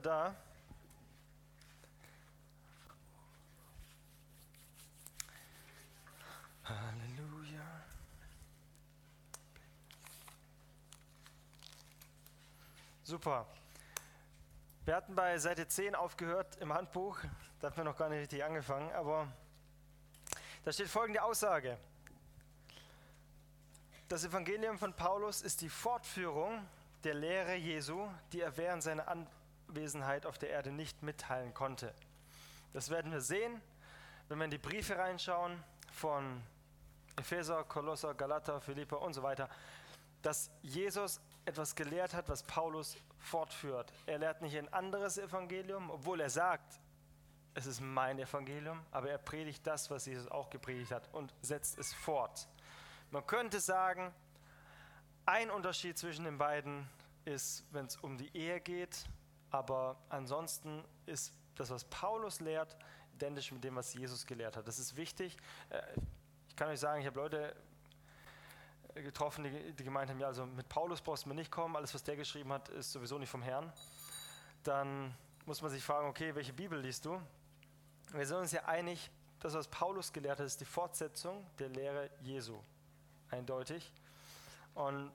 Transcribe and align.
da. 0.00 0.34
Halleluja. 6.64 7.60
Super. 13.02 13.46
Wir 14.84 14.96
hatten 14.96 15.14
bei 15.14 15.38
Seite 15.38 15.68
10 15.68 15.94
aufgehört 15.94 16.56
im 16.56 16.72
Handbuch. 16.72 17.18
Da 17.60 17.66
hatten 17.68 17.76
wir 17.76 17.84
noch 17.84 17.96
gar 17.96 18.08
nicht 18.08 18.20
richtig 18.20 18.42
angefangen, 18.42 18.90
aber 18.92 19.28
da 20.64 20.72
steht 20.72 20.88
folgende 20.88 21.22
Aussage. 21.22 21.78
Das 24.08 24.24
Evangelium 24.24 24.78
von 24.78 24.94
Paulus 24.94 25.42
ist 25.42 25.60
die 25.60 25.68
Fortführung 25.68 26.66
der 27.04 27.14
Lehre 27.14 27.54
Jesu, 27.54 28.08
die 28.32 28.40
er 28.40 28.56
während 28.56 28.82
seiner 28.82 29.06
Anwesenheit 29.70 30.26
auf 30.26 30.36
der 30.36 30.50
Erde 30.50 30.72
nicht 30.72 31.02
mitteilen 31.02 31.54
konnte. 31.54 31.94
Das 32.72 32.90
werden 32.90 33.12
wir 33.12 33.20
sehen, 33.20 33.62
wenn 34.28 34.38
wir 34.38 34.44
in 34.44 34.50
die 34.50 34.58
Briefe 34.58 34.98
reinschauen 34.98 35.62
von 35.92 36.42
Epheser, 37.16 37.62
Kolosser, 37.64 38.14
Galater, 38.14 38.60
Philippa 38.60 38.96
und 38.96 39.14
so 39.14 39.22
weiter, 39.22 39.48
dass 40.22 40.50
Jesus 40.62 41.20
etwas 41.44 41.74
gelehrt 41.74 42.14
hat, 42.14 42.28
was 42.28 42.42
Paulus 42.42 42.96
fortführt. 43.18 43.92
Er 44.06 44.18
lehrt 44.18 44.42
nicht 44.42 44.56
ein 44.56 44.72
anderes 44.72 45.18
Evangelium, 45.18 45.90
obwohl 45.90 46.20
er 46.20 46.30
sagt, 46.30 46.80
es 47.54 47.66
ist 47.66 47.80
mein 47.80 48.18
Evangelium, 48.18 48.80
aber 48.90 49.10
er 49.10 49.18
predigt 49.18 49.66
das, 49.66 49.90
was 49.90 50.06
Jesus 50.06 50.28
auch 50.28 50.50
gepredigt 50.50 50.90
hat 50.90 51.12
und 51.12 51.32
setzt 51.42 51.78
es 51.78 51.94
fort. 51.94 52.48
Man 53.10 53.26
könnte 53.26 53.60
sagen, 53.60 54.12
ein 55.26 55.50
Unterschied 55.50 55.96
zwischen 55.96 56.24
den 56.24 56.38
beiden 56.38 56.88
ist, 57.24 57.64
wenn 57.72 57.86
es 57.86 57.96
um 57.96 58.18
die 58.18 58.36
Ehe 58.36 58.60
geht, 58.60 59.04
aber 59.50 59.96
ansonsten 60.08 60.84
ist 61.06 61.32
das, 61.56 61.70
was 61.70 61.84
Paulus 61.84 62.40
lehrt, 62.40 62.76
identisch 63.14 63.52
mit 63.52 63.62
dem, 63.64 63.76
was 63.76 63.92
Jesus 63.94 64.26
gelehrt 64.26 64.56
hat. 64.56 64.66
Das 64.66 64.78
ist 64.78 64.96
wichtig. 64.96 65.36
Äh, 65.68 65.82
ich 66.48 66.56
kann 66.56 66.68
euch 66.68 66.80
sagen, 66.80 67.00
ich 67.00 67.06
habe 67.06 67.20
Leute 67.20 67.54
getroffen, 68.94 69.44
die, 69.44 69.72
die 69.72 69.84
gemeint 69.84 70.10
haben, 70.10 70.18
ja, 70.18 70.26
also 70.26 70.46
mit 70.46 70.68
Paulus 70.68 71.00
brauchst 71.00 71.24
du 71.24 71.28
mir 71.28 71.34
nicht 71.34 71.50
kommen, 71.50 71.76
alles, 71.76 71.94
was 71.94 72.02
der 72.02 72.16
geschrieben 72.16 72.52
hat, 72.52 72.68
ist 72.70 72.92
sowieso 72.92 73.18
nicht 73.18 73.30
vom 73.30 73.42
Herrn. 73.42 73.72
Dann 74.62 75.14
muss 75.46 75.62
man 75.62 75.70
sich 75.70 75.82
fragen, 75.82 76.08
okay, 76.08 76.34
welche 76.34 76.52
Bibel 76.52 76.78
liest 76.78 77.04
du? 77.04 77.20
Wir 78.12 78.26
sind 78.26 78.38
uns 78.38 78.52
ja 78.52 78.64
einig, 78.64 79.10
das, 79.38 79.54
was 79.54 79.68
Paulus 79.68 80.12
gelehrt 80.12 80.38
hat, 80.38 80.46
ist 80.46 80.60
die 80.60 80.64
Fortsetzung 80.64 81.46
der 81.58 81.68
Lehre 81.70 82.10
Jesu. 82.20 82.60
Eindeutig. 83.30 83.92
Und 84.74 85.12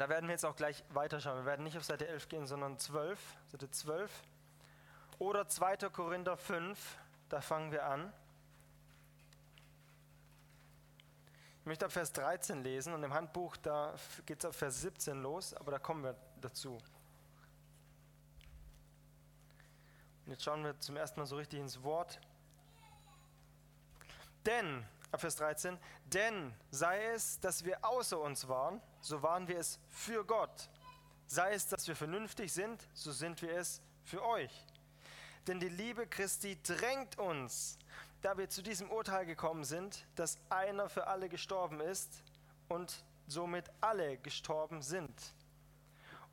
da 0.00 0.08
werden 0.08 0.26
wir 0.26 0.32
jetzt 0.32 0.44
auch 0.44 0.56
gleich 0.56 0.82
weiterschauen. 0.90 1.38
Wir 1.38 1.44
werden 1.44 1.62
nicht 1.62 1.76
auf 1.76 1.84
Seite 1.84 2.08
11 2.08 2.28
gehen, 2.28 2.46
sondern 2.46 2.78
12, 2.78 3.18
Seite 3.52 3.70
12. 3.70 4.10
Oder 5.18 5.46
2. 5.46 5.76
Korinther 5.90 6.36
5, 6.36 6.98
da 7.28 7.40
fangen 7.40 7.70
wir 7.70 7.86
an. 7.86 8.12
Ich 11.60 11.66
möchte 11.66 11.86
ab 11.86 11.92
Vers 11.92 12.12
13 12.12 12.62
lesen 12.62 12.92
und 12.92 13.02
im 13.04 13.14
Handbuch, 13.14 13.56
da 13.56 13.94
geht 14.26 14.40
es 14.40 14.44
auf 14.44 14.56
Vers 14.56 14.80
17 14.82 15.22
los, 15.22 15.54
aber 15.54 15.70
da 15.70 15.78
kommen 15.78 16.02
wir 16.02 16.14
dazu. 16.40 16.78
Und 20.26 20.32
jetzt 20.32 20.42
schauen 20.42 20.64
wir 20.64 20.78
zum 20.80 20.96
ersten 20.96 21.20
Mal 21.20 21.26
so 21.26 21.36
richtig 21.36 21.60
ins 21.60 21.82
Wort. 21.82 22.20
Denn 24.44 24.84
ab 25.10 25.20
Vers 25.20 25.36
13, 25.36 25.78
denn 26.06 26.54
sei 26.70 27.02
es, 27.12 27.38
dass 27.40 27.64
wir 27.64 27.84
außer 27.84 28.18
uns 28.18 28.48
waren, 28.48 28.80
so 29.04 29.22
waren 29.22 29.46
wir 29.48 29.58
es 29.58 29.78
für 29.88 30.24
Gott. 30.24 30.70
Sei 31.26 31.52
es, 31.52 31.68
dass 31.68 31.86
wir 31.86 31.94
vernünftig 31.94 32.52
sind, 32.52 32.88
so 32.94 33.12
sind 33.12 33.42
wir 33.42 33.54
es 33.54 33.82
für 34.02 34.24
euch. 34.24 34.64
Denn 35.46 35.60
die 35.60 35.68
Liebe 35.68 36.06
Christi 36.06 36.58
drängt 36.62 37.18
uns, 37.18 37.78
da 38.22 38.38
wir 38.38 38.48
zu 38.48 38.62
diesem 38.62 38.90
Urteil 38.90 39.26
gekommen 39.26 39.64
sind, 39.64 40.06
dass 40.14 40.38
einer 40.48 40.88
für 40.88 41.06
alle 41.06 41.28
gestorben 41.28 41.80
ist 41.80 42.22
und 42.68 43.04
somit 43.26 43.70
alle 43.82 44.16
gestorben 44.16 44.80
sind. 44.80 45.14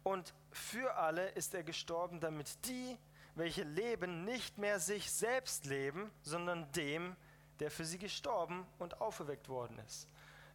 Und 0.03 0.33
für 0.51 0.95
alle 0.95 1.27
ist 1.31 1.53
er 1.53 1.63
gestorben, 1.63 2.21
damit 2.21 2.65
die, 2.65 2.97
welche 3.35 3.63
leben, 3.63 4.23
nicht 4.23 4.57
mehr 4.57 4.79
sich 4.79 5.11
selbst 5.11 5.65
leben, 5.65 6.09
sondern 6.21 6.71
dem, 6.71 7.17
der 7.59 7.69
für 7.69 7.83
sie 7.83 7.97
gestorben 7.97 8.65
und 8.79 9.01
auferweckt 9.01 9.49
worden 9.49 9.77
ist. 9.79 10.07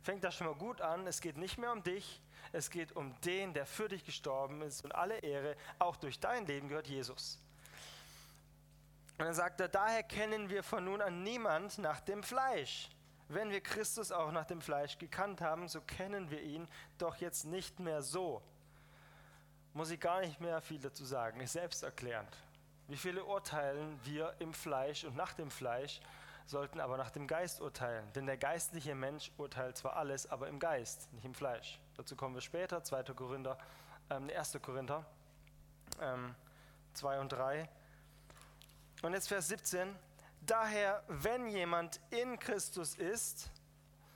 Fängt 0.07 0.23
das 0.23 0.37
schon 0.37 0.47
mal 0.47 0.55
gut 0.55 0.81
an. 0.81 1.05
Es 1.09 1.21
geht 1.21 1.37
nicht 1.37 1.59
mehr 1.59 1.73
um 1.73 1.83
dich, 1.83 2.23
es 2.53 2.71
geht 2.71 2.95
um 2.95 3.21
den, 3.23 3.53
der 3.55 3.67
für 3.67 3.89
dich 3.89 4.05
gestorben 4.05 4.63
ist. 4.63 4.85
Und 4.85 4.95
alle 4.95 5.19
Ehre, 5.19 5.57
auch 5.81 5.97
durch 5.97 6.21
dein 6.21 6.47
Leben 6.47 6.69
gehört 6.69 6.87
Jesus. 6.87 7.41
Und 9.19 9.25
dann 9.25 9.35
sagt 9.35 9.59
er, 9.59 9.67
daher 9.67 10.05
kennen 10.05 10.49
wir 10.49 10.63
von 10.63 10.85
nun 10.85 11.03
an 11.03 11.25
niemand 11.25 11.79
nach 11.79 11.99
dem 11.99 12.23
Fleisch. 12.23 12.89
Wenn 13.27 13.51
wir 13.51 13.61
Christus 13.61 14.13
auch 14.13 14.31
nach 14.31 14.45
dem 14.45 14.61
Fleisch 14.61 14.97
gekannt 14.97 15.41
haben, 15.41 15.67
so 15.67 15.81
kennen 15.81 16.31
wir 16.31 16.41
ihn 16.41 16.69
doch 16.99 17.17
jetzt 17.17 17.45
nicht 17.45 17.81
mehr 17.81 18.01
so. 18.01 18.41
Muss 19.75 19.91
ich 19.91 19.99
gar 19.99 20.21
nicht 20.21 20.41
mehr 20.41 20.61
viel 20.61 20.79
dazu 20.79 21.05
sagen, 21.05 21.41
ist 21.41 21.55
selbsterklärend. 21.55 22.31
Wie 22.87 22.97
viele 22.97 23.25
urteilen 23.25 23.99
wir 24.05 24.37
im 24.39 24.55
Fleisch 24.55 25.03
und 25.03 25.17
nach 25.17 25.33
dem 25.33 25.51
Fleisch 25.51 26.01
sollten 26.47 26.81
aber 26.81 26.97
nach 26.97 27.11
dem 27.11 27.27
Geist 27.27 27.61
urteilen. 27.61 28.11
Denn 28.15 28.27
der 28.27 28.37
geistliche 28.37 28.95
Mensch 28.95 29.33
urteilt 29.37 29.77
zwar 29.77 29.97
alles, 29.97 30.31
aber 30.31 30.49
im 30.49 30.59
Geist, 30.59 31.13
nicht 31.13 31.25
im 31.25 31.35
Fleisch. 31.35 31.81
Dazu 31.97 32.17
kommen 32.17 32.35
wir 32.35 32.41
später, 32.41 32.83
2. 32.83 33.03
Korinther, 33.15 33.59
ähm, 34.11 34.31
1. 34.35 34.59
Korinther 34.63 35.05
ähm, 36.01 36.35
2 36.95 37.21
und 37.21 37.33
3. 37.33 37.69
Und 39.03 39.13
jetzt 39.13 39.29
Vers 39.29 39.49
17. 39.49 39.95
Daher, 40.43 41.03
wenn 41.09 41.49
jemand 41.49 42.01
in 42.11 42.39
Christus 42.39 42.95
ist, 42.95 43.51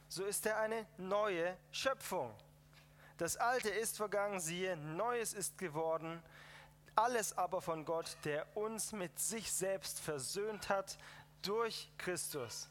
so 0.09 0.25
ist 0.25 0.47
er 0.47 0.59
eine 0.59 0.87
neue 0.97 1.57
Schöpfung. 1.73 2.33
Das 3.19 3.37
Alte 3.37 3.69
ist 3.69 3.97
vergangen, 3.97 4.41
siehe, 4.41 4.77
Neues 4.77 5.35
ist 5.35 5.59
geworden. 5.59 6.23
Alles 6.97 7.37
aber 7.37 7.61
von 7.61 7.85
Gott, 7.85 8.17
der 8.25 8.47
uns 8.57 8.93
mit 8.93 9.19
sich 9.19 9.53
selbst 9.53 10.01
versöhnt 10.01 10.69
hat 10.69 10.99
durch 11.43 11.91
Christus. 11.99 12.69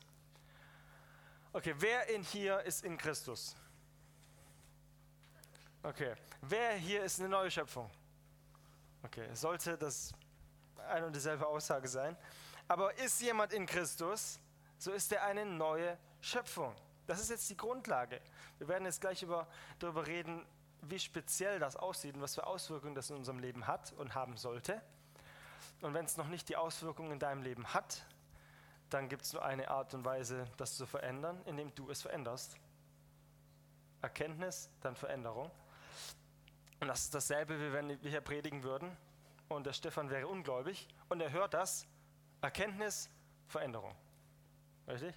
Okay, 1.51 1.73
wer 1.77 2.07
in 2.09 2.23
hier 2.23 2.61
ist 2.61 2.83
in 2.83 2.97
Christus? 2.97 3.55
Okay, 5.81 6.13
wer 6.41 6.73
hier 6.73 7.03
ist 7.03 7.19
eine 7.19 7.29
neue 7.29 7.49
Schöpfung? 7.49 7.89
Okay, 9.03 9.33
sollte 9.33 9.77
das 9.77 10.13
eine 10.89 11.07
und 11.07 11.15
dieselbe 11.15 11.47
Aussage 11.47 11.87
sein. 11.87 12.17
Aber 12.67 12.93
ist 12.99 13.21
jemand 13.21 13.53
in 13.53 13.65
Christus, 13.65 14.39
so 14.77 14.91
ist 14.91 15.11
er 15.11 15.23
eine 15.23 15.45
neue 15.45 15.97
Schöpfung. 16.21 16.75
Das 17.07 17.19
ist 17.19 17.29
jetzt 17.29 17.49
die 17.49 17.57
Grundlage. 17.57 18.21
Wir 18.59 18.67
werden 18.67 18.85
jetzt 18.85 19.01
gleich 19.01 19.23
über, 19.23 19.47
darüber 19.79 20.05
reden, 20.05 20.45
wie 20.81 20.99
speziell 20.99 21.59
das 21.59 21.75
aussieht 21.75 22.15
und 22.15 22.21
was 22.21 22.35
für 22.35 22.45
Auswirkungen 22.45 22.93
das 22.93 23.09
in 23.09 23.15
unserem 23.15 23.39
Leben 23.39 23.65
hat 23.65 23.93
und 23.93 24.13
haben 24.13 24.37
sollte. 24.37 24.81
Und 25.81 25.93
wenn 25.93 26.05
es 26.05 26.17
noch 26.17 26.27
nicht 26.27 26.49
die 26.49 26.57
Auswirkungen 26.57 27.11
in 27.11 27.19
deinem 27.19 27.41
Leben 27.41 27.73
hat, 27.73 28.05
dann 28.89 29.09
gibt 29.09 29.23
es 29.23 29.33
nur 29.33 29.43
eine 29.43 29.69
Art 29.69 29.93
und 29.93 30.05
Weise, 30.05 30.47
das 30.57 30.75
zu 30.75 30.85
verändern, 30.85 31.41
indem 31.45 31.73
du 31.75 31.89
es 31.89 32.01
veränderst. 32.01 32.57
Erkenntnis, 34.01 34.69
dann 34.81 34.95
Veränderung. 34.95 35.51
Und 36.79 36.87
das 36.87 37.01
ist 37.01 37.13
dasselbe, 37.13 37.59
wie 37.59 37.73
wenn 37.73 37.89
wir 37.89 38.09
hier 38.09 38.21
predigen 38.21 38.63
würden 38.63 38.95
und 39.49 39.65
der 39.65 39.73
Stefan 39.73 40.09
wäre 40.09 40.27
ungläubig 40.27 40.87
und 41.09 41.21
er 41.21 41.31
hört 41.31 41.53
das, 41.53 41.85
Erkenntnis, 42.41 43.09
Veränderung. 43.47 43.93
Richtig? 44.87 45.13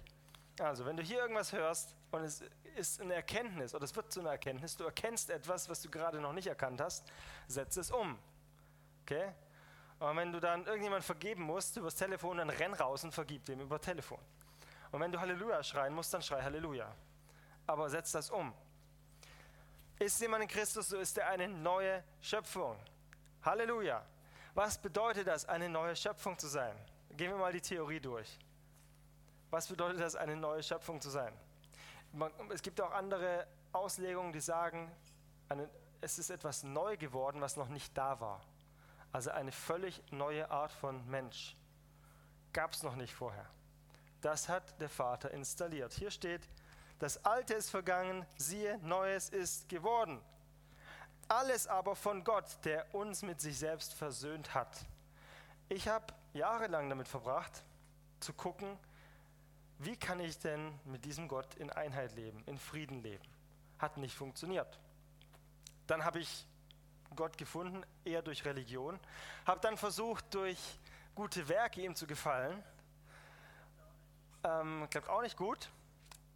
Also, 0.59 0.85
wenn 0.85 0.97
du 0.97 1.03
hier 1.03 1.19
irgendwas 1.19 1.53
hörst 1.53 1.95
und 2.11 2.23
es 2.23 2.43
ist 2.75 3.01
eine 3.01 3.15
Erkenntnis 3.15 3.73
oder 3.73 3.85
es 3.85 3.95
wird 3.95 4.11
zu 4.11 4.19
einer 4.19 4.31
Erkenntnis, 4.31 4.75
du 4.75 4.83
erkennst 4.83 5.29
etwas, 5.29 5.69
was 5.69 5.81
du 5.81 5.89
gerade 5.89 6.19
noch 6.19 6.33
nicht 6.33 6.47
erkannt 6.47 6.81
hast, 6.81 7.11
setz 7.47 7.77
es 7.77 7.91
um. 7.91 8.19
Okay? 9.03 9.33
Und 9.99 10.17
wenn 10.17 10.31
du 10.31 10.39
dann 10.39 10.65
irgendjemand 10.65 11.03
vergeben 11.03 11.43
musst 11.43 11.77
über 11.77 11.87
das 11.87 11.95
Telefon, 11.95 12.37
dann 12.37 12.49
renn 12.49 12.73
raus 12.73 13.03
und 13.03 13.13
vergib 13.13 13.45
dem 13.45 13.61
über 13.61 13.79
Telefon. 13.79 14.19
Und 14.91 14.99
wenn 14.99 15.11
du 15.11 15.19
Halleluja 15.19 15.63
schreien 15.63 15.93
musst, 15.93 16.13
dann 16.13 16.21
schrei 16.21 16.41
Halleluja. 16.41 16.93
Aber 17.65 17.89
setz 17.89 18.11
das 18.11 18.29
um. 18.29 18.53
Ist 19.99 20.19
jemand 20.19 20.43
in 20.43 20.49
Christus, 20.49 20.89
so 20.89 20.97
ist 20.97 21.17
er 21.17 21.29
eine 21.29 21.47
neue 21.47 22.03
Schöpfung. 22.21 22.77
Halleluja. 23.43 24.05
Was 24.53 24.77
bedeutet 24.77 25.27
das, 25.27 25.45
eine 25.45 25.69
neue 25.69 25.95
Schöpfung 25.95 26.37
zu 26.37 26.47
sein? 26.47 26.75
Gehen 27.11 27.31
wir 27.31 27.37
mal 27.37 27.53
die 27.53 27.61
Theorie 27.61 27.99
durch. 27.99 28.37
Was 29.49 29.67
bedeutet 29.67 30.01
das, 30.01 30.15
eine 30.15 30.35
neue 30.35 30.61
Schöpfung 30.61 30.99
zu 30.99 31.09
sein? 31.09 31.33
Es 32.49 32.61
gibt 32.61 32.81
auch 32.81 32.91
andere 32.91 33.47
Auslegungen, 33.71 34.33
die 34.33 34.41
sagen, 34.41 34.91
es 36.01 36.19
ist 36.19 36.29
etwas 36.29 36.63
neu 36.63 36.97
geworden, 36.97 37.39
was 37.41 37.55
noch 37.55 37.69
nicht 37.69 37.97
da 37.97 38.19
war. 38.19 38.41
Also 39.13 39.31
eine 39.31 39.51
völlig 39.51 40.01
neue 40.11 40.49
Art 40.51 40.71
von 40.71 41.07
Mensch. 41.07 41.55
Gab 42.51 42.73
es 42.73 42.83
noch 42.83 42.95
nicht 42.95 43.13
vorher. 43.13 43.45
Das 44.21 44.49
hat 44.49 44.81
der 44.81 44.89
Vater 44.89 45.31
installiert. 45.31 45.93
Hier 45.93 46.11
steht, 46.11 46.41
das 46.99 47.23
Alte 47.23 47.53
ist 47.53 47.69
vergangen, 47.69 48.25
siehe, 48.37 48.77
Neues 48.79 49.29
ist 49.29 49.69
geworden. 49.69 50.21
Alles 51.27 51.67
aber 51.67 51.95
von 51.95 52.23
Gott, 52.23 52.45
der 52.63 52.93
uns 52.93 53.21
mit 53.21 53.39
sich 53.39 53.57
selbst 53.57 53.93
versöhnt 53.93 54.53
hat. 54.53 54.85
Ich 55.69 55.87
habe 55.87 56.13
jahrelang 56.33 56.89
damit 56.89 57.07
verbracht, 57.07 57.63
zu 58.19 58.33
gucken, 58.33 58.77
wie 59.79 59.97
kann 59.97 60.19
ich 60.19 60.39
denn 60.39 60.79
mit 60.85 61.05
diesem 61.05 61.27
Gott 61.27 61.55
in 61.55 61.69
Einheit 61.69 62.15
leben, 62.15 62.43
in 62.45 62.57
Frieden 62.57 63.03
leben. 63.03 63.25
Hat 63.79 63.97
nicht 63.97 64.15
funktioniert. 64.15 64.79
Dann 65.87 66.05
habe 66.05 66.19
ich 66.19 66.47
Gott 67.15 67.37
gefunden, 67.37 67.83
eher 68.03 68.21
durch 68.21 68.45
Religion, 68.45 68.99
habe 69.45 69.59
dann 69.61 69.77
versucht, 69.77 70.33
durch 70.33 70.79
gute 71.15 71.47
Werke 71.47 71.81
ihm 71.81 71.95
zu 71.95 72.07
gefallen. 72.07 72.63
Ähm, 74.43 74.87
klappt 74.89 75.09
auch 75.09 75.21
nicht 75.21 75.37
gut. 75.37 75.69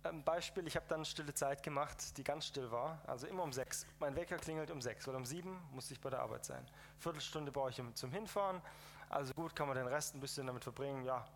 Ein 0.04 0.24
Beispiel, 0.24 0.66
ich 0.68 0.76
habe 0.76 0.86
dann 0.88 1.04
stille 1.04 1.34
Zeit 1.34 1.64
gemacht, 1.64 2.18
die 2.18 2.24
ganz 2.24 2.46
still 2.46 2.72
war, 2.72 3.02
also 3.08 3.28
immer 3.28 3.44
um 3.44 3.52
sechs. 3.52 3.86
Mein 4.00 4.16
Wecker 4.16 4.38
klingelt 4.38 4.72
um 4.72 4.82
sechs, 4.82 5.06
weil 5.08 5.16
um 5.16 5.26
sieben 5.26 5.60
musste 5.72 5.94
ich 5.94 6.00
bei 6.00 6.10
der 6.10 6.22
Arbeit 6.22 6.46
sein. 6.46 6.66
Viertelstunde 7.00 7.52
brauche 7.52 7.72
ich 7.72 7.82
zum 7.96 8.12
Hinfahren, 8.12 8.62
also 9.10 9.34
gut 9.34 9.56
kann 9.56 9.68
man 9.68 9.76
den 9.76 9.88
Rest 9.88 10.16
ein 10.16 10.22
bisschen 10.22 10.48
damit 10.48 10.64
verbringen, 10.64 11.04
ja, 11.04 11.28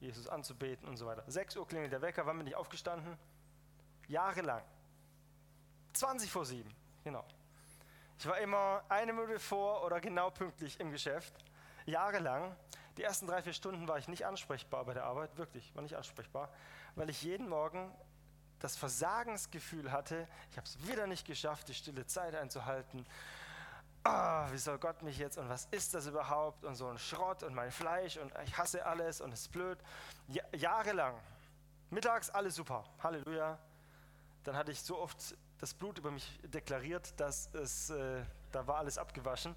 Jesus 0.00 0.28
anzubeten 0.28 0.88
und 0.88 0.96
so 0.96 1.06
weiter. 1.06 1.24
Sechs 1.26 1.56
Uhr 1.56 1.66
klingelt 1.66 1.92
der 1.92 2.00
Wecker, 2.00 2.24
wann 2.24 2.38
bin 2.38 2.46
ich 2.46 2.54
aufgestanden? 2.54 3.18
Jahrelang. 4.08 4.62
20 5.92 6.30
vor 6.30 6.44
sieben, 6.44 6.74
genau. 7.04 7.24
Ich 8.18 8.26
war 8.26 8.38
immer 8.38 8.82
eine 8.88 9.12
Minute 9.12 9.38
vor 9.38 9.84
oder 9.84 10.00
genau 10.00 10.30
pünktlich 10.30 10.80
im 10.80 10.90
Geschäft, 10.90 11.34
jahrelang. 11.84 12.56
Die 12.96 13.02
ersten 13.02 13.26
drei, 13.26 13.42
vier 13.42 13.52
Stunden 13.52 13.86
war 13.88 13.98
ich 13.98 14.08
nicht 14.08 14.24
ansprechbar 14.24 14.86
bei 14.86 14.94
der 14.94 15.04
Arbeit, 15.04 15.36
wirklich, 15.36 15.74
war 15.74 15.82
nicht 15.82 15.96
ansprechbar, 15.96 16.50
weil 16.94 17.10
ich 17.10 17.22
jeden 17.22 17.46
Morgen 17.48 17.94
das 18.58 18.74
Versagensgefühl 18.76 19.92
hatte, 19.92 20.26
ich 20.50 20.56
habe 20.56 20.66
es 20.66 20.88
wieder 20.88 21.06
nicht 21.06 21.26
geschafft, 21.26 21.68
die 21.68 21.74
stille 21.74 22.06
Zeit 22.06 22.34
einzuhalten. 22.34 23.06
Oh, 24.08 24.52
wie 24.52 24.58
soll 24.58 24.78
Gott 24.78 25.02
mich 25.02 25.18
jetzt 25.18 25.36
und 25.36 25.48
was 25.50 25.66
ist 25.72 25.92
das 25.92 26.06
überhaupt 26.06 26.64
und 26.64 26.74
so 26.74 26.88
ein 26.88 26.98
Schrott 26.98 27.42
und 27.42 27.54
mein 27.54 27.70
Fleisch 27.70 28.16
und 28.16 28.32
ich 28.44 28.56
hasse 28.56 28.86
alles 28.86 29.20
und 29.20 29.32
es 29.32 29.42
ist 29.42 29.52
blöd. 29.52 29.78
Ja, 30.28 30.42
jahrelang. 30.52 31.16
Mittags 31.90 32.30
alles 32.30 32.54
super. 32.54 32.84
Halleluja. 33.02 33.58
Dann 34.44 34.56
hatte 34.56 34.70
ich 34.70 34.80
so 34.80 34.98
oft 34.98 35.36
das 35.58 35.74
Blut 35.74 35.98
über 35.98 36.10
mich 36.10 36.38
deklariert, 36.44 37.18
dass 37.18 37.52
es, 37.54 37.90
äh, 37.90 38.22
da 38.52 38.66
war 38.66 38.76
alles 38.76 38.98
abgewaschen. 38.98 39.54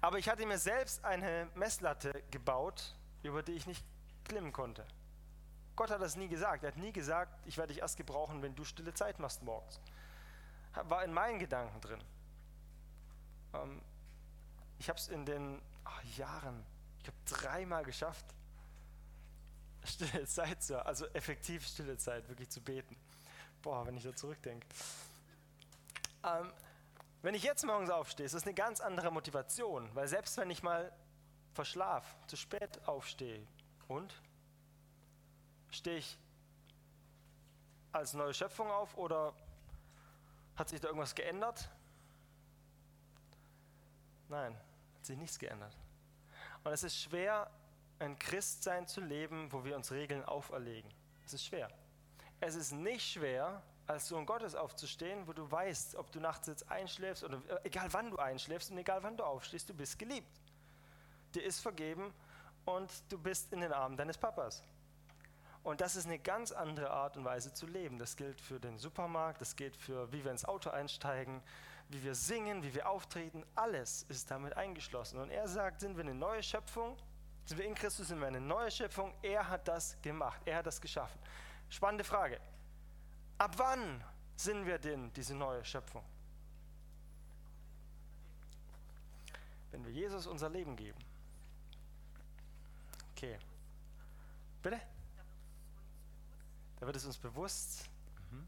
Aber 0.00 0.18
ich 0.18 0.28
hatte 0.28 0.44
mir 0.46 0.58
selbst 0.58 1.04
eine 1.04 1.48
Messlatte 1.54 2.22
gebaut, 2.30 2.94
über 3.22 3.42
die 3.42 3.52
ich 3.52 3.66
nicht 3.66 3.84
klimmen 4.24 4.52
konnte. 4.52 4.84
Gott 5.76 5.90
hat 5.90 6.02
das 6.02 6.16
nie 6.16 6.28
gesagt. 6.28 6.64
Er 6.64 6.68
hat 6.68 6.76
nie 6.76 6.92
gesagt, 6.92 7.46
ich 7.46 7.56
werde 7.56 7.72
dich 7.72 7.82
erst 7.82 7.96
gebrauchen, 7.96 8.42
wenn 8.42 8.54
du 8.54 8.64
stille 8.64 8.92
Zeit 8.94 9.18
machst 9.18 9.42
morgens. 9.42 9.80
War 10.74 11.04
in 11.04 11.12
meinen 11.12 11.38
Gedanken 11.38 11.80
drin. 11.80 12.02
Ähm, 13.54 13.80
ich 14.78 14.88
habe 14.88 14.98
es 14.98 15.08
in 15.08 15.24
den 15.24 15.62
ach, 15.84 16.02
Jahren, 16.16 16.64
ich 17.00 17.06
habe 17.06 17.16
dreimal 17.26 17.84
geschafft, 17.84 18.24
stille 19.84 20.26
Zeit 20.26 20.62
zu, 20.62 20.84
also 20.84 21.06
effektiv 21.08 21.66
stille 21.66 21.96
Zeit, 21.96 22.28
wirklich 22.28 22.50
zu 22.50 22.60
beten. 22.60 22.96
Boah, 23.62 23.86
wenn 23.86 23.96
ich 23.96 24.02
da 24.02 24.14
zurückdenke. 24.14 24.66
Ähm, 26.24 26.52
wenn 27.22 27.34
ich 27.34 27.44
jetzt 27.44 27.64
morgens 27.64 27.90
aufstehe, 27.90 28.26
ist 28.26 28.34
das 28.34 28.42
eine 28.42 28.54
ganz 28.54 28.80
andere 28.80 29.12
Motivation, 29.12 29.88
weil 29.94 30.08
selbst 30.08 30.36
wenn 30.36 30.50
ich 30.50 30.62
mal 30.62 30.92
verschlaf, 31.54 32.04
zu 32.26 32.36
spät 32.36 32.86
aufstehe 32.86 33.46
und 33.86 34.20
stehe 35.70 35.98
ich 35.98 36.18
als 37.92 38.14
neue 38.14 38.34
Schöpfung 38.34 38.70
auf 38.70 38.96
oder 38.96 39.34
hat 40.56 40.68
sich 40.68 40.80
da 40.80 40.88
irgendwas 40.88 41.14
geändert? 41.14 41.70
Nein, 44.28 44.56
hat 44.96 45.06
sich 45.06 45.18
nichts 45.18 45.38
geändert. 45.38 45.76
Und 46.64 46.72
es 46.72 46.82
ist 46.82 47.00
schwer, 47.00 47.50
ein 47.98 48.18
Christsein 48.18 48.88
zu 48.88 49.00
leben, 49.00 49.52
wo 49.52 49.64
wir 49.64 49.76
uns 49.76 49.92
Regeln 49.92 50.24
auferlegen. 50.24 50.92
Es 51.24 51.34
ist 51.34 51.44
schwer. 51.44 51.70
Es 52.44 52.56
ist 52.56 52.72
nicht 52.72 53.08
schwer, 53.08 53.62
als 53.86 54.08
Sohn 54.08 54.26
Gottes 54.26 54.56
aufzustehen, 54.56 55.28
wo 55.28 55.32
du 55.32 55.48
weißt, 55.48 55.94
ob 55.94 56.10
du 56.10 56.18
nachts 56.18 56.48
jetzt 56.48 56.68
einschläfst 56.68 57.22
oder 57.22 57.36
äh, 57.36 57.68
egal 57.68 57.86
wann 57.92 58.10
du 58.10 58.16
einschläfst 58.16 58.72
und 58.72 58.78
egal 58.78 59.00
wann 59.04 59.16
du 59.16 59.22
aufstehst, 59.22 59.70
du 59.70 59.74
bist 59.74 59.96
geliebt. 59.96 60.40
Dir 61.36 61.44
ist 61.44 61.60
vergeben 61.60 62.12
und 62.64 62.90
du 63.08 63.16
bist 63.16 63.52
in 63.52 63.60
den 63.60 63.72
Armen 63.72 63.96
deines 63.96 64.18
Papas. 64.18 64.64
Und 65.62 65.80
das 65.80 65.94
ist 65.94 66.06
eine 66.06 66.18
ganz 66.18 66.50
andere 66.50 66.90
Art 66.90 67.16
und 67.16 67.24
Weise 67.24 67.52
zu 67.52 67.64
leben. 67.64 67.96
Das 68.00 68.16
gilt 68.16 68.40
für 68.40 68.58
den 68.58 68.76
Supermarkt, 68.76 69.40
das 69.40 69.54
gilt 69.54 69.76
für, 69.76 70.10
wie 70.12 70.24
wir 70.24 70.32
ins 70.32 70.44
Auto 70.44 70.70
einsteigen, 70.70 71.40
wie 71.90 72.02
wir 72.02 72.16
singen, 72.16 72.64
wie 72.64 72.74
wir 72.74 72.88
auftreten. 72.88 73.46
Alles 73.54 74.04
ist 74.08 74.32
damit 74.32 74.56
eingeschlossen. 74.56 75.20
Und 75.20 75.30
er 75.30 75.46
sagt, 75.46 75.78
sind 75.78 75.96
wir 75.96 76.02
eine 76.02 76.14
neue 76.14 76.42
Schöpfung? 76.42 76.96
Sind 77.44 77.58
wir 77.58 77.66
in 77.66 77.76
Christus, 77.76 78.08
sind 78.08 78.18
wir 78.18 78.26
eine 78.26 78.40
neue 78.40 78.72
Schöpfung? 78.72 79.14
Er 79.22 79.48
hat 79.48 79.68
das 79.68 79.96
gemacht, 80.02 80.42
er 80.44 80.56
hat 80.56 80.66
das 80.66 80.80
geschaffen. 80.80 81.20
Spannende 81.72 82.04
Frage. 82.04 82.38
Ab 83.38 83.54
wann 83.56 84.04
sind 84.36 84.66
wir 84.66 84.78
denn 84.78 85.10
diese 85.14 85.34
neue 85.34 85.64
Schöpfung? 85.64 86.04
Wenn 89.70 89.82
wir 89.82 89.90
Jesus 89.90 90.26
unser 90.26 90.50
Leben 90.50 90.76
geben. 90.76 90.98
Okay. 93.12 93.38
Bitte? 94.62 94.82
Da 96.78 96.84
wird 96.84 96.96
es 96.96 97.06
uns 97.06 97.16
bewusst. 97.16 97.88
Mhm. 98.30 98.46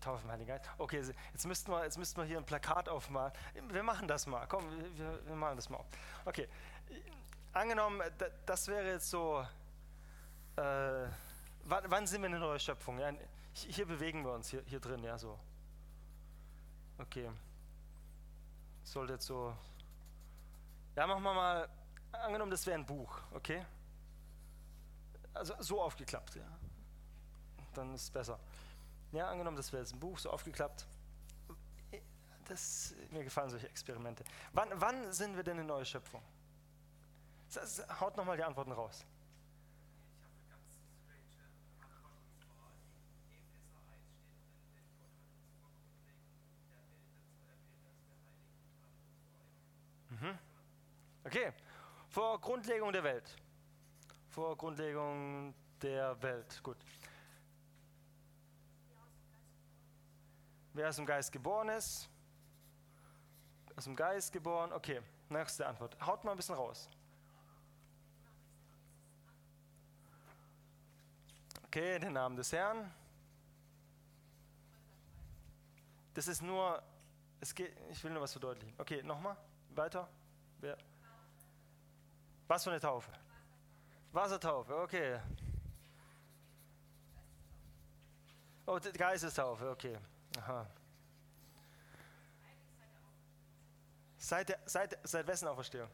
Taufe 0.00 0.22
im 0.22 0.30
Heiligen 0.30 0.48
Geist. 0.48 0.66
Okay, 0.76 1.02
jetzt 1.32 1.46
müssten, 1.46 1.70
wir, 1.70 1.82
jetzt 1.82 1.96
müssten 1.96 2.20
wir 2.20 2.26
hier 2.26 2.36
ein 2.36 2.44
Plakat 2.44 2.90
aufmalen. 2.90 3.32
Wir 3.70 3.82
machen 3.82 4.06
das 4.06 4.26
mal. 4.26 4.46
Komm, 4.46 4.64
wir, 4.98 5.26
wir 5.26 5.34
machen 5.34 5.56
das 5.56 5.70
mal. 5.70 5.82
Okay. 6.26 6.46
Angenommen, 7.56 8.02
das 8.44 8.68
wäre 8.68 8.86
jetzt 8.86 9.08
so. 9.08 9.40
Äh, 10.56 10.60
wann, 11.64 11.84
wann, 11.86 12.06
sind 12.06 12.20
wir 12.20 12.28
eine 12.28 12.38
neue 12.38 12.60
Schöpfung? 12.60 12.98
Ja, 12.98 13.10
hier 13.54 13.86
bewegen 13.86 14.22
wir 14.26 14.32
uns, 14.32 14.50
hier, 14.50 14.62
hier 14.66 14.78
drin, 14.78 15.02
ja, 15.02 15.16
so. 15.16 15.38
Okay. 16.98 17.30
Sollte 18.82 19.14
jetzt 19.14 19.24
so. 19.24 19.56
Ja, 20.96 21.06
machen 21.06 21.22
wir 21.22 21.32
mal 21.32 21.68
angenommen, 22.12 22.50
das 22.50 22.66
wäre 22.66 22.78
ein 22.78 22.84
Buch, 22.84 23.22
okay? 23.32 23.64
Also 25.32 25.54
so 25.60 25.80
aufgeklappt, 25.80 26.34
ja. 26.34 26.58
Dann 27.72 27.94
ist 27.94 28.02
es 28.02 28.10
besser. 28.10 28.38
Ja, 29.12 29.30
angenommen, 29.30 29.56
das 29.56 29.72
wäre 29.72 29.82
jetzt 29.82 29.94
ein 29.94 30.00
Buch, 30.00 30.18
so 30.18 30.30
aufgeklappt. 30.30 30.86
Das, 32.48 32.94
mir 33.10 33.24
gefallen 33.24 33.48
solche 33.48 33.70
Experimente. 33.70 34.24
Wann, 34.52 34.68
wann 34.74 35.10
sind 35.10 35.36
wir 35.36 35.42
denn 35.42 35.58
eine 35.58 35.66
neue 35.66 35.86
Schöpfung? 35.86 36.22
Haut 38.00 38.16
nochmal 38.16 38.36
die 38.36 38.44
Antworten 38.44 38.72
raus. 38.72 39.04
Mhm. 50.10 50.38
Okay, 51.24 51.52
vor 52.08 52.40
Grundlegung 52.40 52.92
der 52.92 53.04
Welt. 53.04 53.36
Vor 54.28 54.56
Grundlegung 54.56 55.54
der 55.82 56.20
Welt. 56.22 56.62
Gut. 56.62 56.76
Wer 60.72 60.88
aus 60.88 60.96
dem 60.96 61.06
Geist 61.06 61.32
geboren 61.32 61.70
ist? 61.70 62.08
Aus 63.76 63.84
dem 63.84 63.96
Geist 63.96 64.32
geboren. 64.32 64.72
Okay, 64.72 65.00
nächste 65.28 65.66
Antwort. 65.66 65.96
Haut 66.06 66.22
mal 66.24 66.32
ein 66.32 66.36
bisschen 66.36 66.54
raus. 66.54 66.88
Okay, 71.76 71.98
den 71.98 72.14
Namen 72.14 72.34
des 72.36 72.50
Herrn. 72.52 72.90
Das 76.14 76.26
ist 76.26 76.40
nur, 76.40 76.82
es 77.38 77.54
geht, 77.54 77.76
ich 77.90 78.02
will 78.02 78.12
nur 78.12 78.22
was 78.22 78.32
verdeutlichen. 78.32 78.74
Okay, 78.78 79.02
nochmal, 79.02 79.36
weiter. 79.74 80.08
Wer? 80.58 80.78
Was 82.46 82.64
für 82.64 82.70
eine 82.70 82.80
Taufe? 82.80 83.12
Wassertaufe, 84.10 84.74
okay. 84.74 85.20
Oh, 88.64 88.80
Geistestaufe, 88.94 89.68
okay. 89.68 89.98
Aha. 90.38 90.66
Seit, 94.16 94.48
der, 94.48 94.60
seit, 94.64 94.98
seit 95.06 95.26
wessen 95.26 95.46
Auferstehung? 95.46 95.90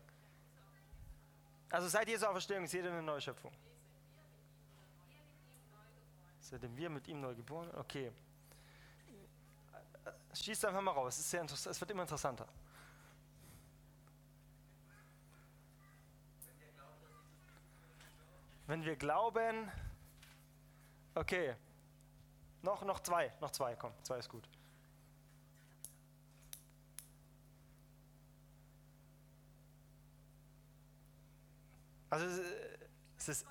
Also 1.71 1.89
seit 1.89 2.07
Jesu 2.07 2.25
Auferstehung 2.25 2.63
ist 2.63 2.73
jeder 2.73 2.93
eine 2.93 3.03
neue 3.03 3.21
seitdem 6.53 6.77
wir 6.77 6.91
mit 6.91 7.09
ihm 7.09 7.19
neu 7.19 7.35
geboren. 7.35 7.71
Okay. 7.77 8.13
Schießt 10.35 10.67
einfach 10.67 10.83
mal 10.83 10.91
raus, 10.91 11.19
es, 11.19 11.67
es 11.67 11.81
wird 11.81 11.91
immer 11.91 12.03
interessanter. 12.03 12.47
Wenn 18.67 18.85
wir 18.85 18.97
glauben, 18.97 19.73
okay, 21.15 21.57
noch, 22.61 22.85
noch 22.85 23.01
zwei, 23.01 23.33
noch 23.41 23.51
zwei, 23.51 23.75
komm, 23.75 23.93
zwei 24.03 24.19
ist 24.19 24.29
gut. 24.29 24.47
Also 32.11 32.27
es 33.17 33.29
ist, 33.29 33.47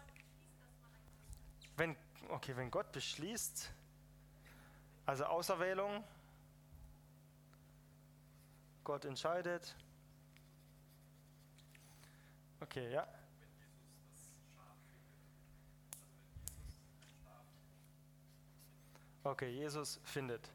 wenn 1.77 1.95
okay, 2.31 2.55
wenn 2.55 2.71
Gott 2.71 2.91
beschließt, 2.91 3.71
also 5.05 5.25
Auserwählung, 5.25 6.03
Gott 8.83 9.05
entscheidet. 9.05 9.75
Okay, 12.61 12.91
ja. 12.91 13.07
Okay, 19.23 19.49
Jesus 19.49 19.99
findet. 20.03 20.49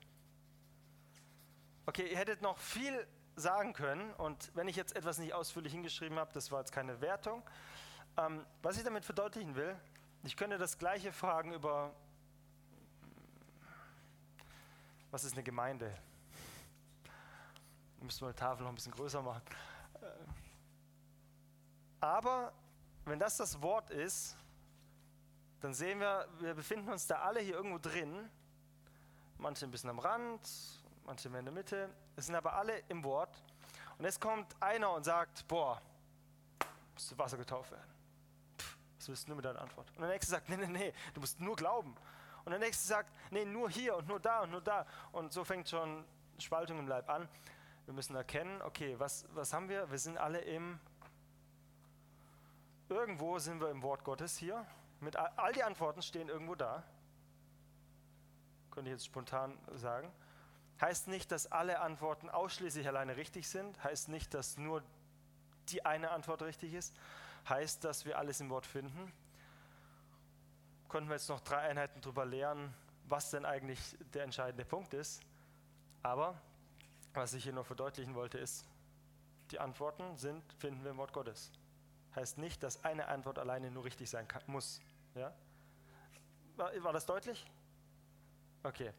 Okay, 1.86 2.10
ihr 2.10 2.18
hättet 2.18 2.42
noch 2.42 2.58
viel 2.58 3.06
sagen 3.36 3.74
können 3.74 4.12
und 4.14 4.50
wenn 4.56 4.66
ich 4.66 4.76
jetzt 4.76 4.96
etwas 4.96 5.18
nicht 5.18 5.34
ausführlich 5.34 5.72
hingeschrieben 5.72 6.18
habe, 6.18 6.32
das 6.32 6.50
war 6.50 6.60
jetzt 6.60 6.72
keine 6.72 7.00
Wertung. 7.00 7.42
Ähm, 8.16 8.44
was 8.62 8.76
ich 8.78 8.82
damit 8.82 9.04
verdeutlichen 9.04 9.54
will, 9.54 9.78
ich 10.26 10.36
könnte 10.36 10.58
das 10.58 10.76
gleiche 10.76 11.12
fragen 11.12 11.52
über, 11.52 11.94
was 15.12 15.22
ist 15.22 15.34
eine 15.34 15.44
Gemeinde? 15.44 15.96
Müssen 18.00 18.26
wir 18.26 18.32
die 18.32 18.38
Tafel 18.38 18.64
noch 18.64 18.70
ein 18.70 18.74
bisschen 18.74 18.92
größer 18.92 19.22
machen. 19.22 19.42
Äh, 20.02 20.06
aber 22.00 22.52
wenn 23.04 23.20
das 23.20 23.36
das 23.36 23.62
Wort 23.62 23.90
ist, 23.90 24.36
dann 25.60 25.72
sehen 25.72 26.00
wir, 26.00 26.26
wir 26.40 26.54
befinden 26.54 26.88
uns 26.90 27.06
da 27.06 27.20
alle 27.20 27.40
hier 27.40 27.54
irgendwo 27.54 27.78
drin. 27.78 28.28
Manche 29.38 29.64
ein 29.64 29.70
bisschen 29.70 29.90
am 29.90 30.00
Rand, 30.00 30.40
manche 31.04 31.28
mehr 31.28 31.38
in 31.38 31.46
der 31.46 31.54
Mitte. 31.54 31.88
Es 32.16 32.26
sind 32.26 32.34
aber 32.34 32.54
alle 32.54 32.80
im 32.88 33.04
Wort. 33.04 33.42
Und 33.96 34.04
jetzt 34.04 34.20
kommt 34.20 34.60
einer 34.60 34.92
und 34.92 35.04
sagt, 35.04 35.46
boah, 35.46 35.80
musst 36.94 37.12
du 37.12 37.18
Wasser 37.18 37.36
getauft 37.36 37.70
werden. 37.70 37.95
Du 39.06 39.14
nur 39.28 39.36
mit 39.36 39.44
deiner 39.44 39.60
Antwort? 39.60 39.88
Und 39.94 40.00
der 40.00 40.10
nächste 40.10 40.32
sagt, 40.32 40.48
nee, 40.48 40.56
nee, 40.56 40.66
nee, 40.66 40.92
du 41.14 41.20
musst 41.20 41.40
nur 41.40 41.54
glauben. 41.54 41.94
Und 42.44 42.50
der 42.50 42.58
nächste 42.58 42.86
sagt, 42.86 43.12
nee, 43.30 43.44
nur 43.44 43.70
hier 43.70 43.96
und 43.96 44.08
nur 44.08 44.20
da 44.20 44.40
und 44.40 44.50
nur 44.50 44.60
da. 44.60 44.86
Und 45.12 45.32
so 45.32 45.44
fängt 45.44 45.68
schon 45.68 46.04
Spaltung 46.38 46.78
im 46.78 46.88
Leib 46.88 47.08
an. 47.08 47.28
Wir 47.84 47.94
müssen 47.94 48.16
erkennen, 48.16 48.60
okay, 48.62 48.98
was, 48.98 49.26
was 49.34 49.52
haben 49.52 49.68
wir? 49.68 49.90
Wir 49.90 49.98
sind 49.98 50.18
alle 50.18 50.40
im, 50.40 50.80
irgendwo 52.88 53.38
sind 53.38 53.60
wir 53.60 53.70
im 53.70 53.82
Wort 53.82 54.02
Gottes 54.02 54.36
hier. 54.36 54.66
Mit 55.00 55.16
all, 55.16 55.30
all 55.36 55.52
die 55.52 55.62
Antworten 55.62 56.02
stehen 56.02 56.28
irgendwo 56.28 56.56
da. 56.56 56.82
Könnte 58.72 58.90
ich 58.90 58.94
jetzt 58.94 59.06
spontan 59.06 59.56
sagen. 59.74 60.10
Heißt 60.80 61.06
nicht, 61.06 61.30
dass 61.30 61.50
alle 61.52 61.80
Antworten 61.80 62.28
ausschließlich 62.28 62.88
alleine 62.88 63.16
richtig 63.16 63.48
sind. 63.48 63.82
Heißt 63.84 64.08
nicht, 64.08 64.34
dass 64.34 64.58
nur 64.58 64.82
die 65.68 65.84
eine 65.84 66.10
Antwort 66.10 66.42
richtig 66.42 66.74
ist. 66.74 66.94
Heißt, 67.48 67.84
dass 67.84 68.04
wir 68.04 68.18
alles 68.18 68.40
im 68.40 68.50
Wort 68.50 68.66
finden. 68.66 69.12
Könnten 70.88 71.08
wir 71.08 71.16
jetzt 71.16 71.28
noch 71.28 71.40
drei 71.40 71.58
Einheiten 71.58 72.00
darüber 72.00 72.24
lernen, 72.24 72.74
was 73.08 73.30
denn 73.30 73.44
eigentlich 73.44 73.96
der 74.14 74.24
entscheidende 74.24 74.64
Punkt 74.64 74.94
ist. 74.94 75.22
Aber 76.02 76.40
was 77.14 77.34
ich 77.34 77.44
hier 77.44 77.52
nur 77.52 77.64
verdeutlichen 77.64 78.14
wollte, 78.14 78.38
ist, 78.38 78.64
die 79.50 79.58
Antworten 79.58 80.16
sind, 80.16 80.42
finden 80.54 80.82
wir 80.82 80.90
im 80.90 80.96
Wort 80.96 81.12
Gottes. 81.12 81.52
Heißt 82.14 82.38
nicht, 82.38 82.62
dass 82.62 82.84
eine 82.84 83.08
Antwort 83.08 83.38
alleine 83.38 83.70
nur 83.70 83.84
richtig 83.84 84.10
sein 84.10 84.26
kann, 84.26 84.42
muss. 84.46 84.80
Ja? 85.14 85.32
War, 86.56 86.72
war 86.82 86.92
das 86.92 87.06
deutlich? 87.06 87.44
Okay. 88.62 88.92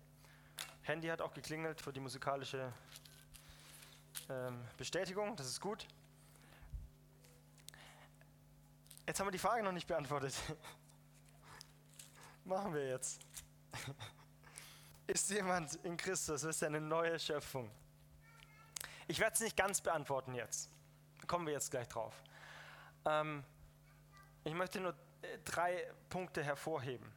Handy 0.83 1.07
hat 1.07 1.21
auch 1.21 1.33
geklingelt 1.33 1.81
für 1.81 1.91
die 1.91 1.99
musikalische 1.99 2.71
ähm, 4.29 4.63
Bestätigung, 4.77 5.35
das 5.35 5.47
ist 5.47 5.59
gut. 5.59 5.85
Jetzt 9.07 9.21
haben 9.21 9.27
wir 9.27 9.31
die 9.31 9.37
Frage 9.37 9.63
noch 9.63 9.71
nicht 9.71 9.87
beantwortet. 9.87 10.35
Machen 12.43 12.73
wir 12.73 12.89
jetzt. 12.89 13.21
Ist 15.07 15.29
jemand 15.29 15.75
in 15.85 15.95
Christus, 15.95 16.43
ist 16.43 16.61
er 16.61 16.67
eine 16.67 16.81
neue 16.81 17.17
Schöpfung? 17.17 17.71
Ich 19.07 19.19
werde 19.19 19.33
es 19.33 19.39
nicht 19.39 19.55
ganz 19.55 19.79
beantworten 19.79 20.35
jetzt. 20.35 20.69
kommen 21.25 21.45
wir 21.45 21.53
jetzt 21.53 21.71
gleich 21.71 21.87
drauf. 21.87 22.21
Ähm, 23.05 23.45
ich 24.43 24.53
möchte 24.53 24.81
nur 24.81 24.93
drei 25.45 25.89
Punkte 26.09 26.43
hervorheben. 26.43 27.09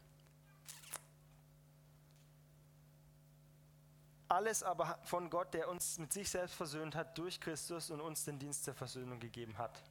Alles 4.29 4.63
aber 4.63 5.01
von 5.03 5.29
Gott, 5.29 5.53
der 5.55 5.69
uns 5.69 5.99
mit 5.99 6.13
sich 6.13 6.31
selbst 6.31 6.55
versöhnt 6.55 6.95
hat 6.95 7.19
durch 7.19 7.41
Christus 7.41 7.91
und 7.91 8.01
uns 8.01 8.25
den 8.25 8.39
Dienst 8.39 8.65
der 8.69 8.75
Versöhnung 8.75 9.19
gegeben 9.19 9.59
hat. 9.59 9.83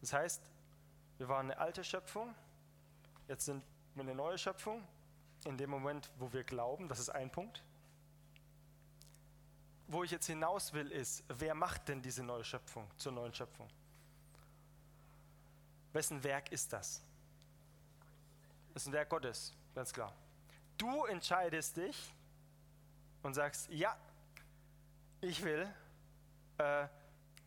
Das 0.00 0.12
heißt, 0.12 0.40
wir 1.18 1.28
waren 1.28 1.50
eine 1.50 1.58
alte 1.58 1.84
Schöpfung, 1.84 2.34
jetzt 3.26 3.44
sind 3.44 3.62
wir 3.94 4.02
eine 4.02 4.14
neue 4.14 4.38
Schöpfung. 4.38 4.86
In 5.44 5.56
dem 5.56 5.70
Moment, 5.70 6.10
wo 6.18 6.32
wir 6.32 6.42
glauben, 6.42 6.88
das 6.88 6.98
ist 6.98 7.10
ein 7.10 7.30
Punkt. 7.30 7.62
Wo 9.86 10.02
ich 10.02 10.10
jetzt 10.10 10.26
hinaus 10.26 10.72
will, 10.72 10.90
ist, 10.90 11.22
wer 11.28 11.54
macht 11.54 11.88
denn 11.88 12.02
diese 12.02 12.24
neue 12.24 12.42
Schöpfung 12.42 12.90
zur 12.96 13.12
neuen 13.12 13.32
Schöpfung? 13.32 13.68
Wessen 15.92 16.22
Werk 16.24 16.50
ist 16.50 16.72
das? 16.72 17.02
Das 18.74 18.82
ist 18.82 18.88
ein 18.88 18.92
Werk 18.92 19.08
Gottes, 19.10 19.54
ganz 19.74 19.92
klar. 19.92 20.12
Du 20.76 21.04
entscheidest 21.04 21.76
dich, 21.76 22.12
und 23.22 23.34
sagst, 23.34 23.68
ja, 23.70 23.96
ich 25.20 25.42
will, 25.42 25.68
äh, 26.58 26.88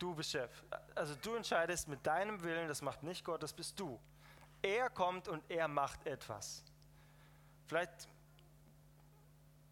du 0.02 0.14
bist 0.14 0.30
Chef. 0.30 0.50
Also 0.94 1.14
du 1.14 1.34
entscheidest 1.36 1.88
mit 1.88 2.04
deinem 2.06 2.42
Willen, 2.42 2.68
das 2.68 2.82
macht 2.82 3.02
nicht 3.02 3.24
Gott, 3.24 3.42
das 3.42 3.52
bist 3.52 3.78
du. 3.78 4.00
Er 4.60 4.90
kommt 4.90 5.28
und 5.28 5.42
er 5.48 5.68
macht 5.68 6.06
etwas. 6.06 6.64
Vielleicht 7.66 8.08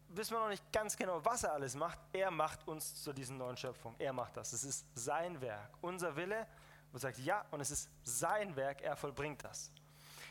wissen 0.09 0.33
wir 0.33 0.39
noch 0.39 0.49
nicht 0.49 0.71
ganz 0.71 0.95
genau, 0.95 1.23
was 1.23 1.43
er 1.43 1.53
alles 1.53 1.75
macht. 1.75 1.99
Er 2.13 2.31
macht 2.31 2.67
uns 2.67 3.03
zu 3.03 3.13
diesen 3.13 3.37
neuen 3.37 3.57
Schöpfung. 3.57 3.95
Er 3.99 4.13
macht 4.13 4.37
das. 4.37 4.53
Es 4.53 4.63
ist 4.63 4.85
sein 4.95 5.39
Werk. 5.41 5.69
Unser 5.81 6.15
Wille, 6.15 6.47
wo 6.91 6.97
sagt 6.97 7.17
ja, 7.19 7.45
und 7.51 7.61
es 7.61 7.71
ist 7.71 7.89
sein 8.03 8.55
Werk, 8.55 8.81
er 8.81 8.95
vollbringt 8.95 9.43
das. 9.43 9.71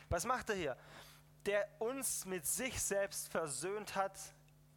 Was 0.09 0.25
macht 0.25 0.49
er 0.49 0.55
hier? 0.55 0.77
Der 1.45 1.67
uns 1.79 2.25
mit 2.25 2.45
sich 2.45 2.81
selbst 2.81 3.31
versöhnt 3.31 3.95
hat 3.95 4.19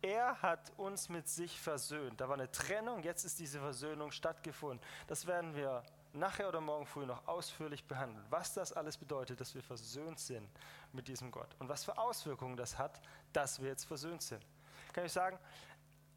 er 0.05 0.43
hat 0.43 0.71
uns 0.77 1.09
mit 1.09 1.29
sich 1.29 1.59
versöhnt. 1.59 2.21
Da 2.21 2.29
war 2.29 2.35
eine 2.35 2.51
Trennung, 2.51 3.03
jetzt 3.03 3.25
ist 3.25 3.39
diese 3.39 3.59
Versöhnung 3.59 4.11
stattgefunden. 4.11 4.87
Das 5.07 5.27
werden 5.27 5.55
wir 5.55 5.83
nachher 6.13 6.49
oder 6.49 6.61
morgen 6.61 6.87
früh 6.87 7.07
noch 7.07 7.27
ausführlich 7.27 7.87
behandeln, 7.87 8.25
was 8.29 8.53
das 8.53 8.73
alles 8.73 8.99
bedeutet, 8.99 9.41
dass 9.41 9.55
wir 9.55 9.63
versöhnt 9.63 10.21
sind 10.21 10.49
mit 10.93 11.09
diesem 11.09 11.31
Gott 11.31 11.57
und 11.59 11.69
was 11.69 11.85
für 11.85 11.97
Auswirkungen 11.97 12.57
das 12.57 12.79
hat, 12.79 13.01
dass 13.33 13.61
wir 13.61 13.69
jetzt 13.69 13.85
versöhnt 13.85 14.23
sind. 14.23 14.47
Kann 14.93 15.07
ich 15.07 15.13
sagen, 15.13 15.39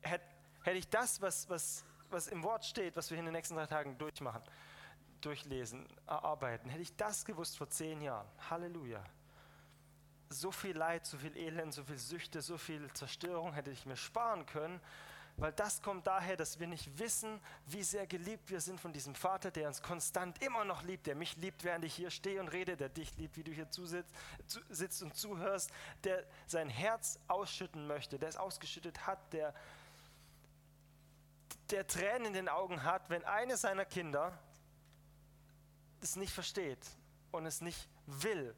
hätte, 0.01 0.25
ich 0.65 0.89
das, 0.89 1.21
was, 1.21 1.49
was, 1.49 1.85
was 2.09 2.27
im 2.27 2.43
Wort 2.43 2.65
steht, 2.65 2.95
was 2.97 3.09
wir 3.09 3.17
in 3.17 3.25
den 3.25 3.33
nächsten 3.33 3.55
drei 3.55 3.65
Tagen 3.65 3.97
durchmachen, 3.97 4.43
durchlesen, 5.21 5.87
erarbeiten, 6.05 6.69
hätte 6.69 6.83
ich 6.83 6.95
das 6.95 7.25
gewusst 7.25 7.57
vor 7.57 7.69
zehn 7.69 8.01
Jahren, 8.01 8.27
Halleluja, 8.49 9.03
so 10.29 10.51
viel 10.51 10.75
Leid, 10.75 11.05
so 11.05 11.17
viel 11.17 11.35
Elend, 11.37 11.73
so 11.73 11.83
viel 11.83 11.97
Süchte, 11.97 12.41
so 12.41 12.57
viel 12.57 12.91
Zerstörung 12.93 13.53
hätte 13.53 13.71
ich 13.71 13.85
mir 13.85 13.95
sparen 13.95 14.45
können, 14.45 14.79
weil 15.37 15.53
das 15.53 15.83
kommt 15.83 16.07
daher, 16.07 16.35
dass 16.35 16.59
wir 16.59 16.65
nicht 16.65 16.97
wissen, 16.97 17.39
wie 17.67 17.83
sehr 17.83 18.07
geliebt 18.07 18.49
wir 18.49 18.59
sind 18.59 18.79
von 18.79 18.91
diesem 18.91 19.13
Vater, 19.13 19.51
der 19.51 19.67
uns 19.67 19.83
konstant 19.83 20.41
immer 20.41 20.65
noch 20.65 20.81
liebt, 20.81 21.05
der 21.05 21.15
mich 21.15 21.37
liebt, 21.37 21.63
während 21.63 21.85
ich 21.85 21.93
hier 21.93 22.09
stehe 22.09 22.39
und 22.39 22.47
rede, 22.47 22.75
der 22.75 22.89
dich 22.89 23.15
liebt, 23.17 23.37
wie 23.37 23.43
du 23.43 23.51
hier 23.51 23.69
zusitzt, 23.69 24.11
sitzt 24.69 25.03
und 25.03 25.15
zuhörst, 25.15 25.69
der 26.03 26.25
sein 26.47 26.69
Herz 26.69 27.19
ausschütten 27.27 27.85
möchte, 27.85 28.17
der 28.17 28.29
es 28.29 28.37
ausgeschüttet 28.37 29.05
hat, 29.05 29.19
der, 29.31 29.53
der 31.69 31.85
Tränen 31.85 32.25
in 32.25 32.33
den 32.33 32.49
Augen 32.49 32.83
hat, 32.83 33.09
wenn 33.11 33.23
eine 33.23 33.57
seiner 33.57 33.85
Kinder 33.85 34.37
es 36.01 36.15
nicht 36.15 36.33
versteht 36.33 36.85
und 37.31 37.45
es 37.45 37.61
nicht 37.61 37.87
will 38.07 38.55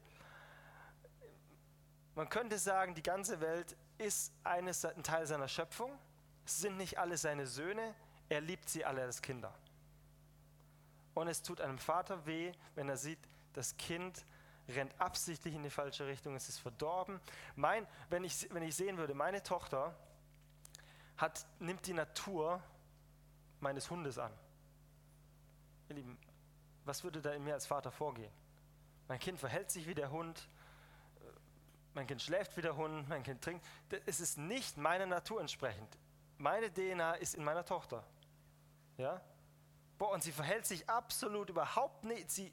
man 2.20 2.28
könnte 2.28 2.58
sagen, 2.58 2.94
die 2.94 3.02
ganze 3.02 3.40
Welt 3.40 3.74
ist 3.96 4.30
eines, 4.44 4.84
ein 4.84 5.02
Teil 5.02 5.26
seiner 5.26 5.48
Schöpfung. 5.48 5.90
Es 6.44 6.60
sind 6.60 6.76
nicht 6.76 6.98
alle 6.98 7.16
seine 7.16 7.46
Söhne, 7.46 7.94
er 8.28 8.42
liebt 8.42 8.68
sie 8.68 8.84
alle 8.84 9.00
als 9.00 9.22
Kinder. 9.22 9.54
Und 11.14 11.28
es 11.28 11.40
tut 11.40 11.62
einem 11.62 11.78
Vater 11.78 12.26
weh, 12.26 12.52
wenn 12.74 12.90
er 12.90 12.98
sieht, 12.98 13.18
das 13.54 13.74
Kind 13.78 14.22
rennt 14.68 15.00
absichtlich 15.00 15.54
in 15.54 15.62
die 15.62 15.70
falsche 15.70 16.06
Richtung, 16.06 16.36
es 16.36 16.50
ist 16.50 16.58
verdorben. 16.58 17.18
Mein, 17.56 17.86
wenn, 18.10 18.22
ich, 18.22 18.52
wenn 18.52 18.64
ich 18.64 18.76
sehen 18.76 18.98
würde, 18.98 19.14
meine 19.14 19.42
Tochter 19.42 19.96
hat, 21.16 21.46
nimmt 21.58 21.86
die 21.86 21.94
Natur 21.94 22.62
meines 23.60 23.88
Hundes 23.88 24.18
an. 24.18 24.32
Ihr 25.88 25.94
Lieben, 25.94 26.18
was 26.84 27.02
würde 27.02 27.22
da 27.22 27.32
in 27.32 27.44
mir 27.44 27.54
als 27.54 27.64
Vater 27.64 27.90
vorgehen? 27.90 28.32
Mein 29.08 29.20
Kind 29.20 29.40
verhält 29.40 29.70
sich 29.70 29.86
wie 29.86 29.94
der 29.94 30.10
Hund, 30.10 30.50
mein 31.94 32.06
Kind 32.06 32.22
schläft 32.22 32.56
wie 32.56 32.62
der 32.62 32.76
Hund, 32.76 33.08
mein 33.08 33.22
Kind 33.22 33.42
trinkt. 33.42 33.64
Es 34.06 34.20
ist 34.20 34.38
nicht 34.38 34.76
meiner 34.76 35.06
Natur 35.06 35.40
entsprechend. 35.40 35.98
Meine 36.38 36.72
DNA 36.72 37.14
ist 37.14 37.34
in 37.34 37.44
meiner 37.44 37.64
Tochter. 37.64 38.04
Ja? 38.96 39.20
Boah, 39.98 40.12
und 40.12 40.22
sie 40.22 40.32
verhält 40.32 40.66
sich 40.66 40.88
absolut 40.88 41.50
überhaupt 41.50 42.04
nicht. 42.04 42.30
Sie 42.30 42.52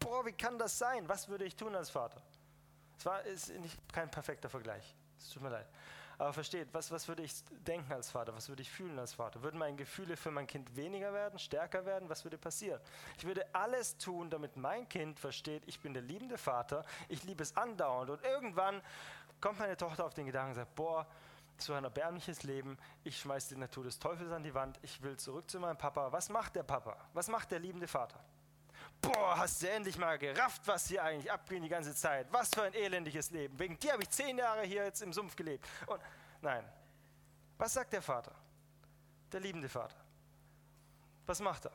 boah, 0.00 0.24
wie 0.26 0.32
kann 0.32 0.58
das 0.58 0.78
sein? 0.78 1.08
Was 1.08 1.28
würde 1.28 1.44
ich 1.44 1.56
tun 1.56 1.74
als 1.74 1.90
Vater? 1.90 2.20
Es 2.98 3.06
war 3.06 3.22
ist 3.22 3.48
nicht 3.60 3.92
kein 3.92 4.10
perfekter 4.10 4.48
Vergleich. 4.48 4.94
Es 5.18 5.30
tut 5.30 5.42
mir 5.42 5.50
leid. 5.50 5.66
Aber 6.18 6.32
versteht, 6.32 6.72
was, 6.72 6.90
was 6.90 7.08
würde 7.08 7.22
ich 7.22 7.44
denken 7.66 7.92
als 7.92 8.10
Vater? 8.10 8.34
Was 8.34 8.48
würde 8.48 8.62
ich 8.62 8.70
fühlen 8.70 8.98
als 8.98 9.14
Vater? 9.14 9.42
Würden 9.42 9.58
meine 9.58 9.76
Gefühle 9.76 10.16
für 10.16 10.30
mein 10.30 10.46
Kind 10.46 10.76
weniger 10.76 11.12
werden, 11.12 11.38
stärker 11.38 11.84
werden? 11.84 12.08
Was 12.08 12.24
würde 12.24 12.38
passieren? 12.38 12.80
Ich 13.18 13.24
würde 13.24 13.44
alles 13.54 13.98
tun, 13.98 14.30
damit 14.30 14.56
mein 14.56 14.88
Kind 14.88 15.18
versteht, 15.18 15.62
ich 15.66 15.80
bin 15.80 15.94
der 15.94 16.02
liebende 16.02 16.38
Vater, 16.38 16.84
ich 17.08 17.24
liebe 17.24 17.42
es 17.42 17.56
andauernd. 17.56 18.10
Und 18.10 18.24
irgendwann 18.24 18.80
kommt 19.40 19.58
meine 19.58 19.76
Tochter 19.76 20.04
auf 20.04 20.14
den 20.14 20.26
Gedanken 20.26 20.50
und 20.50 20.54
sagt, 20.54 20.74
boah, 20.74 21.06
so 21.58 21.72
ein 21.72 21.84
erbärmliches 21.84 22.42
Leben, 22.42 22.78
ich 23.04 23.18
schmeiße 23.18 23.54
die 23.54 23.60
Natur 23.60 23.84
des 23.84 23.98
Teufels 23.98 24.30
an 24.32 24.42
die 24.42 24.54
Wand, 24.54 24.78
ich 24.82 25.02
will 25.02 25.16
zurück 25.16 25.48
zu 25.48 25.60
meinem 25.60 25.78
Papa. 25.78 26.10
Was 26.12 26.28
macht 26.28 26.56
der 26.56 26.62
Papa? 26.62 26.96
Was 27.12 27.28
macht 27.28 27.50
der 27.50 27.60
liebende 27.60 27.86
Vater? 27.86 28.18
Boah, 29.04 29.36
hast 29.36 29.62
du 29.62 29.70
endlich 29.70 29.98
mal 29.98 30.18
gerafft, 30.18 30.62
was 30.66 30.88
hier 30.88 31.02
eigentlich 31.02 31.30
abgeht 31.30 31.62
die 31.62 31.68
ganze 31.68 31.94
Zeit. 31.94 32.26
Was 32.32 32.50
für 32.50 32.62
ein 32.62 32.74
elendiges 32.74 33.30
Leben. 33.30 33.58
Wegen 33.58 33.78
dir 33.78 33.92
habe 33.92 34.02
ich 34.02 34.10
zehn 34.10 34.38
Jahre 34.38 34.62
hier 34.62 34.84
jetzt 34.84 35.02
im 35.02 35.12
Sumpf 35.12 35.36
gelebt. 35.36 35.66
Und 35.86 36.00
nein, 36.40 36.64
was 37.58 37.72
sagt 37.74 37.92
der 37.92 38.02
Vater? 38.02 38.32
Der 39.32 39.40
liebende 39.40 39.68
Vater. 39.68 39.96
Was 41.26 41.40
macht 41.40 41.66
er? 41.66 41.72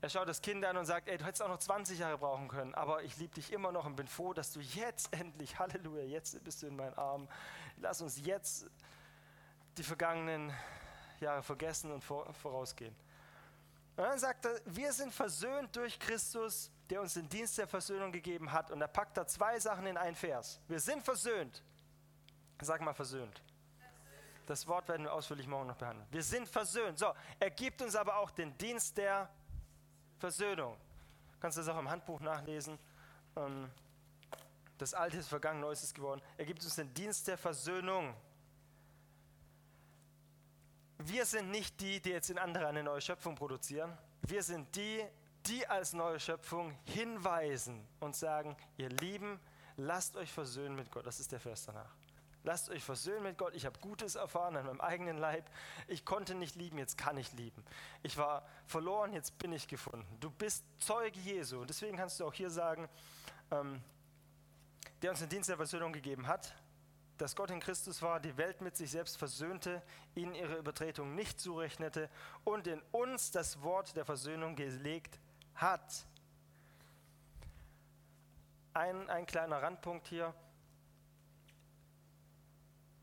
Er 0.00 0.08
schaut 0.08 0.28
das 0.28 0.42
Kind 0.42 0.64
an 0.64 0.76
und 0.76 0.84
sagt, 0.84 1.08
ey, 1.08 1.16
du 1.16 1.24
hättest 1.24 1.42
auch 1.42 1.48
noch 1.48 1.58
20 1.58 1.98
Jahre 1.98 2.18
brauchen 2.18 2.48
können, 2.48 2.74
aber 2.74 3.04
ich 3.04 3.16
liebe 3.18 3.34
dich 3.34 3.52
immer 3.52 3.70
noch 3.70 3.86
und 3.86 3.94
bin 3.94 4.08
froh, 4.08 4.32
dass 4.32 4.52
du 4.52 4.60
jetzt 4.60 5.12
endlich, 5.18 5.58
Halleluja, 5.58 6.02
jetzt 6.02 6.42
bist 6.42 6.62
du 6.62 6.66
in 6.66 6.76
meinen 6.76 6.94
Armen. 6.94 7.28
Lass 7.76 8.00
uns 8.00 8.24
jetzt 8.24 8.66
die 9.78 9.84
vergangenen 9.84 10.52
Jahre 11.20 11.42
vergessen 11.42 11.92
und 11.92 12.02
vorausgehen. 12.02 12.94
Und 13.96 14.04
dann 14.04 14.18
sagt 14.18 14.46
er, 14.46 14.60
wir 14.64 14.92
sind 14.92 15.12
versöhnt 15.12 15.74
durch 15.76 15.98
Christus, 15.98 16.70
der 16.88 17.02
uns 17.02 17.14
den 17.14 17.28
Dienst 17.28 17.58
der 17.58 17.66
Versöhnung 17.66 18.10
gegeben 18.10 18.50
hat. 18.50 18.70
Und 18.70 18.80
er 18.80 18.88
packt 18.88 19.16
da 19.16 19.26
zwei 19.26 19.58
Sachen 19.60 19.86
in 19.86 19.96
einen 19.96 20.16
Vers. 20.16 20.60
Wir 20.66 20.80
sind 20.80 21.02
versöhnt. 21.02 21.62
Sag 22.60 22.80
mal 22.80 22.94
versöhnt. 22.94 23.42
Das 24.46 24.66
Wort 24.66 24.88
werden 24.88 25.04
wir 25.04 25.12
ausführlich 25.12 25.46
morgen 25.46 25.68
noch 25.68 25.76
behandeln. 25.76 26.06
Wir 26.10 26.22
sind 26.22 26.48
versöhnt. 26.48 26.98
So, 26.98 27.12
er 27.38 27.50
gibt 27.50 27.82
uns 27.82 27.94
aber 27.94 28.16
auch 28.16 28.30
den 28.30 28.56
Dienst 28.58 28.96
der 28.96 29.28
Versöhnung. 30.18 30.76
Kannst 31.40 31.58
du 31.58 31.62
das 31.62 31.68
auch 31.68 31.78
im 31.78 31.90
Handbuch 31.90 32.20
nachlesen. 32.20 32.78
Ähm, 33.36 33.70
das 34.78 34.94
Alte 34.94 35.18
ist 35.18 35.28
vergangen, 35.28 35.60
Neues 35.60 35.82
ist 35.82 35.94
geworden. 35.94 36.22
Er 36.36 36.44
gibt 36.44 36.62
uns 36.64 36.76
den 36.76 36.92
Dienst 36.94 37.28
der 37.28 37.38
Versöhnung 37.38 38.14
wir 41.08 41.24
sind 41.24 41.50
nicht 41.50 41.80
die, 41.80 42.00
die 42.00 42.10
jetzt 42.10 42.30
in 42.30 42.38
anderen 42.38 42.66
eine 42.66 42.82
neue 42.82 43.00
Schöpfung 43.00 43.34
produzieren. 43.34 43.96
Wir 44.22 44.42
sind 44.42 44.74
die, 44.76 45.04
die 45.46 45.66
als 45.66 45.92
neue 45.92 46.20
Schöpfung 46.20 46.76
hinweisen 46.84 47.86
und 48.00 48.16
sagen, 48.16 48.56
ihr 48.76 48.88
Lieben, 48.88 49.40
lasst 49.76 50.16
euch 50.16 50.30
versöhnen 50.32 50.76
mit 50.76 50.90
Gott. 50.90 51.06
Das 51.06 51.20
ist 51.20 51.32
der 51.32 51.40
Vers 51.40 51.64
danach. 51.64 51.94
Lasst 52.44 52.70
euch 52.70 52.82
versöhnen 52.82 53.22
mit 53.22 53.38
Gott. 53.38 53.54
Ich 53.54 53.66
habe 53.66 53.78
Gutes 53.78 54.16
erfahren 54.16 54.56
an 54.56 54.66
meinem 54.66 54.80
eigenen 54.80 55.16
Leib. 55.16 55.48
Ich 55.86 56.04
konnte 56.04 56.34
nicht 56.34 56.56
lieben, 56.56 56.78
jetzt 56.78 56.98
kann 56.98 57.16
ich 57.16 57.32
lieben. 57.32 57.64
Ich 58.02 58.18
war 58.18 58.44
verloren, 58.66 59.12
jetzt 59.12 59.38
bin 59.38 59.52
ich 59.52 59.68
gefunden. 59.68 60.16
Du 60.18 60.30
bist 60.30 60.64
Zeuge 60.80 61.20
Jesu. 61.20 61.60
Und 61.60 61.70
deswegen 61.70 61.96
kannst 61.96 62.18
du 62.18 62.26
auch 62.26 62.34
hier 62.34 62.50
sagen, 62.50 62.88
ähm, 63.52 63.80
der 65.02 65.10
uns 65.10 65.20
den 65.20 65.28
Dienst 65.28 65.48
der 65.48 65.56
Versöhnung 65.56 65.92
gegeben 65.92 66.26
hat, 66.26 66.54
dass 67.22 67.36
Gott 67.36 67.52
in 67.52 67.60
Christus 67.60 68.02
war, 68.02 68.18
die 68.18 68.36
Welt 68.36 68.60
mit 68.62 68.76
sich 68.76 68.90
selbst 68.90 69.16
versöhnte, 69.16 69.80
ihnen 70.16 70.34
ihre 70.34 70.56
Übertretung 70.56 71.14
nicht 71.14 71.38
zurechnete 71.38 72.10
und 72.42 72.66
in 72.66 72.82
uns 72.90 73.30
das 73.30 73.62
Wort 73.62 73.94
der 73.94 74.04
Versöhnung 74.04 74.56
gelegt 74.56 75.20
hat. 75.54 76.04
Ein, 78.74 79.08
ein 79.08 79.24
kleiner 79.24 79.62
Randpunkt 79.62 80.08
hier. 80.08 80.34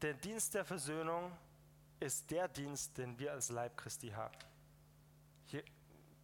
Der 0.02 0.16
Dienst 0.16 0.54
der 0.54 0.66
Versöhnung 0.66 1.32
ist 2.02 2.30
der 2.30 2.50
Dienst, 2.50 2.98
den 2.98 3.18
wir 3.20 3.32
als 3.32 3.48
Leib 3.48 3.78
Christi 3.78 4.10
haben. 4.10 4.36
Hier, 5.46 5.64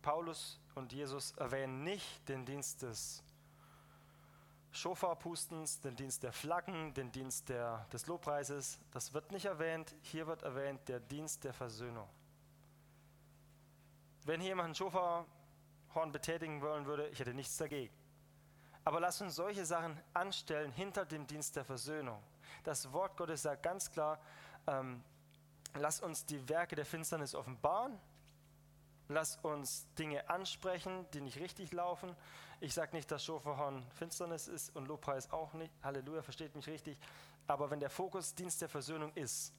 Paulus 0.01 0.59
und 0.73 0.91
Jesus 0.91 1.31
erwähnen 1.37 1.85
nicht 1.85 2.27
den 2.27 2.45
Dienst 2.45 2.81
des 2.81 3.23
Schofarpustens, 4.75 5.79
den 5.79 5.95
Dienst 5.95 6.23
der 6.23 6.33
Flaggen, 6.33 6.93
den 6.93 7.11
Dienst 7.11 7.49
der, 7.49 7.85
des 7.93 8.07
Lobpreises. 8.07 8.79
Das 8.91 9.13
wird 9.13 9.31
nicht 9.31 9.45
erwähnt. 9.45 9.95
Hier 10.01 10.27
wird 10.27 10.43
erwähnt 10.43 10.87
der 10.87 10.99
Dienst 10.99 11.43
der 11.43 11.53
Versöhnung. 11.53 12.07
Wenn 14.25 14.41
hier 14.41 14.49
jemand 14.49 14.69
ein 14.69 14.75
Schofarhorn 14.75 16.11
betätigen 16.11 16.61
wollen 16.61 16.85
würde, 16.85 17.07
ich 17.07 17.19
hätte 17.19 17.33
nichts 17.33 17.55
dagegen. 17.57 17.93
Aber 18.83 18.99
lass 18.99 19.21
uns 19.21 19.35
solche 19.35 19.65
Sachen 19.65 19.99
anstellen 20.13 20.71
hinter 20.71 21.05
dem 21.05 21.25
Dienst 21.25 21.55
der 21.55 21.63
Versöhnung. 21.63 22.21
Das 22.63 22.91
Wort 22.91 23.17
Gottes 23.17 23.43
sagt 23.43 23.63
ganz 23.63 23.89
klar, 23.89 24.19
ähm, 24.67 25.03
lass 25.75 26.01
uns 26.01 26.25
die 26.25 26.47
Werke 26.49 26.75
der 26.75 26.85
Finsternis 26.85 27.33
offenbaren 27.33 27.97
Lass 29.07 29.37
uns 29.37 29.87
Dinge 29.95 30.29
ansprechen, 30.29 31.05
die 31.13 31.21
nicht 31.21 31.39
richtig 31.39 31.71
laufen. 31.73 32.15
Ich 32.59 32.73
sage 32.73 32.95
nicht, 32.95 33.11
dass 33.11 33.23
Schofahorn 33.23 33.85
Finsternis 33.91 34.47
ist 34.47 34.75
und 34.75 34.87
Lobpreis 34.87 35.31
auch 35.31 35.53
nicht. 35.53 35.71
Halleluja, 35.83 36.23
versteht 36.23 36.55
mich 36.55 36.67
richtig. 36.67 36.99
Aber 37.47 37.69
wenn 37.69 37.79
der 37.79 37.91
Fokus 37.91 38.33
Dienst 38.33 38.61
der 38.61 38.69
Versöhnung 38.69 39.11
ist 39.13 39.53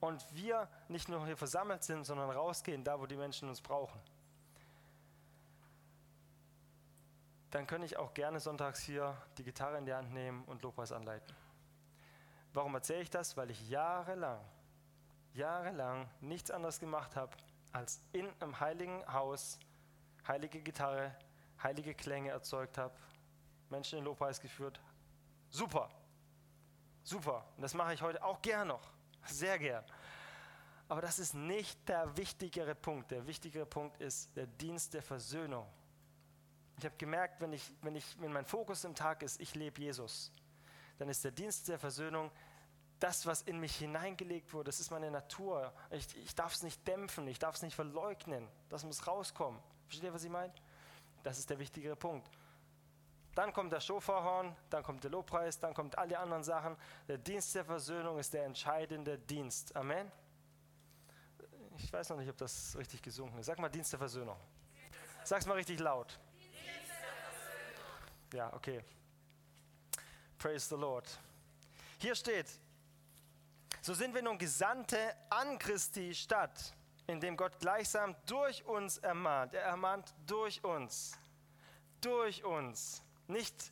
und 0.00 0.24
wir 0.34 0.68
nicht 0.88 1.08
nur 1.08 1.24
hier 1.24 1.36
versammelt 1.36 1.84
sind, 1.84 2.04
sondern 2.04 2.28
rausgehen, 2.30 2.84
da 2.84 3.00
wo 3.00 3.06
die 3.06 3.16
Menschen 3.16 3.48
uns 3.48 3.62
brauchen, 3.62 3.98
dann 7.50 7.66
kann 7.66 7.82
ich 7.82 7.96
auch 7.96 8.12
gerne 8.12 8.40
sonntags 8.40 8.80
hier 8.80 9.16
die 9.38 9.44
Gitarre 9.44 9.78
in 9.78 9.86
die 9.86 9.94
Hand 9.94 10.12
nehmen 10.12 10.44
und 10.44 10.60
Lobpreis 10.62 10.92
anleiten. 10.92 11.34
Warum 12.52 12.74
erzähle 12.74 13.00
ich 13.00 13.10
das? 13.10 13.36
Weil 13.38 13.50
ich 13.50 13.70
jahrelang, 13.70 14.40
jahrelang 15.32 16.08
nichts 16.20 16.50
anderes 16.50 16.80
gemacht 16.80 17.16
habe, 17.16 17.34
als 17.76 18.00
in 18.12 18.26
einem 18.40 18.58
heiligen 18.58 19.06
Haus 19.12 19.58
heilige 20.26 20.62
Gitarre, 20.62 21.14
heilige 21.62 21.94
Klänge 21.94 22.30
erzeugt 22.30 22.78
habe, 22.78 22.94
Menschen 23.68 23.98
in 23.98 24.04
Lobpreis 24.04 24.40
geführt. 24.40 24.80
Super, 25.50 25.90
super. 27.02 27.44
Und 27.56 27.62
das 27.62 27.74
mache 27.74 27.92
ich 27.92 28.00
heute 28.00 28.24
auch 28.24 28.40
gern 28.40 28.68
noch, 28.68 28.90
sehr 29.26 29.58
gern. 29.58 29.84
Aber 30.88 31.02
das 31.02 31.18
ist 31.18 31.34
nicht 31.34 31.86
der 31.86 32.16
wichtigere 32.16 32.74
Punkt. 32.74 33.10
Der 33.10 33.26
wichtigere 33.26 33.66
Punkt 33.66 34.00
ist 34.00 34.34
der 34.36 34.46
Dienst 34.46 34.94
der 34.94 35.02
Versöhnung. 35.02 35.66
Ich 36.78 36.84
habe 36.84 36.96
gemerkt, 36.96 37.40
wenn, 37.42 37.52
ich, 37.52 37.72
wenn, 37.82 37.96
ich, 37.96 38.20
wenn 38.20 38.32
mein 38.32 38.46
Fokus 38.46 38.84
im 38.84 38.94
Tag 38.94 39.22
ist, 39.22 39.38
ich 39.40 39.54
lebe 39.54 39.82
Jesus, 39.82 40.32
dann 40.98 41.08
ist 41.10 41.22
der 41.24 41.32
Dienst 41.32 41.68
der 41.68 41.78
Versöhnung 41.78 42.30
das, 43.00 43.26
was 43.26 43.42
in 43.42 43.60
mich 43.60 43.76
hineingelegt 43.76 44.52
wurde, 44.52 44.64
das 44.64 44.80
ist 44.80 44.90
meine 44.90 45.10
Natur. 45.10 45.72
Ich, 45.90 46.16
ich 46.16 46.34
darf 46.34 46.54
es 46.54 46.62
nicht 46.62 46.86
dämpfen, 46.86 47.26
ich 47.28 47.38
darf 47.38 47.56
es 47.56 47.62
nicht 47.62 47.74
verleugnen. 47.74 48.48
Das 48.68 48.84
muss 48.84 49.06
rauskommen. 49.06 49.60
Versteht 49.86 50.04
ihr, 50.04 50.14
was 50.14 50.24
ich 50.24 50.30
meine? 50.30 50.52
Das 51.22 51.38
ist 51.38 51.50
der 51.50 51.58
wichtigere 51.58 51.96
Punkt. 51.96 52.30
Dann 53.34 53.52
kommt 53.52 53.70
der 53.70 53.80
Schofarhorn, 53.80 54.56
dann 54.70 54.82
kommt 54.82 55.04
der 55.04 55.10
Lobpreis, 55.10 55.58
dann 55.58 55.74
kommt 55.74 55.98
all 55.98 56.08
die 56.08 56.16
anderen 56.16 56.42
Sachen. 56.42 56.74
Der 57.06 57.18
Dienst 57.18 57.54
der 57.54 57.66
Versöhnung 57.66 58.18
ist 58.18 58.32
der 58.32 58.44
entscheidende 58.46 59.18
Dienst. 59.18 59.76
Amen. 59.76 60.10
Ich 61.76 61.92
weiß 61.92 62.08
noch 62.08 62.16
nicht, 62.16 62.30
ob 62.30 62.38
das 62.38 62.74
richtig 62.78 63.02
gesungen 63.02 63.38
ist. 63.38 63.46
Sag 63.46 63.58
mal 63.58 63.68
Dienst 63.68 63.92
der 63.92 63.98
Versöhnung. 63.98 64.38
Sag's 65.24 65.44
mal 65.44 65.54
richtig 65.54 65.80
laut. 65.80 66.18
Ja, 68.32 68.52
okay. 68.54 68.82
Praise 70.38 70.68
the 70.68 70.80
Lord. 70.80 71.06
Hier 71.98 72.14
steht, 72.14 72.46
so 73.86 73.94
sind 73.94 74.16
wir 74.16 74.22
nun 74.22 74.36
Gesandte 74.36 75.14
an 75.30 75.60
Christi 75.60 76.12
Stadt, 76.12 76.74
indem 77.06 77.36
Gott 77.36 77.56
gleichsam 77.60 78.16
durch 78.26 78.64
uns 78.66 78.98
ermahnt. 78.98 79.54
Er 79.54 79.62
ermahnt 79.62 80.12
durch 80.26 80.64
uns. 80.64 81.16
Durch 82.00 82.42
uns. 82.42 83.00
Nicht 83.28 83.70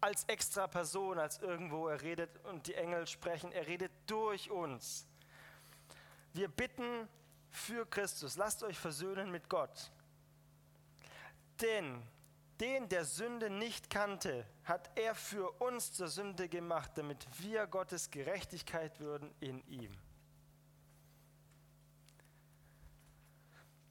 als 0.00 0.24
extra 0.24 0.66
Person, 0.66 1.20
als 1.20 1.38
irgendwo 1.38 1.86
er 1.86 2.02
redet 2.02 2.44
und 2.46 2.66
die 2.66 2.74
Engel 2.74 3.06
sprechen. 3.06 3.52
Er 3.52 3.68
redet 3.68 3.92
durch 4.08 4.50
uns. 4.50 5.06
Wir 6.32 6.48
bitten 6.48 7.08
für 7.52 7.86
Christus. 7.86 8.36
Lasst 8.36 8.64
euch 8.64 8.76
versöhnen 8.80 9.30
mit 9.30 9.48
Gott. 9.48 9.92
Denn 11.60 12.02
den, 12.60 12.88
der 12.88 13.04
Sünde 13.04 13.50
nicht 13.50 13.90
kannte, 13.90 14.46
hat 14.64 14.90
er 14.96 15.14
für 15.14 15.50
uns 15.60 15.92
zur 15.92 16.08
Sünde 16.08 16.48
gemacht, 16.48 16.92
damit 16.94 17.26
wir 17.38 17.66
Gottes 17.66 18.10
Gerechtigkeit 18.10 19.00
würden 19.00 19.32
in 19.40 19.66
ihm. 19.66 19.96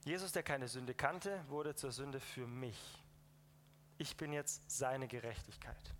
Jesus, 0.05 0.31
der 0.31 0.43
keine 0.43 0.67
Sünde 0.67 0.93
kannte, 0.93 1.43
wurde 1.47 1.75
zur 1.75 1.91
Sünde 1.91 2.19
für 2.19 2.45
mich. 2.45 3.03
Ich 3.97 4.17
bin 4.17 4.33
jetzt 4.33 4.61
seine 4.69 5.07
Gerechtigkeit. 5.07 5.93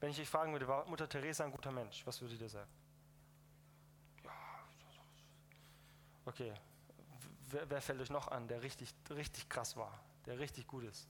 Wenn 0.00 0.10
ich 0.10 0.16
dich 0.16 0.28
fragen 0.28 0.52
würde, 0.52 0.66
war 0.66 0.84
Mutter 0.86 1.08
Teresa 1.08 1.44
ein 1.44 1.52
guter 1.52 1.70
Mensch, 1.70 2.04
was 2.04 2.20
würde 2.20 2.34
ihr 2.34 2.48
sagen? 2.48 2.70
Ja, 4.24 4.32
okay. 6.24 6.52
Wer, 7.50 7.70
wer 7.70 7.80
fällt 7.80 8.00
euch 8.00 8.10
noch 8.10 8.28
an, 8.28 8.48
der 8.48 8.62
richtig, 8.62 8.92
richtig 9.10 9.48
krass 9.48 9.76
war, 9.76 10.02
der 10.26 10.40
richtig 10.40 10.66
gut 10.66 10.84
ist? 10.84 11.06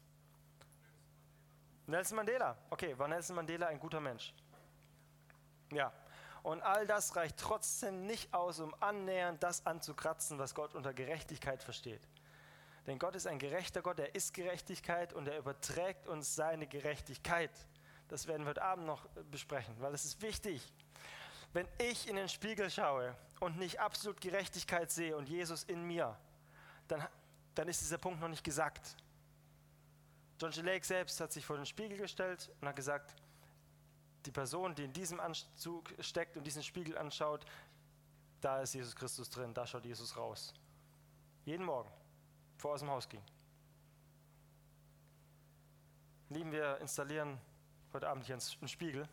Nelson 1.86 2.16
Mandela. 2.16 2.56
Okay, 2.70 2.98
war 2.98 3.08
Nelson 3.08 3.36
Mandela 3.36 3.66
ein 3.66 3.78
guter 3.78 4.00
Mensch? 4.00 4.34
Ja. 5.72 5.92
Und 6.42 6.60
all 6.62 6.86
das 6.86 7.14
reicht 7.14 7.36
trotzdem 7.38 8.06
nicht 8.06 8.34
aus, 8.34 8.58
um 8.58 8.74
annähernd 8.80 9.42
das 9.42 9.64
anzukratzen, 9.64 10.38
was 10.38 10.54
Gott 10.54 10.74
unter 10.74 10.92
Gerechtigkeit 10.92 11.62
versteht. 11.62 12.02
Denn 12.86 12.98
Gott 12.98 13.14
ist 13.14 13.28
ein 13.28 13.38
gerechter 13.38 13.80
Gott, 13.80 14.00
er 14.00 14.14
ist 14.14 14.34
Gerechtigkeit 14.34 15.12
und 15.12 15.28
er 15.28 15.38
überträgt 15.38 16.08
uns 16.08 16.34
seine 16.34 16.66
Gerechtigkeit. 16.66 17.52
Das 18.08 18.26
werden 18.26 18.42
wir 18.42 18.50
heute 18.50 18.62
Abend 18.62 18.86
noch 18.86 19.06
besprechen, 19.30 19.74
weil 19.78 19.94
es 19.94 20.04
ist 20.04 20.20
wichtig. 20.20 20.72
Wenn 21.52 21.68
ich 21.78 22.08
in 22.08 22.16
den 22.16 22.28
Spiegel 22.28 22.70
schaue 22.70 23.14
und 23.38 23.58
nicht 23.58 23.78
absolut 23.78 24.20
Gerechtigkeit 24.20 24.90
sehe 24.90 25.16
und 25.16 25.28
Jesus 25.28 25.62
in 25.64 25.84
mir, 25.84 26.16
dann, 26.88 27.06
dann 27.54 27.68
ist 27.68 27.82
dieser 27.82 27.98
Punkt 27.98 28.20
noch 28.20 28.28
nicht 28.28 28.42
gesagt. 28.42 28.96
John 30.40 30.50
G. 30.50 30.60
Lake 30.60 30.84
selbst 30.84 31.20
hat 31.20 31.32
sich 31.32 31.46
vor 31.46 31.56
den 31.56 31.66
Spiegel 31.66 31.98
gestellt 31.98 32.50
und 32.60 32.68
hat 32.68 32.76
gesagt, 32.76 33.14
die 34.26 34.32
Person, 34.32 34.74
die 34.74 34.84
in 34.84 34.92
diesem 34.92 35.20
Anzug 35.20 35.94
steckt 36.00 36.36
und 36.36 36.44
diesen 36.44 36.62
Spiegel 36.62 36.96
anschaut, 36.96 37.44
da 38.40 38.60
ist 38.60 38.74
Jesus 38.74 38.94
Christus 38.94 39.28
drin, 39.30 39.52
da 39.54 39.66
schaut 39.66 39.84
Jesus 39.84 40.16
raus. 40.16 40.54
Jeden 41.44 41.64
Morgen, 41.64 41.90
bevor 42.56 42.70
er 42.72 42.74
aus 42.74 42.80
dem 42.80 42.90
Haus 42.90 43.08
ging. 43.08 43.22
Lieben 46.28 46.52
wir 46.52 46.78
installieren 46.78 47.40
heute 47.92 48.08
Abend 48.08 48.24
hier 48.24 48.36
einen 48.36 48.68
Spiegel. 48.68 49.08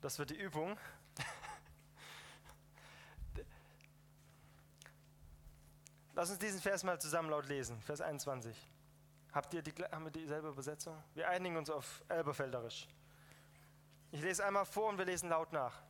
Das 0.00 0.18
wird 0.18 0.30
die 0.30 0.36
Übung. 0.36 0.78
Lass 6.14 6.30
uns 6.30 6.38
diesen 6.38 6.60
Vers 6.60 6.84
mal 6.84 7.00
zusammen 7.00 7.30
laut 7.30 7.48
lesen, 7.48 7.80
Vers 7.82 8.00
21. 8.00 8.56
Habt 9.32 9.52
ihr 9.52 9.62
die, 9.62 9.72
haben 9.92 10.04
wir 10.04 10.10
dieselbe 10.10 10.48
Übersetzung? 10.48 11.02
Wir 11.14 11.28
einigen 11.28 11.56
uns 11.56 11.68
auf 11.68 12.02
Elberfelderisch. 12.08 12.88
Ich 14.10 14.22
lese 14.22 14.44
einmal 14.44 14.64
vor 14.64 14.88
und 14.88 14.98
wir 14.98 15.04
lesen 15.04 15.28
laut 15.28 15.52
nach. 15.52 15.82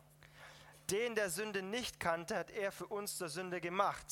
Den, 0.90 1.14
der 1.14 1.30
Sünde 1.30 1.62
nicht 1.62 2.00
kannte, 2.00 2.36
hat 2.36 2.50
er 2.50 2.72
für 2.72 2.86
uns 2.86 3.16
zur 3.16 3.28
Sünde 3.28 3.60
gemacht. 3.60 4.06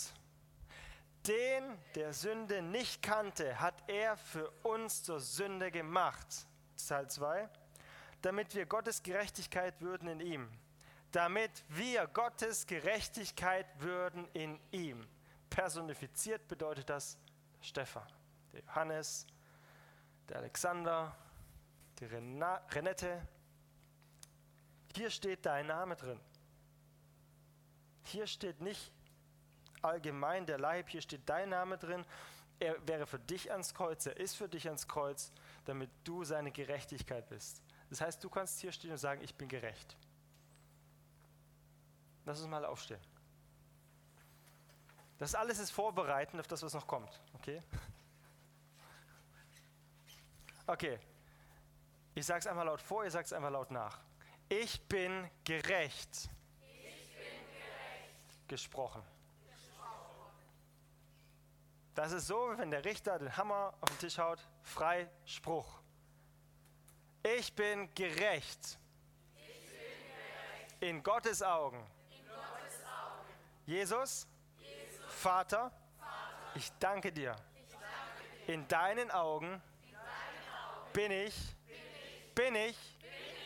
Den, 1.27 1.77
der 1.97 2.13
Sünde 2.13 2.63
nicht 2.63 3.03
kannte, 3.03 3.59
hat 3.59 3.75
er 3.89 4.17
für 4.17 4.49
uns 4.63 5.03
zur 5.03 5.19
Sünde 5.19 5.73
gemacht. 5.73 6.27
Teil 6.87 7.09
2. 7.09 7.49
Damit 8.23 8.55
wir 8.55 8.67
Gottes 8.67 9.03
Gerechtigkeit 9.03 9.81
würden 9.81 10.09
in 10.09 10.21
ihm. 10.21 10.49
Damit 11.11 11.65
wir 11.69 12.07
Gottes 12.07 12.67
Gerechtigkeit 12.67 13.67
würden 13.81 14.29
in 14.35 14.61
ihm. 14.71 15.05
Personifiziert 15.51 16.47
bedeutet 16.47 16.91
das 16.91 17.19
Stefan 17.61 18.07
der 18.57 18.65
Johannes, 18.65 19.27
der 20.29 20.39
Alexander, 20.39 21.15
die 21.99 22.07
Rena 22.07 22.57
Renette. 22.71 23.27
Hier 24.95 25.11
steht 25.11 25.45
dein 25.45 25.67
Name 25.67 25.95
drin. 25.95 26.19
Hier 28.05 28.27
steht 28.27 28.61
nicht 28.61 28.93
allgemein 29.83 30.47
der 30.47 30.59
Leib, 30.59 30.89
hier 30.89 31.03
steht 31.03 31.29
dein 31.29 31.51
Name 31.51 31.77
drin. 31.77 32.05
Er 32.59 32.75
wäre 32.89 33.07
für 33.07 33.19
dich 33.19 33.53
ans 33.53 33.75
Kreuz, 33.75 34.07
er 34.07 34.17
ist 34.17 34.37
für 34.37 34.49
dich 34.49 34.67
ans 34.67 34.89
Kreuz, 34.89 35.33
damit 35.67 35.91
du 36.05 36.25
seine 36.25 36.51
Gerechtigkeit 36.51 37.29
bist. 37.29 37.63
Das 37.91 38.01
heißt, 38.01 38.25
du 38.25 38.31
kannst 38.31 38.61
hier 38.61 38.73
stehen 38.73 38.93
und 38.93 38.99
sagen, 38.99 39.21
ich 39.23 39.35
bin 39.35 39.49
gerecht. 39.49 39.97
Lass 42.25 42.41
uns 42.41 42.49
mal 42.49 42.65
aufstehen. 42.65 43.01
Das 45.19 45.35
alles 45.35 45.59
ist 45.59 45.71
vorbereitend 45.71 46.41
auf 46.41 46.47
das, 46.47 46.63
was 46.63 46.73
noch 46.73 46.87
kommt. 46.87 47.21
Okay? 47.35 47.61
Okay, 50.67 50.99
ich 52.15 52.27
sage 52.27 52.41
es 52.41 52.47
einmal 52.47 52.67
laut 52.67 52.81
vor, 52.81 53.05
ihr 53.05 53.11
sagt 53.11 53.27
es 53.27 53.33
einmal 53.33 53.53
laut 53.53 53.71
nach. 53.71 54.01
Ich 54.49 54.81
bin 54.89 55.31
gerecht. 55.45 56.31
Ich 56.61 57.09
bin 57.11 57.23
gerecht. 57.53 58.49
Gesprochen. 58.49 59.03
Gesprochen. 59.45 60.33
Das 61.95 62.13
ist 62.13 62.27
so, 62.27 62.53
wenn 62.57 62.71
der 62.71 62.85
Richter 62.85 63.19
den 63.19 63.37
Hammer 63.37 63.75
auf 63.81 63.91
den 63.91 63.99
Tisch 63.99 64.19
haut, 64.19 64.41
frei 64.63 65.09
Spruch. 65.25 65.81
Ich 67.23 67.55
bin 67.55 67.93
gerecht. 67.95 68.79
Ich 69.37 69.47
bin 69.47 69.77
gerecht. 69.77 70.83
In, 70.83 71.03
Gottes 71.03 71.43
Augen. 71.43 71.87
Jesus, 73.67 74.29
Jesus. 74.59 75.05
Vater, 75.09 75.71
Vater, 75.99 76.53
ich 76.55 76.73
danke 76.79 77.13
dir. 77.13 77.37
Ich 77.55 77.73
danke 77.73 78.47
dir. 78.47 78.55
In 78.55 78.69
deinen 78.69 79.11
Augen 79.11 79.61
bin 80.97 81.11
ich, 81.11 81.35
bin 82.35 82.55
ich, 82.55 82.77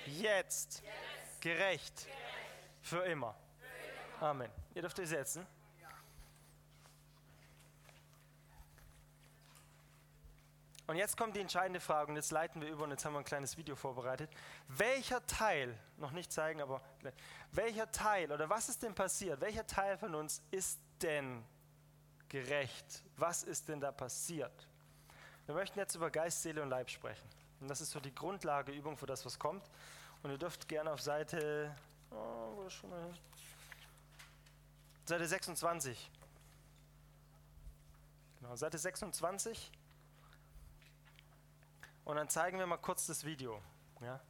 jetzt, 0.06 0.84
gerecht, 1.40 2.06
für 2.80 3.02
immer. 3.02 3.34
Amen. 4.20 4.48
Ihr 4.72 4.82
dürft 4.82 5.00
euch 5.00 5.08
setzen. 5.08 5.44
Und 10.86 10.96
jetzt 10.96 11.16
kommt 11.16 11.34
die 11.34 11.40
entscheidende 11.40 11.80
Frage 11.80 12.10
und 12.10 12.16
jetzt 12.16 12.30
leiten 12.30 12.60
wir 12.60 12.68
über 12.68 12.84
und 12.84 12.90
jetzt 12.92 13.04
haben 13.04 13.14
wir 13.14 13.18
ein 13.18 13.24
kleines 13.24 13.56
Video 13.56 13.74
vorbereitet. 13.74 14.30
Welcher 14.68 15.24
Teil, 15.26 15.76
noch 15.96 16.12
nicht 16.12 16.32
zeigen, 16.32 16.60
aber 16.60 16.80
welcher 17.50 17.90
Teil 17.90 18.30
oder 18.30 18.48
was 18.48 18.68
ist 18.68 18.82
denn 18.84 18.94
passiert? 18.94 19.40
Welcher 19.40 19.66
Teil 19.66 19.98
von 19.98 20.14
uns 20.14 20.40
ist 20.52 20.78
denn 21.02 21.44
gerecht? 22.28 23.02
Was 23.16 23.42
ist 23.42 23.68
denn 23.68 23.80
da 23.80 23.90
passiert? 23.90 24.68
Wir 25.46 25.54
möchten 25.56 25.80
jetzt 25.80 25.96
über 25.96 26.10
Geist, 26.10 26.42
Seele 26.42 26.62
und 26.62 26.70
Leib 26.70 26.88
sprechen. 26.88 27.39
Und 27.60 27.68
das 27.68 27.80
ist 27.80 27.90
so 27.90 28.00
die 28.00 28.14
Grundlageübung 28.14 28.96
für 28.96 29.06
das, 29.06 29.24
was 29.24 29.38
kommt. 29.38 29.70
Und 30.22 30.30
ihr 30.30 30.38
dürft 30.38 30.68
gerne 30.68 30.90
auf 30.90 31.00
Seite, 31.00 31.74
oh, 32.10 32.68
Seite 35.04 35.26
26. 35.26 36.10
Genau, 38.40 38.56
Seite 38.56 38.78
26. 38.78 39.70
Und 42.04 42.16
dann 42.16 42.28
zeigen 42.28 42.58
wir 42.58 42.66
mal 42.66 42.78
kurz 42.78 43.06
das 43.06 43.24
Video. 43.24 43.60
Ja? 44.00 44.20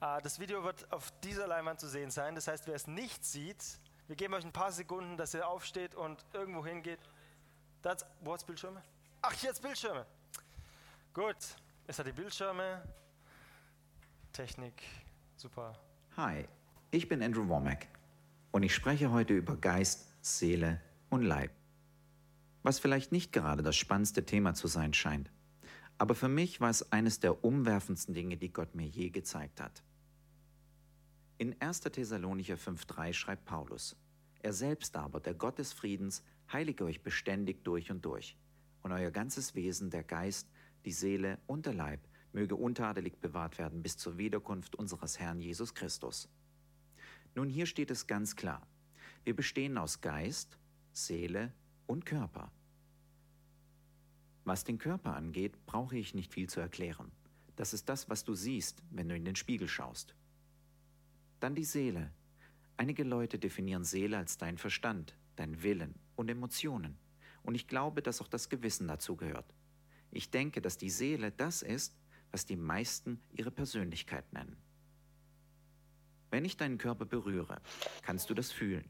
Ah, 0.00 0.20
das 0.20 0.38
Video 0.38 0.62
wird 0.62 0.90
auf 0.92 1.10
dieser 1.22 1.46
Leinwand 1.46 1.80
zu 1.80 1.88
sehen 1.88 2.10
sein. 2.10 2.34
Das 2.34 2.46
heißt, 2.46 2.66
wer 2.66 2.74
es 2.74 2.86
nicht 2.86 3.24
sieht, 3.24 3.64
wir 4.06 4.16
geben 4.16 4.34
euch 4.34 4.44
ein 4.44 4.52
paar 4.52 4.72
Sekunden, 4.72 5.16
dass 5.16 5.34
ihr 5.34 5.48
aufsteht 5.48 5.94
und 5.94 6.24
irgendwo 6.32 6.64
hingeht. 6.64 7.00
Das, 7.82 8.06
wo 8.20 8.32
hat 8.32 8.46
Bildschirme? 8.46 8.82
Ach, 9.22 9.34
jetzt 9.42 9.62
Bildschirme. 9.62 10.06
Gut. 11.12 11.36
Es 11.90 11.98
hat 11.98 12.06
die 12.06 12.12
Bildschirme, 12.12 12.82
Technik, 14.34 14.82
super. 15.36 15.72
Hi, 16.18 16.46
ich 16.90 17.08
bin 17.08 17.22
Andrew 17.22 17.48
Womack 17.48 17.86
und 18.50 18.62
ich 18.62 18.74
spreche 18.74 19.10
heute 19.10 19.32
über 19.32 19.56
Geist, 19.56 20.14
Seele 20.20 20.82
und 21.08 21.22
Leib. 21.22 21.50
Was 22.62 22.78
vielleicht 22.78 23.10
nicht 23.10 23.32
gerade 23.32 23.62
das 23.62 23.74
spannendste 23.74 24.26
Thema 24.26 24.52
zu 24.52 24.66
sein 24.66 24.92
scheint, 24.92 25.30
aber 25.96 26.14
für 26.14 26.28
mich 26.28 26.60
war 26.60 26.68
es 26.68 26.92
eines 26.92 27.20
der 27.20 27.42
umwerfendsten 27.42 28.12
Dinge, 28.12 28.36
die 28.36 28.52
Gott 28.52 28.74
mir 28.74 28.86
je 28.86 29.08
gezeigt 29.08 29.58
hat. 29.58 29.82
In 31.38 31.58
1. 31.58 31.80
Thessalonicher 31.80 32.56
5,3 32.56 33.14
schreibt 33.14 33.46
Paulus: 33.46 33.96
Er 34.40 34.52
selbst 34.52 34.94
aber, 34.94 35.20
der 35.20 35.32
Gott 35.32 35.58
des 35.58 35.72
Friedens, 35.72 36.22
heilige 36.52 36.84
euch 36.84 37.02
beständig 37.02 37.64
durch 37.64 37.90
und 37.90 38.04
durch, 38.04 38.36
und 38.82 38.92
euer 38.92 39.10
ganzes 39.10 39.54
Wesen, 39.54 39.88
der 39.88 40.04
Geist, 40.04 40.50
die 40.88 40.92
Seele 40.92 41.38
und 41.46 41.66
der 41.66 41.74
Leib 41.74 42.00
möge 42.32 42.56
untadelig 42.56 43.20
bewahrt 43.20 43.58
werden 43.58 43.82
bis 43.82 43.98
zur 43.98 44.16
Wiederkunft 44.16 44.74
unseres 44.74 45.18
Herrn 45.18 45.38
Jesus 45.38 45.74
Christus. 45.74 46.30
Nun 47.34 47.50
hier 47.50 47.66
steht 47.66 47.90
es 47.90 48.06
ganz 48.06 48.36
klar. 48.36 48.66
Wir 49.22 49.36
bestehen 49.36 49.76
aus 49.76 50.00
Geist, 50.00 50.58
Seele 50.94 51.52
und 51.86 52.06
Körper. 52.06 52.50
Was 54.44 54.64
den 54.64 54.78
Körper 54.78 55.14
angeht, 55.14 55.66
brauche 55.66 55.98
ich 55.98 56.14
nicht 56.14 56.32
viel 56.32 56.48
zu 56.48 56.58
erklären. 56.58 57.12
Das 57.56 57.74
ist 57.74 57.90
das, 57.90 58.08
was 58.08 58.24
du 58.24 58.32
siehst, 58.32 58.82
wenn 58.90 59.10
du 59.10 59.14
in 59.14 59.26
den 59.26 59.36
Spiegel 59.36 59.68
schaust. 59.68 60.14
Dann 61.38 61.54
die 61.54 61.64
Seele. 61.64 62.10
Einige 62.78 63.04
Leute 63.04 63.38
definieren 63.38 63.84
Seele 63.84 64.16
als 64.16 64.38
dein 64.38 64.56
Verstand, 64.56 65.18
dein 65.36 65.62
Willen 65.62 65.96
und 66.16 66.30
Emotionen. 66.30 66.96
Und 67.42 67.56
ich 67.56 67.68
glaube, 67.68 68.00
dass 68.00 68.22
auch 68.22 68.28
das 68.28 68.48
Gewissen 68.48 68.88
dazu 68.88 69.16
gehört. 69.16 69.52
Ich 70.10 70.30
denke, 70.30 70.60
dass 70.60 70.78
die 70.78 70.90
Seele 70.90 71.32
das 71.32 71.62
ist, 71.62 71.96
was 72.30 72.46
die 72.46 72.56
meisten 72.56 73.20
ihre 73.32 73.50
Persönlichkeit 73.50 74.32
nennen. 74.32 74.56
Wenn 76.30 76.44
ich 76.44 76.56
deinen 76.56 76.78
Körper 76.78 77.06
berühre, 77.06 77.60
kannst 78.02 78.28
du 78.28 78.34
das 78.34 78.52
fühlen. 78.52 78.88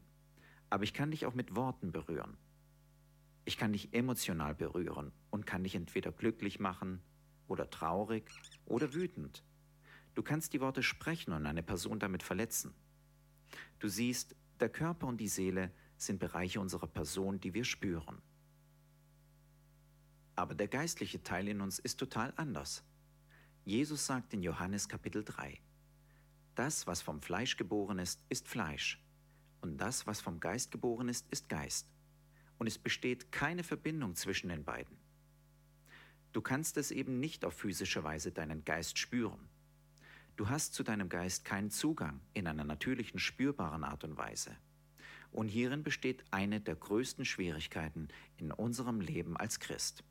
Aber 0.69 0.83
ich 0.83 0.93
kann 0.93 1.11
dich 1.11 1.25
auch 1.25 1.33
mit 1.33 1.55
Worten 1.55 1.91
berühren. 1.91 2.37
Ich 3.45 3.57
kann 3.57 3.71
dich 3.71 3.93
emotional 3.93 4.53
berühren 4.53 5.11
und 5.29 5.45
kann 5.45 5.63
dich 5.63 5.75
entweder 5.75 6.11
glücklich 6.11 6.59
machen 6.59 7.01
oder 7.47 7.69
traurig 7.69 8.29
oder 8.65 8.93
wütend. 8.93 9.43
Du 10.13 10.21
kannst 10.21 10.53
die 10.53 10.61
Worte 10.61 10.83
sprechen 10.83 11.33
und 11.33 11.45
eine 11.45 11.63
Person 11.63 11.99
damit 11.99 12.23
verletzen. 12.23 12.73
Du 13.79 13.87
siehst, 13.87 14.35
der 14.59 14.69
Körper 14.69 15.07
und 15.07 15.17
die 15.17 15.29
Seele 15.29 15.71
sind 15.97 16.19
Bereiche 16.19 16.59
unserer 16.59 16.87
Person, 16.87 17.39
die 17.39 17.53
wir 17.53 17.63
spüren. 17.63 18.21
Aber 20.39 20.55
der 20.55 20.69
geistliche 20.69 21.21
Teil 21.21 21.49
in 21.49 21.59
uns 21.59 21.79
ist 21.79 21.99
total 21.99 22.31
anders. 22.37 22.81
Jesus 23.65 24.05
sagt 24.05 24.33
in 24.33 24.41
Johannes 24.41 24.87
Kapitel 24.87 25.25
3, 25.25 25.59
Das, 26.55 26.87
was 26.87 27.01
vom 27.01 27.21
Fleisch 27.21 27.57
geboren 27.57 27.99
ist, 27.99 28.21
ist 28.29 28.47
Fleisch, 28.47 29.03
und 29.59 29.75
das, 29.79 30.07
was 30.07 30.21
vom 30.21 30.39
Geist 30.39 30.71
geboren 30.71 31.09
ist, 31.09 31.27
ist 31.29 31.49
Geist. 31.49 31.89
Und 32.57 32.67
es 32.67 32.77
besteht 32.77 33.33
keine 33.33 33.65
Verbindung 33.65 34.15
zwischen 34.15 34.47
den 34.47 34.63
beiden. 34.63 34.95
Du 36.31 36.39
kannst 36.39 36.77
es 36.77 36.91
eben 36.91 37.19
nicht 37.19 37.43
auf 37.43 37.55
physische 37.55 38.05
Weise 38.05 38.31
deinen 38.31 38.63
Geist 38.63 38.97
spüren. 38.97 39.49
Du 40.37 40.47
hast 40.47 40.73
zu 40.73 40.83
deinem 40.83 41.09
Geist 41.09 41.43
keinen 41.43 41.69
Zugang 41.69 42.21
in 42.33 42.47
einer 42.47 42.63
natürlichen, 42.63 43.19
spürbaren 43.19 43.83
Art 43.83 44.05
und 44.05 44.15
Weise. 44.15 44.55
Und 45.31 45.49
hierin 45.49 45.83
besteht 45.83 46.23
eine 46.31 46.61
der 46.61 46.77
größten 46.77 47.25
Schwierigkeiten 47.25 48.07
in 48.37 48.53
unserem 48.53 49.01
Leben 49.01 49.35
als 49.35 49.59
Christ. 49.59 50.05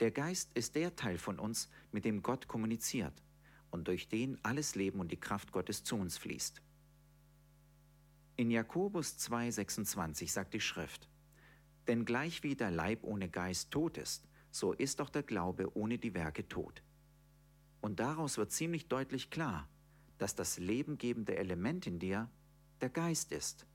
Der 0.00 0.10
Geist 0.10 0.50
ist 0.54 0.76
der 0.76 0.96
Teil 0.96 1.18
von 1.18 1.38
uns, 1.38 1.68
mit 1.92 2.06
dem 2.06 2.22
Gott 2.22 2.48
kommuniziert 2.48 3.22
und 3.70 3.86
durch 3.86 4.08
den 4.08 4.42
alles 4.42 4.74
Leben 4.74 4.98
und 4.98 5.12
die 5.12 5.20
Kraft 5.20 5.52
Gottes 5.52 5.84
zu 5.84 5.94
uns 5.96 6.16
fließt. 6.16 6.62
In 8.36 8.50
Jakobus 8.50 9.18
2,26 9.18 10.30
sagt 10.30 10.54
die 10.54 10.60
Schrift, 10.60 11.06
Denn 11.86 12.06
gleich 12.06 12.42
wie 12.42 12.54
der 12.54 12.70
Leib 12.70 13.04
ohne 13.04 13.28
Geist 13.28 13.70
tot 13.70 13.98
ist, 13.98 14.26
so 14.50 14.72
ist 14.72 15.02
auch 15.02 15.10
der 15.10 15.22
Glaube 15.22 15.76
ohne 15.76 15.98
die 15.98 16.14
Werke 16.14 16.48
tot. 16.48 16.82
Und 17.82 18.00
daraus 18.00 18.38
wird 18.38 18.52
ziemlich 18.52 18.88
deutlich 18.88 19.28
klar, 19.28 19.68
dass 20.16 20.34
das 20.34 20.58
lebengebende 20.58 21.36
Element 21.36 21.86
in 21.86 21.98
dir 21.98 22.30
der 22.80 22.88
Geist 22.88 23.32
ist. 23.32 23.66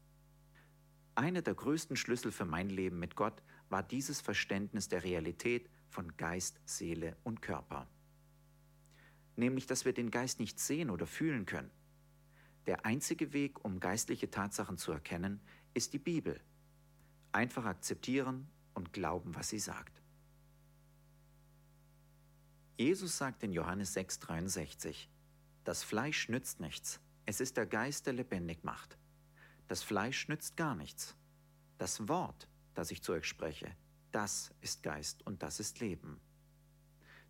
Einer 1.13 1.43
der 1.43 1.53
größten 1.53 1.95
Schlüssel 1.95 2.31
für 2.31 2.45
mein 2.45 2.69
Leben 2.69 2.97
mit 2.97 3.15
Gott 3.15 3.43
war 3.69 3.83
dieses 3.83 4.21
Verständnis 4.21 4.89
der 4.89 5.03
Realität 5.03 5.69
von 5.89 6.15
Geist, 6.17 6.59
Seele 6.65 7.15
und 7.23 7.41
Körper. 7.41 7.87
Nämlich, 9.35 9.65
dass 9.67 9.85
wir 9.85 9.93
den 9.93 10.11
Geist 10.11 10.39
nicht 10.39 10.59
sehen 10.59 10.89
oder 10.89 11.07
fühlen 11.07 11.45
können. 11.45 11.71
Der 12.65 12.85
einzige 12.85 13.33
Weg, 13.33 13.63
um 13.63 13.79
geistliche 13.79 14.31
Tatsachen 14.31 14.77
zu 14.77 14.91
erkennen, 14.91 15.41
ist 15.73 15.93
die 15.93 15.99
Bibel. 15.99 16.39
Einfach 17.31 17.65
akzeptieren 17.65 18.47
und 18.73 18.93
glauben, 18.93 19.35
was 19.35 19.49
sie 19.49 19.59
sagt. 19.59 20.01
Jesus 22.77 23.17
sagt 23.17 23.43
in 23.43 23.53
Johannes 23.53 23.95
6:63, 23.95 25.07
das 25.63 25.83
Fleisch 25.83 26.29
nützt 26.29 26.59
nichts, 26.59 26.99
es 27.25 27.39
ist 27.39 27.57
der 27.57 27.65
Geist, 27.65 28.05
der 28.05 28.13
lebendig 28.13 28.63
macht. 28.63 28.97
Das 29.67 29.81
Fleisch 29.81 30.27
nützt 30.27 30.57
gar 30.57 30.75
nichts. 30.75 31.15
Das 31.77 32.07
Wort, 32.07 32.47
das 32.73 32.91
ich 32.91 33.01
zu 33.01 33.13
euch 33.13 33.25
spreche, 33.25 33.75
das 34.15 34.53
ist 34.61 34.81
Geist 34.81 35.27
und 35.27 35.43
das 35.43 35.59
ist 35.59 35.81
Leben. 35.81 36.21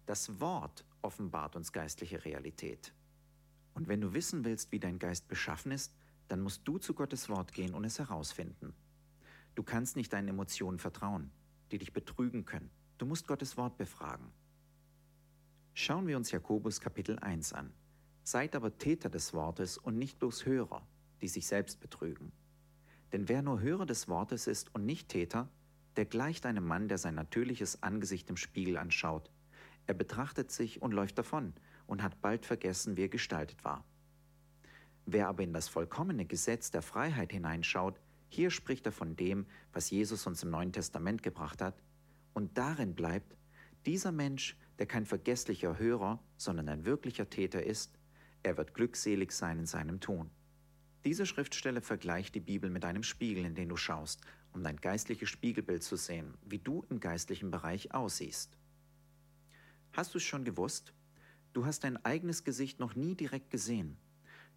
Das 0.06 0.40
Wort 0.40 0.86
offenbart 1.02 1.56
uns 1.56 1.72
geistliche 1.72 2.24
Realität. 2.24 2.94
Und 3.74 3.88
wenn 3.88 4.02
du 4.02 4.14
wissen 4.14 4.46
willst, 4.46 4.72
wie 4.72 4.80
dein 4.80 5.00
Geist 5.00 5.28
beschaffen 5.28 5.72
ist, 5.72 5.96
dann 6.28 6.42
musst 6.42 6.62
du 6.68 6.78
zu 6.78 6.94
Gottes 6.94 7.28
Wort 7.28 7.54
gehen 7.54 7.74
und 7.74 7.86
es 7.86 7.98
herausfinden. 7.98 8.76
Du 9.56 9.64
kannst 9.64 9.96
nicht 9.96 10.14
deinen 10.14 10.28
Emotionen 10.28 10.78
vertrauen, 10.78 11.32
die 11.72 11.80
dich 11.80 11.92
betrügen 11.92 12.46
können. 12.46 12.70
Du 13.00 13.08
musst 13.08 13.28
Gottes 13.28 13.58
Wort 13.58 13.78
befragen. 13.78 14.32
Schauen 15.74 16.06
wir 16.06 16.18
uns 16.18 16.30
Jakobus 16.30 16.80
Kapitel 16.80 17.18
1 17.18 17.54
an. 17.54 17.74
Seid 18.24 18.56
aber 18.56 18.78
Täter 18.78 19.10
des 19.10 19.34
Wortes 19.34 19.80
und 19.80 19.98
nicht 19.98 20.20
bloß 20.20 20.46
Hörer, 20.46 20.88
die 21.22 21.30
sich 21.30 21.48
selbst 21.48 21.80
betrügen. 21.80 22.32
Denn 23.12 23.28
wer 23.28 23.42
nur 23.42 23.60
Hörer 23.60 23.88
des 23.88 24.08
Wortes 24.08 24.46
ist 24.46 24.74
und 24.76 24.86
nicht 24.86 25.10
Täter, 25.10 25.50
der 25.98 26.06
gleicht 26.06 26.46
einem 26.46 26.66
Mann, 26.66 26.88
der 26.88 26.98
sein 26.98 27.16
natürliches 27.16 27.84
Angesicht 27.84 28.30
im 28.30 28.38
Spiegel 28.38 28.78
anschaut. 28.78 29.32
Er 29.88 29.94
betrachtet 29.94 30.52
sich 30.52 30.82
und 30.82 30.94
läuft 30.94 31.18
davon 31.18 31.54
und 31.88 32.02
hat 32.02 32.22
bald 32.22 32.46
vergessen, 32.46 32.98
wie 32.98 33.04
er 33.04 33.10
gestaltet 33.10 33.64
war. 33.64 33.86
Wer 35.06 35.28
aber 35.28 35.44
in 35.44 35.54
das 35.54 35.68
vollkommene 35.68 36.26
Gesetz 36.26 36.72
der 36.72 36.82
Freiheit 36.82 37.32
hineinschaut, 37.32 38.00
hier 38.28 38.50
spricht 38.50 38.86
er 38.88 38.92
von 38.92 39.16
dem, 39.16 39.46
was 39.72 39.92
Jesus 39.92 40.26
uns 40.26 40.42
im 40.44 40.50
Neuen 40.50 40.74
Testament 40.74 41.22
gebracht 41.22 41.62
hat, 41.62 41.82
und 42.34 42.58
darin 42.58 42.96
bleibt, 42.96 43.38
dieser 43.86 44.12
Mensch, 44.12 44.58
der 44.80 44.88
kein 44.88 45.06
vergesslicher 45.06 45.78
Hörer, 45.78 46.22
sondern 46.38 46.68
ein 46.68 46.86
wirklicher 46.86 47.30
Täter 47.30 47.64
ist, 47.64 47.98
er 48.44 48.58
wird 48.58 48.74
glückselig 48.74 49.32
sein 49.32 49.60
in 49.60 49.66
seinem 49.66 50.00
Tun. 50.00 50.30
Diese 51.06 51.26
Schriftstelle 51.26 51.82
vergleicht 51.82 52.34
die 52.36 52.40
Bibel 52.40 52.70
mit 52.70 52.84
einem 52.84 53.04
Spiegel, 53.04 53.46
in 53.46 53.56
den 53.56 53.70
du 53.70 53.78
schaust, 53.78 54.22
um 54.56 54.64
dein 54.64 54.78
geistliches 54.78 55.30
Spiegelbild 55.30 55.84
zu 55.84 55.98
sehen, 55.98 56.34
wie 56.46 56.60
du 56.60 56.86
im 56.90 57.00
geistlichen 57.00 57.52
Bereich 57.52 57.94
aussiehst. 57.94 58.58
Hast 59.92 60.14
du 60.14 60.18
es 60.18 60.24
schon 60.24 60.46
gewusst? 60.46 60.94
Du 61.54 61.66
hast 61.66 61.84
dein 61.84 62.04
eigenes 62.06 62.44
Gesicht 62.44 62.80
noch 62.80 62.96
nie 62.96 63.16
direkt 63.16 63.52
gesehen. 63.52 63.98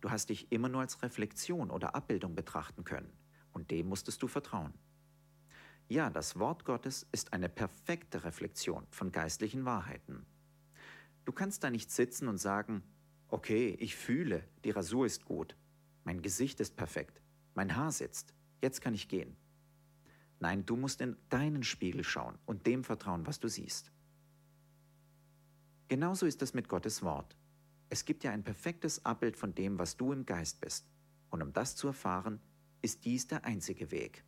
Du 0.00 0.10
hast 0.10 0.30
dich 0.30 0.52
immer 0.52 0.68
nur 0.68 0.80
als 0.80 1.02
Reflexion 1.02 1.70
oder 1.70 1.94
Abbildung 1.94 2.36
betrachten 2.36 2.84
können, 2.84 3.12
und 3.52 3.70
dem 3.72 3.88
musstest 3.88 4.22
du 4.22 4.28
vertrauen. 4.28 4.72
Ja, 5.88 6.10
das 6.10 6.38
Wort 6.38 6.64
Gottes 6.64 7.06
ist 7.12 7.32
eine 7.32 7.48
perfekte 7.48 8.24
Reflexion 8.24 8.86
von 8.90 9.10
geistlichen 9.10 9.64
Wahrheiten. 9.64 10.24
Du 11.24 11.32
kannst 11.32 11.64
da 11.64 11.70
nicht 11.70 11.90
sitzen 11.90 12.28
und 12.28 12.38
sagen, 12.38 12.82
okay, 13.28 13.76
ich 13.80 13.96
fühle, 13.96 14.44
die 14.64 14.70
Rasur 14.70 15.06
ist 15.06 15.24
gut, 15.24 15.56
mein 16.04 16.22
Gesicht 16.22 16.60
ist 16.60 16.76
perfekt. 16.76 17.20
Mein 17.54 17.74
Haar 17.74 17.90
sitzt. 17.90 18.32
Jetzt 18.62 18.80
kann 18.80 18.94
ich 18.94 19.08
gehen. 19.08 19.36
Nein, 20.40 20.64
du 20.64 20.76
musst 20.76 21.00
in 21.00 21.16
deinen 21.28 21.64
Spiegel 21.64 22.04
schauen 22.04 22.38
und 22.46 22.66
dem 22.66 22.84
vertrauen, 22.84 23.26
was 23.26 23.40
du 23.40 23.48
siehst. 23.48 23.90
Genauso 25.88 26.26
ist 26.26 26.42
es 26.42 26.54
mit 26.54 26.68
Gottes 26.68 27.02
Wort. 27.02 27.36
Es 27.88 28.04
gibt 28.04 28.22
ja 28.22 28.30
ein 28.30 28.44
perfektes 28.44 29.04
Abbild 29.04 29.36
von 29.36 29.54
dem, 29.54 29.78
was 29.78 29.96
du 29.96 30.12
im 30.12 30.26
Geist 30.26 30.60
bist. 30.60 30.86
Und 31.30 31.42
um 31.42 31.52
das 31.52 31.76
zu 31.76 31.88
erfahren, 31.88 32.40
ist 32.82 33.04
dies 33.04 33.26
der 33.26 33.44
einzige 33.44 33.90
Weg. 33.90 34.24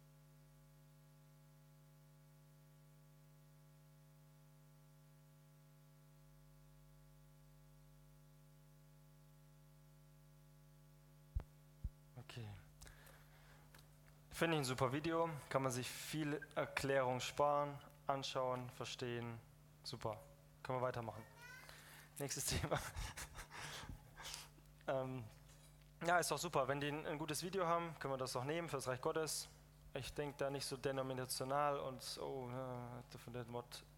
Finde 14.40 14.56
ich 14.56 14.62
ein 14.62 14.64
super 14.64 14.90
Video, 14.90 15.28
kann 15.50 15.62
man 15.62 15.70
sich 15.70 15.86
viel 15.86 16.40
Erklärung 16.54 17.20
sparen, 17.20 17.78
anschauen, 18.06 18.70
verstehen. 18.70 19.38
Super. 19.82 20.18
Können 20.62 20.78
wir 20.78 20.82
weitermachen. 20.82 21.22
Nächstes 22.18 22.46
Thema. 22.58 22.80
ähm, 24.88 25.24
ja, 26.06 26.16
ist 26.16 26.30
doch 26.30 26.38
super. 26.38 26.66
Wenn 26.68 26.80
die 26.80 26.88
ein, 26.88 27.18
gutes 27.18 27.42
Video 27.42 27.66
haben, 27.66 27.94
können 27.98 28.14
wir 28.14 28.16
das 28.16 28.34
auch 28.34 28.44
nehmen 28.44 28.70
für 28.70 28.76
das 28.76 28.88
Reich 28.88 29.02
Gottes. 29.02 29.46
Ich 29.92 30.14
denke 30.14 30.38
da 30.38 30.48
nicht 30.48 30.64
so 30.64 30.78
denominational 30.78 31.78
und 31.78 32.02
oh, 32.22 32.48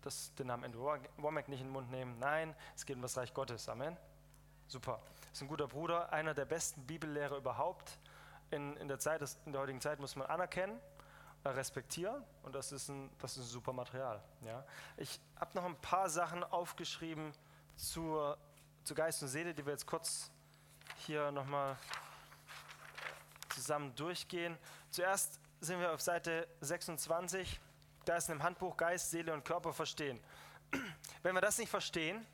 das, 0.01 0.35
den 0.35 0.49
Namen 0.49 0.65
Andrew 0.65 0.93
Womack 1.19 1.47
nicht 1.47 1.61
in 1.61 1.69
den 1.69 1.73
Mund 1.73 1.89
nehmen. 1.93 2.19
Nein, 2.19 2.53
es 2.75 2.85
geht 2.85 2.97
um 2.97 3.03
das 3.03 3.17
Reich 3.17 3.33
Gottes. 3.33 3.69
Amen. 3.69 3.97
Super. 4.67 5.01
Ist 5.33 5.41
ein 5.41 5.47
guter 5.47 5.69
Bruder, 5.69 6.13
einer 6.13 6.35
der 6.35 6.47
besten 6.47 6.85
Bibellehrer 6.85 7.37
überhaupt 7.37 7.97
in, 8.53 8.77
in, 8.77 8.89
der 8.89 8.99
Zeit, 8.99 9.23
in 9.47 9.53
der 9.53 9.63
heutigen 9.63 9.81
Zeit 9.81 9.99
muss 9.99 10.15
man 10.17 10.27
anerkennen, 10.29 10.79
äh, 11.45 11.49
respektieren 11.49 12.23
und 12.43 12.55
das 12.55 12.71
ist 12.73 12.89
ein, 12.89 13.11
das 13.19 13.37
ist 13.37 13.45
ein 13.45 13.49
super 13.49 13.73
Material. 13.73 14.23
Ja. 14.45 14.65
Ich 14.97 15.21
habe 15.37 15.51
noch 15.55 15.65
ein 15.65 15.77
paar 15.77 16.09
Sachen 16.09 16.45
aufgeschrieben 16.45 17.33
zur, 17.77 18.39
zu 18.85 18.95
Geist 18.95 19.23
und 19.23 19.29
Seele, 19.29 19.55
die 19.55 19.65
wir 19.65 19.73
jetzt 19.73 19.87
kurz 19.87 20.31
hier 20.99 21.33
nochmal 21.33 21.77
zusammen 23.49 23.95
durchgehen. 23.95 24.59
Zuerst 24.91 25.41
sind 25.61 25.81
wir 25.81 25.93
auf 25.93 26.01
Seite 26.01 26.47
26, 26.61 27.61
da 28.05 28.17
ist 28.17 28.29
im 28.29 28.43
Handbuch 28.43 28.77
Geist, 28.77 29.11
Seele 29.11 29.33
und 29.33 29.45
Körper 29.45 29.73
verstehen. 29.73 30.21
Wenn 31.23 31.35
wir 31.35 31.41
das 31.41 31.59
nicht 31.59 31.71
verstehen, 31.71 32.27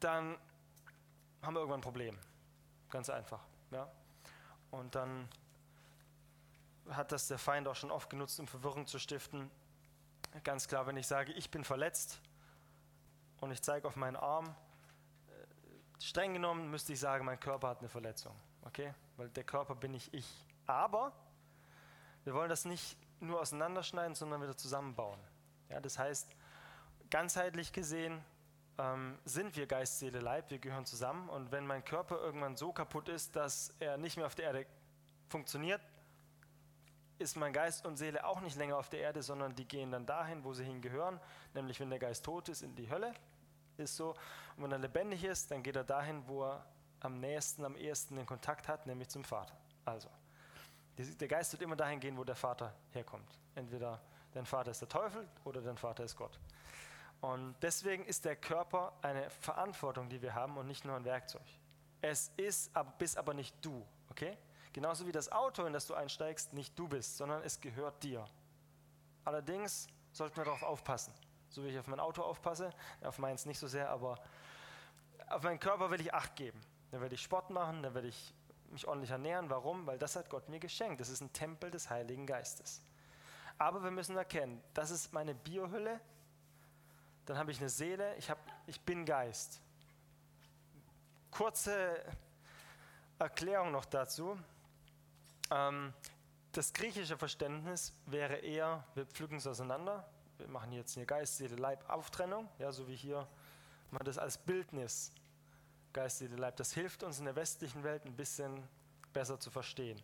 dann 0.00 0.38
haben 1.42 1.54
wir 1.54 1.60
irgendwann 1.60 1.80
ein 1.80 1.82
Problem. 1.82 2.18
Ganz 2.90 3.10
einfach. 3.10 3.40
Ja? 3.70 3.90
Und 4.70 4.94
dann 4.94 5.28
hat 6.90 7.12
das 7.12 7.28
der 7.28 7.38
Feind 7.38 7.68
auch 7.68 7.76
schon 7.76 7.90
oft 7.90 8.10
genutzt, 8.10 8.38
um 8.40 8.46
Verwirrung 8.46 8.86
zu 8.86 8.98
stiften. 8.98 9.50
Ganz 10.44 10.68
klar, 10.68 10.86
wenn 10.86 10.96
ich 10.96 11.06
sage, 11.06 11.32
ich 11.32 11.50
bin 11.50 11.64
verletzt 11.64 12.20
und 13.40 13.50
ich 13.50 13.62
zeige 13.62 13.86
auf 13.86 13.96
meinen 13.96 14.16
Arm, 14.16 14.46
äh, 14.46 16.02
streng 16.02 16.32
genommen 16.32 16.70
müsste 16.70 16.92
ich 16.92 17.00
sagen, 17.00 17.24
mein 17.24 17.40
Körper 17.40 17.68
hat 17.68 17.78
eine 17.80 17.88
Verletzung. 17.88 18.34
Okay? 18.62 18.94
Weil 19.16 19.28
der 19.30 19.44
Körper 19.44 19.74
bin 19.74 19.94
ich 19.94 20.12
ich. 20.12 20.46
Aber 20.66 21.12
wir 22.24 22.34
wollen 22.34 22.50
das 22.50 22.64
nicht 22.64 22.96
nur 23.20 23.40
auseinanderschneiden, 23.40 24.14
sondern 24.14 24.42
wieder 24.42 24.56
zusammenbauen. 24.56 25.18
Ja, 25.70 25.80
das 25.80 25.98
heißt, 25.98 26.34
ganzheitlich 27.10 27.72
gesehen 27.72 28.22
ähm, 28.78 29.18
sind 29.24 29.56
wir 29.56 29.66
Geist, 29.66 29.98
Seele, 29.98 30.20
Leib, 30.20 30.50
wir 30.50 30.58
gehören 30.58 30.86
zusammen. 30.86 31.28
Und 31.28 31.50
wenn 31.50 31.66
mein 31.66 31.84
Körper 31.84 32.18
irgendwann 32.20 32.56
so 32.56 32.72
kaputt 32.72 33.08
ist, 33.08 33.34
dass 33.36 33.74
er 33.80 33.98
nicht 33.98 34.16
mehr 34.16 34.26
auf 34.26 34.34
der 34.34 34.46
Erde 34.46 34.66
funktioniert, 35.28 35.80
ist 37.18 37.36
mein 37.36 37.52
Geist 37.52 37.84
und 37.84 37.96
Seele 37.96 38.24
auch 38.24 38.40
nicht 38.40 38.56
länger 38.56 38.76
auf 38.76 38.88
der 38.88 39.00
Erde, 39.00 39.22
sondern 39.22 39.54
die 39.54 39.66
gehen 39.66 39.90
dann 39.90 40.06
dahin, 40.06 40.44
wo 40.44 40.52
sie 40.52 40.64
hingehören, 40.64 41.20
nämlich 41.52 41.80
wenn 41.80 41.90
der 41.90 41.98
Geist 41.98 42.24
tot 42.24 42.48
ist, 42.48 42.62
in 42.62 42.74
die 42.76 42.88
Hölle. 42.88 43.12
ist 43.76 43.96
so. 43.96 44.14
Und 44.56 44.64
wenn 44.64 44.72
er 44.72 44.78
lebendig 44.78 45.24
ist, 45.24 45.50
dann 45.50 45.62
geht 45.62 45.76
er 45.76 45.84
dahin, 45.84 46.22
wo 46.28 46.44
er 46.44 46.64
am 47.00 47.18
nächsten, 47.18 47.64
am 47.64 47.76
ehesten 47.76 48.16
den 48.16 48.26
Kontakt 48.26 48.68
hat, 48.68 48.86
nämlich 48.86 49.08
zum 49.08 49.24
Vater. 49.24 49.56
Also, 49.84 50.08
der 50.96 51.28
Geist 51.28 51.52
wird 51.52 51.62
immer 51.62 51.76
dahin 51.76 52.00
gehen, 52.00 52.16
wo 52.16 52.24
der 52.24 52.34
Vater 52.36 52.74
herkommt. 52.92 53.38
Entweder 53.54 54.00
dein 54.32 54.46
Vater 54.46 54.70
ist 54.70 54.80
der 54.80 54.88
Teufel 54.88 55.28
oder 55.44 55.60
dein 55.60 55.76
Vater 55.76 56.04
ist 56.04 56.16
Gott. 56.16 56.38
Und 57.20 57.56
deswegen 57.62 58.04
ist 58.04 58.24
der 58.24 58.36
Körper 58.36 58.92
eine 59.02 59.28
Verantwortung, 59.30 60.08
die 60.08 60.22
wir 60.22 60.34
haben 60.34 60.56
und 60.56 60.66
nicht 60.66 60.84
nur 60.84 60.96
ein 60.96 61.04
Werkzeug. 61.04 61.42
Es 62.00 62.30
ist, 62.36 62.70
bist 62.98 63.18
aber 63.18 63.34
nicht 63.34 63.56
du, 63.60 63.84
okay? 64.10 64.38
Genauso 64.72 65.06
wie 65.06 65.12
das 65.12 65.32
Auto, 65.32 65.64
in 65.64 65.72
das 65.72 65.86
du 65.86 65.94
einsteigst, 65.94 66.52
nicht 66.52 66.78
du 66.78 66.86
bist, 66.86 67.16
sondern 67.16 67.42
es 67.42 67.60
gehört 67.60 68.02
dir. 68.04 68.24
Allerdings 69.24 69.88
sollten 70.12 70.36
wir 70.36 70.44
darauf 70.44 70.62
aufpassen. 70.62 71.12
So 71.48 71.64
wie 71.64 71.68
ich 71.68 71.78
auf 71.78 71.86
mein 71.86 72.00
Auto 72.00 72.22
aufpasse, 72.22 72.70
auf 73.02 73.18
meins 73.18 73.46
nicht 73.46 73.58
so 73.58 73.66
sehr, 73.66 73.90
aber 73.90 74.18
auf 75.30 75.42
meinen 75.42 75.58
Körper 75.58 75.90
will 75.90 76.00
ich 76.00 76.14
Acht 76.14 76.36
geben. 76.36 76.60
Dann 76.90 77.00
werde 77.00 77.14
ich 77.14 77.22
Sport 77.22 77.50
machen, 77.50 77.82
dann 77.82 77.94
werde 77.94 78.08
ich 78.08 78.34
mich 78.70 78.86
ordentlich 78.86 79.10
ernähren. 79.10 79.50
Warum? 79.50 79.86
Weil 79.86 79.98
das 79.98 80.16
hat 80.16 80.30
Gott 80.30 80.48
mir 80.48 80.60
geschenkt. 80.60 81.00
Das 81.00 81.08
ist 81.08 81.20
ein 81.20 81.32
Tempel 81.32 81.70
des 81.70 81.90
Heiligen 81.90 82.26
Geistes. 82.26 82.82
Aber 83.58 83.82
wir 83.82 83.90
müssen 83.90 84.16
erkennen, 84.16 84.62
das 84.74 84.90
ist 84.90 85.12
meine 85.12 85.34
Biohülle. 85.34 86.00
Dann 87.28 87.36
habe 87.36 87.50
ich 87.50 87.60
eine 87.60 87.68
Seele, 87.68 88.16
ich, 88.16 88.30
hab, 88.30 88.38
ich 88.66 88.80
bin 88.80 89.04
Geist. 89.04 89.60
Kurze 91.30 92.02
Erklärung 93.18 93.70
noch 93.70 93.84
dazu. 93.84 94.38
Ähm, 95.50 95.92
das 96.52 96.72
griechische 96.72 97.18
Verständnis 97.18 97.92
wäre 98.06 98.36
eher, 98.36 98.82
wir 98.94 99.04
pflücken 99.04 99.36
es 99.36 99.46
auseinander. 99.46 100.08
Wir 100.38 100.48
machen 100.48 100.72
jetzt 100.72 100.96
eine 100.96 101.04
Geist, 101.04 101.36
Seele, 101.36 101.56
Leib 101.56 101.86
Auftrennung, 101.90 102.48
ja, 102.58 102.72
so 102.72 102.88
wie 102.88 102.96
hier 102.96 103.28
man 103.90 104.02
das 104.04 104.16
als 104.16 104.38
Bildnis 104.38 105.12
Geist, 105.92 106.20
Seele, 106.20 106.36
Leib. 106.36 106.56
Das 106.56 106.72
hilft 106.72 107.02
uns 107.02 107.18
in 107.18 107.26
der 107.26 107.36
westlichen 107.36 107.84
Welt 107.84 108.06
ein 108.06 108.16
bisschen 108.16 108.66
besser 109.12 109.38
zu 109.38 109.50
verstehen. 109.50 110.00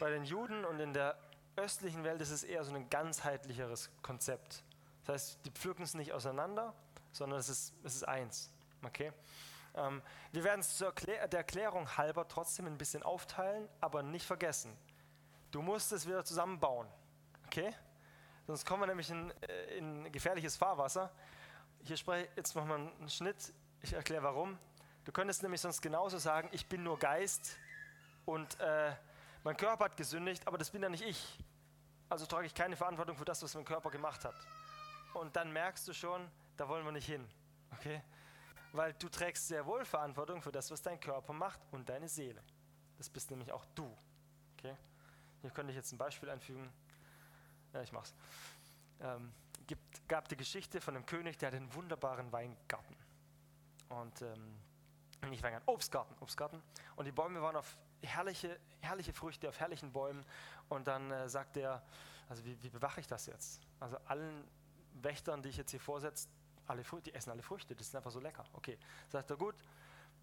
Bei 0.00 0.10
den 0.10 0.24
Juden 0.24 0.64
und 0.64 0.80
in 0.80 0.92
der 0.92 1.16
östlichen 1.54 2.02
Welt 2.02 2.20
ist 2.20 2.30
es 2.30 2.42
eher 2.42 2.64
so 2.64 2.74
ein 2.74 2.90
ganzheitlicheres 2.90 3.90
Konzept. 4.02 4.64
Das 5.08 5.22
heißt, 5.22 5.46
die 5.46 5.50
pflücken 5.50 5.84
es 5.84 5.94
nicht 5.94 6.12
auseinander, 6.12 6.74
sondern 7.12 7.38
es 7.38 7.48
ist, 7.48 7.72
es 7.82 7.94
ist 7.94 8.06
eins. 8.06 8.52
Okay? 8.84 9.10
Ähm, 9.74 10.02
wir 10.32 10.44
werden 10.44 10.60
es 10.60 10.78
Erklär 10.82 11.26
der 11.28 11.40
Erklärung 11.40 11.88
halber 11.96 12.28
trotzdem 12.28 12.66
ein 12.66 12.76
bisschen 12.76 13.02
aufteilen, 13.02 13.70
aber 13.80 14.02
nicht 14.02 14.26
vergessen. 14.26 14.76
Du 15.50 15.62
musst 15.62 15.92
es 15.92 16.06
wieder 16.06 16.26
zusammenbauen. 16.26 16.86
Okay? 17.46 17.74
Sonst 18.46 18.66
kommen 18.66 18.82
wir 18.82 18.86
nämlich 18.86 19.08
in, 19.08 19.30
äh, 19.44 19.78
in 19.78 20.12
gefährliches 20.12 20.58
Fahrwasser. 20.58 21.10
Hier 21.84 21.96
spreche 21.96 22.28
jetzt 22.36 22.54
machen 22.54 22.68
wir 22.68 22.74
einen 22.74 23.08
Schnitt. 23.08 23.54
Ich 23.80 23.94
erkläre 23.94 24.24
warum. 24.24 24.58
Du 25.06 25.12
könntest 25.12 25.42
nämlich 25.42 25.62
sonst 25.62 25.80
genauso 25.80 26.18
sagen, 26.18 26.50
ich 26.52 26.68
bin 26.68 26.82
nur 26.82 26.98
Geist 26.98 27.56
und 28.26 28.60
äh, 28.60 28.92
mein 29.42 29.56
Körper 29.56 29.86
hat 29.86 29.96
gesündigt, 29.96 30.46
aber 30.46 30.58
das 30.58 30.68
bin 30.68 30.82
ja 30.82 30.90
nicht 30.90 31.02
ich. 31.02 31.38
Also 32.10 32.26
trage 32.26 32.44
ich 32.44 32.54
keine 32.54 32.76
Verantwortung 32.76 33.16
für 33.16 33.24
das, 33.24 33.42
was 33.42 33.54
mein 33.54 33.64
Körper 33.64 33.90
gemacht 33.90 34.26
hat. 34.26 34.34
Und 35.14 35.36
dann 35.36 35.52
merkst 35.52 35.86
du 35.88 35.92
schon, 35.92 36.30
da 36.56 36.68
wollen 36.68 36.84
wir 36.84 36.92
nicht 36.92 37.06
hin. 37.06 37.26
Okay? 37.72 38.02
Weil 38.72 38.92
du 38.94 39.08
trägst 39.08 39.48
sehr 39.48 39.64
wohl 39.66 39.84
Verantwortung 39.84 40.42
für 40.42 40.52
das, 40.52 40.70
was 40.70 40.82
dein 40.82 41.00
Körper 41.00 41.32
macht 41.32 41.60
und 41.70 41.88
deine 41.88 42.08
Seele. 42.08 42.42
Das 42.98 43.08
bist 43.08 43.30
nämlich 43.30 43.52
auch 43.52 43.64
du. 43.74 43.96
Okay? 44.56 44.76
Hier 45.40 45.50
könnte 45.50 45.70
ich 45.70 45.76
jetzt 45.76 45.92
ein 45.92 45.98
Beispiel 45.98 46.28
einfügen. 46.28 46.70
Ja, 47.72 47.82
ich 47.82 47.92
mach's. 47.92 48.14
Ähm, 49.00 49.32
gibt, 49.66 50.08
gab 50.08 50.28
die 50.28 50.36
Geschichte 50.36 50.80
von 50.80 50.96
einem 50.96 51.06
König, 51.06 51.38
der 51.38 51.48
hat 51.48 51.54
einen 51.54 51.72
wunderbaren 51.74 52.32
Weingarten. 52.32 52.96
Und 53.88 54.22
ähm, 54.22 54.58
nicht 55.30 55.42
Weingarten, 55.42 55.68
Obstgarten, 55.68 56.14
Obstgarten. 56.20 56.62
Und 56.96 57.04
die 57.04 57.12
Bäume 57.12 57.40
waren 57.40 57.56
auf 57.56 57.76
herrliche, 58.02 58.58
herrliche 58.80 59.12
Früchte, 59.12 59.48
auf 59.48 59.58
herrlichen 59.60 59.92
Bäumen. 59.92 60.24
Und 60.68 60.86
dann 60.86 61.10
äh, 61.10 61.28
sagt 61.28 61.56
er, 61.56 61.82
also 62.28 62.44
wie, 62.44 62.62
wie, 62.62 62.68
bewache 62.68 63.00
ich 63.00 63.06
das 63.06 63.26
jetzt? 63.26 63.60
Also 63.80 63.96
allen 64.06 64.44
Wächtern, 65.02 65.42
die 65.42 65.48
ich 65.50 65.56
jetzt 65.56 65.70
hier 65.70 65.80
vorsetze, 65.80 66.28
alle 66.66 66.82
die 67.04 67.14
essen 67.14 67.30
alle 67.30 67.42
Früchte, 67.42 67.74
das 67.74 67.88
ist 67.88 67.96
einfach 67.96 68.10
so 68.10 68.20
lecker. 68.20 68.44
Okay, 68.52 68.78
sagt 69.08 69.30
er, 69.30 69.36
gut, 69.36 69.54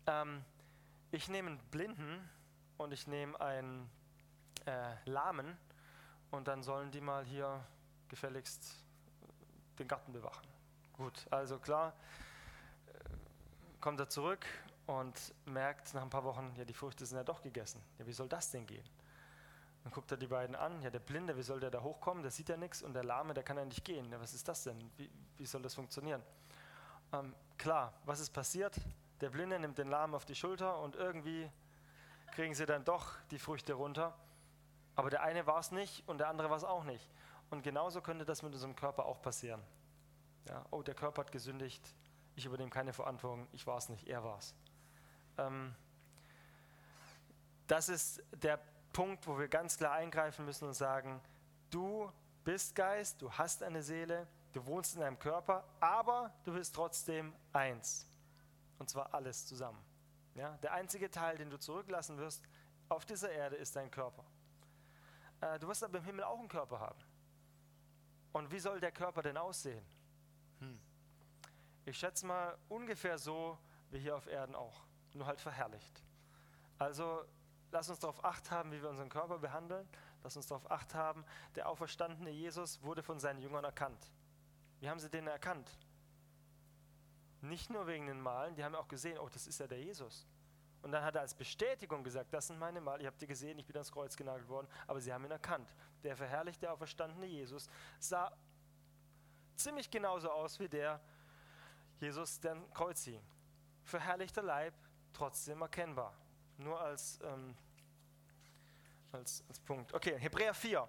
ähm, 0.08 0.44
ich 1.12 1.28
nehme 1.28 1.52
einen 1.52 1.60
Blinden 1.72 2.30
und 2.78 2.92
ich 2.92 3.08
nehme 3.08 3.40
einen 3.40 3.90
äh, 4.66 4.96
Lahmen 5.06 5.58
und 6.32 6.48
dann 6.48 6.64
sollen 6.64 6.92
die 6.92 7.02
mal 7.02 7.26
hier 7.26 7.66
gefälligst 8.08 8.84
den 9.80 9.88
Garten 9.88 10.14
bewachen. 10.14 10.48
Gut, 10.94 11.26
also 11.32 11.60
klar, 11.60 11.94
äh, 12.88 12.92
kommt 13.82 14.00
er 14.00 14.10
zurück 14.10 14.46
und 14.86 15.34
merkt 15.46 15.94
nach 15.94 16.02
ein 16.02 16.10
paar 16.10 16.24
Wochen, 16.24 16.54
ja, 16.58 16.66
die 16.66 16.74
Früchte 16.74 17.06
sind 17.06 17.18
ja 17.18 17.24
doch 17.24 17.42
gegessen. 17.42 17.82
Ja, 17.98 18.06
wie 18.06 18.14
soll 18.14 18.30
das 18.30 18.52
denn 18.52 18.66
gehen? 18.66 18.86
Dann 19.86 19.94
guckt 19.94 20.10
er 20.10 20.18
die 20.18 20.26
beiden 20.26 20.56
an, 20.56 20.82
ja, 20.82 20.90
der 20.90 20.98
Blinde, 21.00 21.38
wie 21.38 21.44
soll 21.44 21.60
der 21.60 21.70
da 21.70 21.84
hochkommen? 21.84 22.24
Der 22.24 22.32
sieht 22.32 22.50
ja 22.50 22.58
nichts 22.58 22.82
und 22.82 22.94
der 22.94 23.04
Lahme, 23.04 23.36
der 23.36 23.44
kann 23.44 23.56
ja 23.56 23.66
nicht 23.66 23.86
gehen. 23.86 24.12
Ja, 24.12 24.20
was 24.20 24.34
ist 24.34 24.48
das 24.48 24.64
denn? 24.64 24.92
Wie, 24.98 25.12
wie 25.38 25.46
soll 25.46 25.62
das 25.62 25.76
funktionieren? 25.76 26.24
Ähm, 27.14 27.36
klar, 27.60 27.94
was 28.04 28.20
ist 28.20 28.32
passiert? 28.32 28.76
Der 29.22 29.30
Blinde 29.30 29.60
nimmt 29.60 29.78
den 29.78 29.88
Lahmen 29.88 30.16
auf 30.16 30.26
die 30.26 30.34
Schulter 30.34 30.80
und 30.80 30.96
irgendwie 30.96 31.52
kriegen 32.32 32.56
sie 32.56 32.66
dann 32.66 32.84
doch 32.84 33.12
die 33.30 33.38
Früchte 33.38 33.74
runter. 33.74 34.18
Aber 34.96 35.12
der 35.12 35.22
eine 35.22 35.46
war 35.46 35.60
es 35.60 35.72
nicht 35.72 36.02
und 36.08 36.18
der 36.18 36.30
andere 36.30 36.50
war 36.50 36.58
es 36.58 36.64
auch 36.64 36.84
nicht. 36.84 37.08
Und 37.52 37.62
genauso 37.62 38.02
könnte 38.02 38.26
das 38.26 38.42
mit 38.42 38.54
unserem 38.54 38.76
Körper 38.76 39.06
auch 39.06 39.22
passieren. 39.22 39.62
Ja, 40.50 40.66
oh, 40.72 40.82
der 40.82 40.96
Körper 40.96 41.22
hat 41.22 41.32
gesündigt, 41.32 41.94
ich 42.36 42.48
übernehme 42.48 42.72
keine 42.72 42.92
Verantwortung, 42.92 43.48
ich 43.52 43.68
war 43.68 43.78
es 43.78 43.90
nicht, 43.90 44.08
er 44.08 44.24
war 44.24 44.40
es. 44.40 44.56
Ähm, 45.38 45.76
das 47.68 47.88
ist 47.88 48.24
der 48.32 48.60
Punkt, 48.96 49.28
wo 49.28 49.38
wir 49.38 49.50
ganz 49.50 49.78
klar 49.78 49.92
eingreifen 49.92 50.46
müssen 50.46 50.70
und 50.70 50.74
sagen, 50.74 51.20
du 51.70 52.10
bist 52.46 52.76
Geist, 52.76 53.22
du 53.22 53.30
hast 53.30 53.62
eine 53.62 53.84
Seele, 53.84 54.26
du 54.54 54.66
wohnst 54.66 54.96
in 54.96 55.02
deinem 55.02 55.20
Körper, 55.20 55.66
aber 55.82 56.34
du 56.46 56.54
bist 56.54 56.74
trotzdem 56.74 57.36
eins. 57.52 58.10
Und 58.80 58.90
zwar 58.90 59.14
alles 59.14 59.46
zusammen. 59.46 59.84
Ja? 60.34 60.56
Der 60.64 60.72
einzige 60.72 61.12
Teil, 61.12 61.38
den 61.38 61.50
du 61.50 61.60
zurücklassen 61.60 62.18
wirst 62.18 62.42
auf 62.88 63.06
dieser 63.06 63.30
Erde, 63.30 63.58
ist 63.58 63.76
dein 63.76 63.92
Körper. 63.92 64.24
Äh, 65.42 65.60
du 65.60 65.68
wirst 65.68 65.84
aber 65.84 65.98
im 65.98 66.06
Himmel 66.06 66.24
auch 66.24 66.40
einen 66.40 66.48
Körper 66.48 66.80
haben. 66.80 67.04
Und 68.32 68.50
wie 68.50 68.60
soll 68.60 68.80
der 68.80 68.94
Körper 68.94 69.22
denn 69.22 69.36
aussehen? 69.36 69.86
Hm. 70.60 70.80
Ich 71.84 72.00
schätze 72.00 72.26
mal 72.26 72.58
ungefähr 72.70 73.18
so 73.18 73.58
wie 73.92 74.00
hier 74.00 74.16
auf 74.16 74.28
Erden 74.28 74.56
auch, 74.56 74.86
nur 75.12 75.28
halt 75.28 75.42
verherrlicht. 75.42 76.02
Also 76.80 77.26
lass 77.76 77.90
uns 77.90 78.00
darauf 78.00 78.24
acht 78.24 78.52
haben, 78.52 78.72
wie 78.72 78.82
wir 78.82 78.90
unseren 78.90 79.10
Körper 79.10 79.38
behandeln. 79.38 79.88
Lass 80.24 80.38
uns 80.38 80.48
darauf 80.48 80.72
acht 80.72 80.96
haben, 80.96 81.26
der 81.56 81.68
auferstandene 81.68 82.32
Jesus 82.32 82.82
wurde 82.82 83.04
von 83.04 83.20
seinen 83.20 83.42
Jüngern 83.42 83.66
erkannt. 83.66 84.12
Wie 84.80 84.90
haben 84.90 85.00
sie 85.00 85.10
den 85.10 85.28
erkannt? 85.28 85.70
Nicht 87.42 87.70
nur 87.70 87.86
wegen 87.86 88.08
den 88.08 88.22
Malen, 88.22 88.56
die 88.56 88.64
haben 88.64 88.76
auch 88.76 88.88
gesehen, 88.88 89.18
oh, 89.20 89.28
das 89.28 89.46
ist 89.46 89.60
ja 89.60 89.68
der 89.68 89.82
Jesus. 89.82 90.26
Und 90.82 90.94
dann 90.94 91.04
hat 91.04 91.16
er 91.16 91.22
als 91.22 91.36
Bestätigung 91.36 92.04
gesagt, 92.04 92.34
das 92.34 92.48
sind 92.48 92.60
meine 92.60 92.80
Mal, 92.80 93.02
ihr 93.02 93.08
habt 93.08 93.22
ihr 93.22 93.28
gesehen, 93.28 93.60
ich 93.60 93.66
bin 93.66 93.76
ans 93.76 93.92
Kreuz 93.92 94.16
genagelt 94.16 94.48
worden, 94.48 94.68
aber 94.88 95.02
sie 95.02 95.12
haben 95.12 95.26
ihn 95.26 95.32
erkannt. 95.32 95.76
Der 96.04 96.16
verherrlichte, 96.16 96.72
auferstandene 96.72 97.26
Jesus 97.26 97.68
sah 98.00 98.32
ziemlich 99.56 99.92
genauso 99.92 100.32
aus 100.32 100.60
wie 100.60 100.70
der 100.70 101.02
Jesus, 102.00 102.40
der 102.40 102.54
am 102.54 102.74
Kreuz 102.74 103.04
hing. 103.04 103.22
Verherrlichter 103.84 104.44
Leib, 104.44 104.74
trotzdem 105.12 105.62
erkennbar. 105.62 106.14
Nur 106.58 106.80
als, 106.80 107.20
ähm, 107.22 107.56
als, 109.16 109.44
als 109.48 109.60
Punkt. 109.60 109.94
Okay, 109.94 110.18
Hebräer 110.20 110.54
4. 110.54 110.88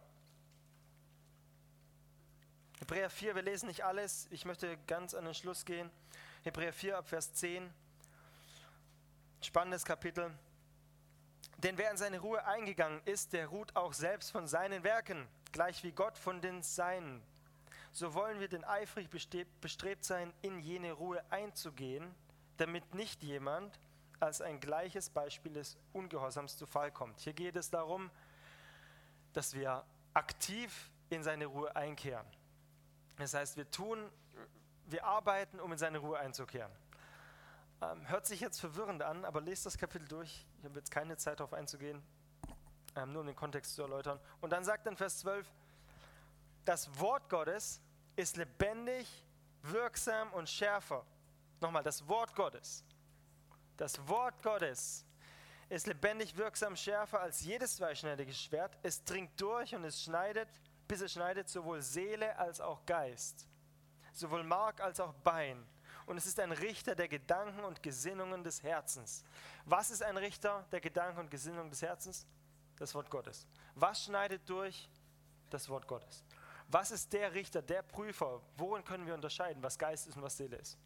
Hebräer 2.81 3.09
4, 3.09 3.35
wir 3.35 3.43
lesen 3.43 3.69
nicht 3.69 3.85
alles. 3.85 4.29
Ich 4.31 4.45
möchte 4.45 4.77
ganz 4.87 5.15
an 5.15 5.25
den 5.25 5.35
Schluss 5.35 5.65
gehen. 5.65 5.91
Hebräer 6.43 6.73
4 6.73 6.99
ab 6.99 7.09
Vers 7.09 7.33
10. 7.35 7.73
Spannendes 9.41 9.85
Kapitel. 9.85 10.31
Denn 11.59 11.79
wer 11.79 11.91
in 11.91 11.97
seine 11.97 12.19
Ruhe 12.19 12.45
eingegangen 12.45 13.01
ist, 13.07 13.33
der 13.33 13.47
ruht 13.47 13.75
auch 13.77 13.95
selbst 13.95 14.31
von 14.31 14.47
seinen 14.47 14.85
Werken, 14.85 15.27
gleich 15.53 15.83
wie 15.85 15.93
Gott 15.93 16.19
von 16.19 16.41
den 16.43 16.63
Seinen. 16.63 17.23
So 17.93 18.13
wollen 18.13 18.41
wir 18.41 18.49
denn 18.49 18.65
eifrig 18.65 19.09
bestrebt 19.09 20.05
sein, 20.05 20.35
in 20.43 20.59
jene 20.59 20.93
Ruhe 20.93 21.25
einzugehen, 21.31 22.15
damit 22.59 22.95
nicht 22.95 23.23
jemand 23.23 23.79
als 24.21 24.41
ein 24.41 24.61
gleiches 24.61 25.11
Beispiel 25.11 25.53
des 25.53 25.77
Ungehorsams 25.93 26.57
zu 26.57 26.67
Fall 26.67 26.91
kommt. 26.91 27.21
Hier 27.21 27.33
geht 27.33 27.57
es 27.57 27.71
darum, 27.71 28.11
dass 29.33 29.55
wir 29.55 29.85
aktiv 30.15 30.91
in 31.11 31.23
seine 31.23 31.47
Ruhe 31.47 31.75
einkehren. 31.77 32.27
Das 33.19 33.35
heißt, 33.35 33.57
wir 33.57 33.71
tun, 33.71 34.11
wir 34.87 35.05
arbeiten, 35.05 35.61
um 35.61 35.73
in 35.73 35.79
seine 35.79 35.99
Ruhe 35.99 36.19
einzukehren. 36.19 36.73
Ähm, 37.83 38.09
hört 38.09 38.27
sich 38.27 38.41
jetzt 38.41 38.61
verwirrend 38.61 39.03
an, 39.03 39.25
aber 39.25 39.41
lest 39.41 39.67
das 39.67 39.77
Kapitel 39.77 40.09
durch. 40.09 40.47
Ich 40.59 40.65
habe 40.65 40.79
jetzt 40.79 40.91
keine 40.91 41.17
Zeit 41.17 41.41
darauf 41.41 41.53
einzugehen, 41.53 42.03
ähm, 42.95 43.13
nur 43.13 43.21
um 43.21 43.27
den 43.27 43.37
Kontext 43.37 43.75
zu 43.75 43.83
erläutern. 43.83 44.19
Und 44.41 44.51
dann 44.51 44.65
sagt 44.65 44.87
in 44.87 44.97
Vers 44.97 45.19
12, 45.19 45.47
das 46.65 46.99
Wort 46.99 47.29
Gottes 47.29 47.83
ist 48.17 48.37
lebendig, 48.37 49.07
wirksam 49.63 50.33
und 50.33 50.49
schärfer 50.49 51.05
Nochmal, 51.61 51.83
das 51.83 52.07
Wort 52.07 52.35
Gottes. 52.35 52.85
Das 53.77 54.09
Wort 54.09 54.43
Gottes 54.43 55.05
ist 55.69 55.87
lebendig 55.87 56.37
wirksam 56.37 56.77
schärfer 56.77 57.21
als 57.21 57.43
jedes 57.43 57.77
zweischneidige 57.77 58.33
Schwert. 58.33 58.79
Es 58.83 59.03
dringt 59.05 59.39
durch 59.41 59.75
und 59.75 59.85
es 59.85 60.03
schneidet, 60.03 60.49
bis 60.87 61.01
es 61.01 61.13
schneidet 61.13 61.49
sowohl 61.49 61.83
Seele 61.83 62.39
als 62.39 62.61
auch 62.61 62.87
Geist, 62.87 63.47
sowohl 64.13 64.45
Mark 64.45 64.81
als 64.81 65.01
auch 65.01 65.13
Bein. 65.13 65.67
Und 66.07 66.17
es 66.17 66.27
ist 66.27 66.39
ein 66.39 66.53
Richter 66.53 66.95
der 66.95 67.09
Gedanken 67.09 67.65
und 67.65 67.83
Gesinnungen 67.83 68.45
des 68.45 68.63
Herzens. 68.63 69.25
Was 69.65 69.91
ist 69.91 70.03
ein 70.03 70.17
Richter 70.17 70.65
der 70.71 70.81
Gedanken 70.81 71.19
und 71.19 71.31
Gesinnungen 71.31 71.71
des 71.71 71.83
Herzens? 71.83 72.27
Das 72.77 72.95
Wort 72.95 73.11
Gottes. 73.11 73.47
Was 73.75 74.05
schneidet 74.05 74.49
durch? 74.49 74.89
Das 75.51 75.69
Wort 75.69 75.89
Gottes. 75.89 76.25
Was 76.69 76.91
ist 76.91 77.13
der 77.13 77.33
Richter, 77.35 77.63
der 77.63 77.83
Prüfer? 77.83 78.41
Worin 78.57 78.85
können 78.85 79.07
wir 79.07 79.15
unterscheiden, 79.15 79.63
was 79.63 79.79
Geist 79.79 80.07
ist 80.07 80.17
und 80.17 80.23
was 80.23 80.37
Seele 80.37 80.57
ist? 80.57 80.79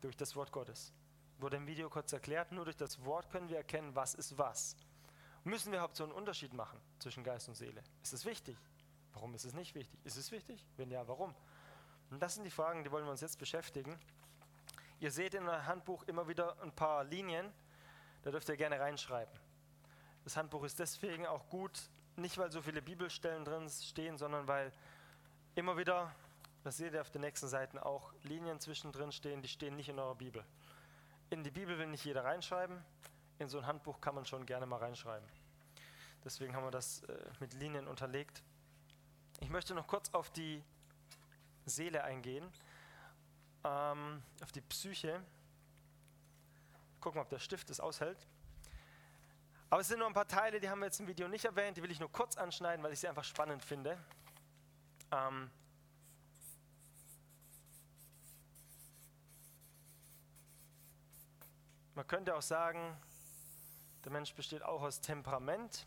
Durch 0.00 0.16
das 0.16 0.34
Wort 0.36 0.52
Gottes. 0.52 0.92
Wurde 1.44 1.58
im 1.58 1.66
Video 1.66 1.90
kurz 1.90 2.10
erklärt, 2.10 2.52
nur 2.52 2.64
durch 2.64 2.78
das 2.78 3.04
Wort 3.04 3.28
können 3.28 3.50
wir 3.50 3.58
erkennen, 3.58 3.94
was 3.94 4.14
ist 4.14 4.38
was. 4.38 4.76
Müssen 5.44 5.72
wir 5.72 5.78
überhaupt 5.78 5.94
so 5.94 6.04
einen 6.04 6.14
Unterschied 6.14 6.54
machen 6.54 6.80
zwischen 6.98 7.22
Geist 7.22 7.48
und 7.48 7.54
Seele? 7.54 7.84
Ist 8.02 8.14
es 8.14 8.24
wichtig? 8.24 8.56
Warum 9.12 9.34
ist 9.34 9.44
es 9.44 9.52
nicht 9.52 9.74
wichtig? 9.74 10.00
Ist 10.06 10.16
es 10.16 10.32
wichtig? 10.32 10.64
Wenn 10.78 10.90
ja, 10.90 11.06
warum? 11.06 11.34
Und 12.08 12.22
das 12.22 12.36
sind 12.36 12.44
die 12.44 12.50
Fragen, 12.50 12.82
die 12.82 12.90
wollen 12.90 13.04
wir 13.04 13.10
uns 13.10 13.20
jetzt 13.20 13.38
beschäftigen. 13.38 13.94
Ihr 15.00 15.10
seht 15.10 15.34
in 15.34 15.46
eurem 15.46 15.66
Handbuch 15.66 16.04
immer 16.04 16.26
wieder 16.28 16.58
ein 16.62 16.72
paar 16.72 17.04
Linien, 17.04 17.52
da 18.22 18.30
dürft 18.30 18.48
ihr 18.48 18.56
gerne 18.56 18.80
reinschreiben. 18.80 19.38
Das 20.24 20.38
Handbuch 20.38 20.64
ist 20.64 20.78
deswegen 20.78 21.26
auch 21.26 21.46
gut, 21.50 21.90
nicht 22.16 22.38
weil 22.38 22.52
so 22.52 22.62
viele 22.62 22.80
Bibelstellen 22.80 23.44
drin 23.44 23.68
stehen, 23.68 24.16
sondern 24.16 24.48
weil 24.48 24.72
immer 25.56 25.76
wieder, 25.76 26.10
das 26.62 26.78
seht 26.78 26.94
ihr 26.94 27.02
auf 27.02 27.10
den 27.10 27.20
nächsten 27.20 27.48
Seiten 27.48 27.76
auch, 27.76 28.14
Linien 28.22 28.60
zwischendrin 28.60 29.12
stehen, 29.12 29.42
die 29.42 29.48
stehen 29.48 29.76
nicht 29.76 29.90
in 29.90 29.98
eurer 29.98 30.14
Bibel. 30.14 30.42
In 31.30 31.42
die 31.42 31.50
Bibel 31.50 31.78
will 31.78 31.86
nicht 31.86 32.04
jeder 32.04 32.24
reinschreiben, 32.24 32.82
in 33.38 33.48
so 33.48 33.58
ein 33.58 33.66
Handbuch 33.66 34.00
kann 34.00 34.14
man 34.14 34.24
schon 34.24 34.46
gerne 34.46 34.66
mal 34.66 34.76
reinschreiben. 34.76 35.28
Deswegen 36.24 36.54
haben 36.54 36.64
wir 36.64 36.70
das 36.70 37.02
äh, 37.02 37.16
mit 37.40 37.52
Linien 37.54 37.86
unterlegt. 37.86 38.42
Ich 39.40 39.50
möchte 39.50 39.74
noch 39.74 39.86
kurz 39.86 40.08
auf 40.14 40.30
die 40.30 40.62
Seele 41.66 42.04
eingehen, 42.04 42.50
ähm, 43.64 44.22
auf 44.42 44.52
die 44.52 44.60
Psyche. 44.62 45.22
Gucken, 47.00 47.20
ob 47.20 47.28
der 47.28 47.38
Stift 47.38 47.68
es 47.70 47.80
aushält. 47.80 48.26
Aber 49.68 49.80
es 49.80 49.88
sind 49.88 49.98
nur 49.98 50.06
ein 50.06 50.14
paar 50.14 50.28
Teile, 50.28 50.60
die 50.60 50.70
haben 50.70 50.78
wir 50.78 50.86
jetzt 50.86 51.00
im 51.00 51.06
Video 51.06 51.26
nicht 51.26 51.44
erwähnt, 51.44 51.76
die 51.76 51.82
will 51.82 51.90
ich 51.90 52.00
nur 52.00 52.12
kurz 52.12 52.36
anschneiden, 52.36 52.82
weil 52.84 52.92
ich 52.92 53.00
sie 53.00 53.08
einfach 53.08 53.24
spannend 53.24 53.64
finde. 53.64 53.98
Ähm, 55.10 55.50
man 61.94 62.06
könnte 62.06 62.34
auch 62.34 62.42
sagen, 62.42 62.96
der 64.04 64.12
Mensch 64.12 64.34
besteht 64.34 64.62
auch 64.62 64.82
aus 64.82 65.00
Temperament. 65.00 65.86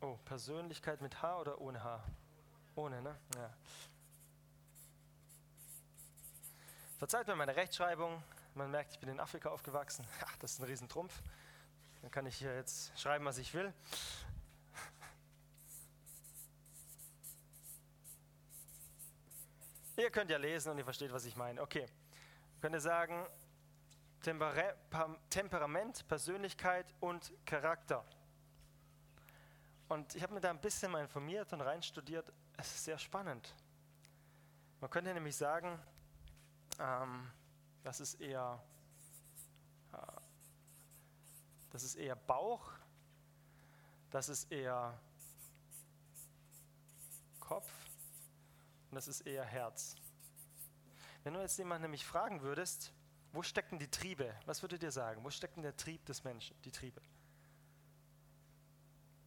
Oh, 0.00 0.16
Persönlichkeit 0.24 1.00
mit 1.00 1.22
H 1.22 1.40
oder 1.40 1.60
ohne 1.60 1.82
H? 1.82 2.02
Ohne, 2.74 3.02
ne? 3.02 3.16
Ja. 3.36 3.54
Verzeiht 6.98 7.26
mir 7.26 7.36
meine 7.36 7.56
Rechtschreibung. 7.56 8.22
Man 8.54 8.70
merkt, 8.70 8.92
ich 8.92 8.98
bin 8.98 9.08
in 9.08 9.20
Afrika 9.20 9.50
aufgewachsen. 9.50 10.06
Ach, 10.24 10.36
das 10.38 10.52
ist 10.52 10.60
ein 10.60 10.64
Riesentrumpf. 10.64 11.22
Dann 12.02 12.10
kann 12.10 12.26
ich 12.26 12.36
hier 12.36 12.54
jetzt 12.54 12.98
schreiben, 12.98 13.24
was 13.24 13.38
ich 13.38 13.54
will. 13.54 13.72
Ihr 20.00 20.10
könnt 20.10 20.30
ja 20.30 20.38
lesen 20.38 20.70
und 20.70 20.78
ihr 20.78 20.84
versteht, 20.84 21.12
was 21.12 21.26
ich 21.26 21.36
meine. 21.36 21.60
Okay. 21.60 21.84
Könnt 22.62 22.74
ihr 22.74 22.80
sagen, 22.80 23.26
Temper 24.22 24.54
Temperament, 25.28 26.08
Persönlichkeit 26.08 26.94
und 27.00 27.30
Charakter. 27.44 28.02
Und 29.88 30.14
ich 30.14 30.22
habe 30.22 30.32
mir 30.32 30.40
da 30.40 30.48
ein 30.48 30.60
bisschen 30.60 30.90
mal 30.90 31.02
informiert 31.02 31.52
und 31.52 31.60
reinstudiert. 31.60 32.32
Es 32.56 32.74
ist 32.74 32.84
sehr 32.84 32.96
spannend. 32.96 33.54
Man 34.80 34.88
könnte 34.88 35.12
nämlich 35.12 35.36
sagen, 35.36 35.78
ähm, 36.78 37.30
das 37.82 38.00
ist 38.00 38.22
eher 38.22 38.58
äh, 39.92 39.96
das 41.72 41.82
ist 41.82 41.96
eher 41.96 42.16
Bauch, 42.16 42.72
das 44.08 44.30
ist 44.30 44.50
eher 44.50 44.98
Kopf 47.38 47.70
und 48.90 48.96
das 48.96 49.08
ist 49.08 49.22
eher 49.22 49.44
Herz. 49.44 49.94
Wenn 51.22 51.34
du 51.34 51.40
jetzt 51.40 51.56
jemanden 51.58 51.82
nämlich 51.82 52.04
fragen 52.04 52.42
würdest, 52.42 52.92
wo 53.32 53.42
stecken 53.42 53.78
die 53.78 53.88
Triebe? 53.88 54.34
Was 54.46 54.62
würdet 54.62 54.82
ihr 54.82 54.90
sagen? 54.90 55.22
Wo 55.22 55.30
steckt 55.30 55.56
denn 55.56 55.62
der 55.62 55.76
Trieb 55.76 56.04
des 56.06 56.24
Menschen, 56.24 56.60
die 56.62 56.72
Triebe? 56.72 57.00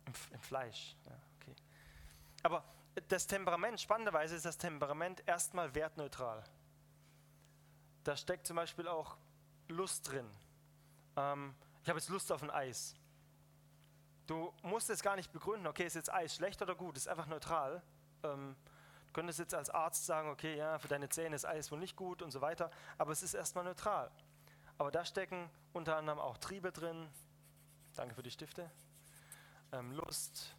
Im, 0.06 0.14
im 0.32 0.42
Fleisch. 0.42 0.98
Ja, 1.06 1.18
okay. 1.40 1.56
Aber 2.42 2.66
das 3.08 3.28
Temperament, 3.28 3.80
spannenderweise 3.80 4.36
ist 4.36 4.46
das 4.46 4.58
Temperament 4.58 5.24
erstmal 5.26 5.74
wertneutral. 5.76 6.44
Da 8.04 8.18
steckt 8.18 8.46
zum 8.46 8.58
Beispiel 8.58 8.88
auch 8.88 9.18
Lust 9.70 10.12
drin. 10.12 10.30
Ähm, 11.16 11.56
ich 11.84 11.90
habe 11.90 12.00
jetzt 12.00 12.10
Lust 12.10 12.32
auf 12.32 12.44
ein 12.44 12.52
Eis. 12.52 12.96
Du 14.28 14.54
musst 14.62 14.90
es 14.90 15.02
gar 15.02 15.16
nicht 15.16 15.32
begründen, 15.32 15.68
okay, 15.68 15.86
ist 15.86 15.96
jetzt 15.96 16.12
Eis 16.12 16.36
schlecht 16.36 16.62
oder 16.62 16.76
gut, 16.76 16.98
ist 16.98 17.08
einfach 17.08 17.28
neutral. 17.28 17.82
Ähm, 18.24 18.56
könntest 19.14 19.40
jetzt 19.40 19.54
als 19.54 19.70
Arzt 19.70 20.06
sagen, 20.06 20.30
okay, 20.30 20.56
ja, 20.58 20.80
für 20.80 20.88
deine 20.88 21.10
Zähne 21.10 21.36
ist 21.36 21.46
Eis 21.46 21.72
wohl 21.72 21.80
nicht 21.80 21.96
gut 21.96 22.22
und 22.22 22.32
so 22.32 22.42
weiter, 22.42 22.72
aber 22.98 23.12
es 23.12 23.24
ist 23.24 23.34
erstmal 23.34 23.64
neutral. 23.64 24.12
Aber 24.78 24.92
da 24.92 25.06
stecken 25.06 25.50
unter 25.72 25.98
anderem 25.98 26.20
auch 26.20 26.38
Triebe 26.38 26.72
drin, 26.72 27.10
danke 27.96 28.16
für 28.16 28.24
die 28.24 28.32
Stifte, 28.32 28.70
ähm, 29.72 29.92
Lust, 29.92 30.56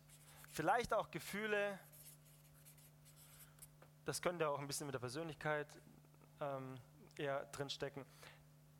vielleicht 0.50 0.94
auch 0.94 1.10
Gefühle, 1.10 1.78
das 4.04 4.22
könnte 4.22 4.48
auch 4.48 4.58
ein 4.58 4.66
bisschen 4.66 4.86
mit 4.86 4.94
der 4.94 5.00
Persönlichkeit 5.00 5.68
ähm, 6.40 6.78
eher 7.16 7.44
drinstecken 7.46 8.04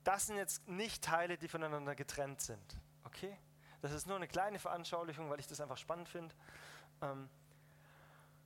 das 0.05 0.27
sind 0.27 0.37
jetzt 0.37 0.69
nicht 0.69 1.03
Teile, 1.03 1.39
die 1.39 1.49
voneinander 1.49 1.95
getrennt 1.95 2.41
sind. 2.41 2.81
Okay? 3.05 3.37
Das 3.81 3.93
ist 3.93 4.07
nur 4.07 4.17
eine 4.17 4.29
kleine 4.29 4.59
Veranschaulichung, 4.59 5.31
weil 5.31 5.41
ich 5.41 5.47
das 5.47 5.61
einfach 5.61 5.79
spannend 5.79 6.09
finde. 6.09 6.35
Ähm, 7.03 7.29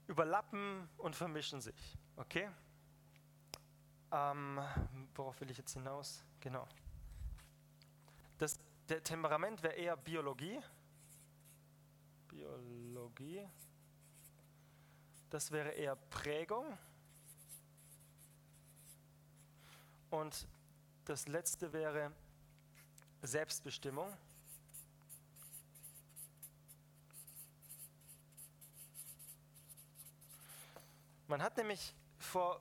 überlappen 0.09 0.88
und 0.96 1.14
vermischen 1.14 1.61
sich. 1.61 1.96
Okay? 2.16 2.50
Ähm, 4.11 4.59
worauf 5.14 5.40
will 5.40 5.50
ich 5.50 5.59
jetzt 5.59 5.74
hinaus? 5.74 6.24
Genau. 6.40 6.66
Das, 8.38 8.59
der 8.88 9.02
Temperament 9.02 9.62
wäre 9.62 9.74
eher 9.74 9.96
Biologie. 9.96 10.61
Biologie. 12.28 13.46
Das 15.30 15.50
wäre 15.52 15.70
eher 15.70 15.94
Prägung. 15.94 16.78
Und 20.11 20.48
das 21.04 21.28
letzte 21.28 21.72
wäre 21.72 22.12
Selbstbestimmung. 23.20 24.11
Man 31.28 31.42
hat 31.42 31.56
nämlich 31.58 31.94
vor 32.18 32.60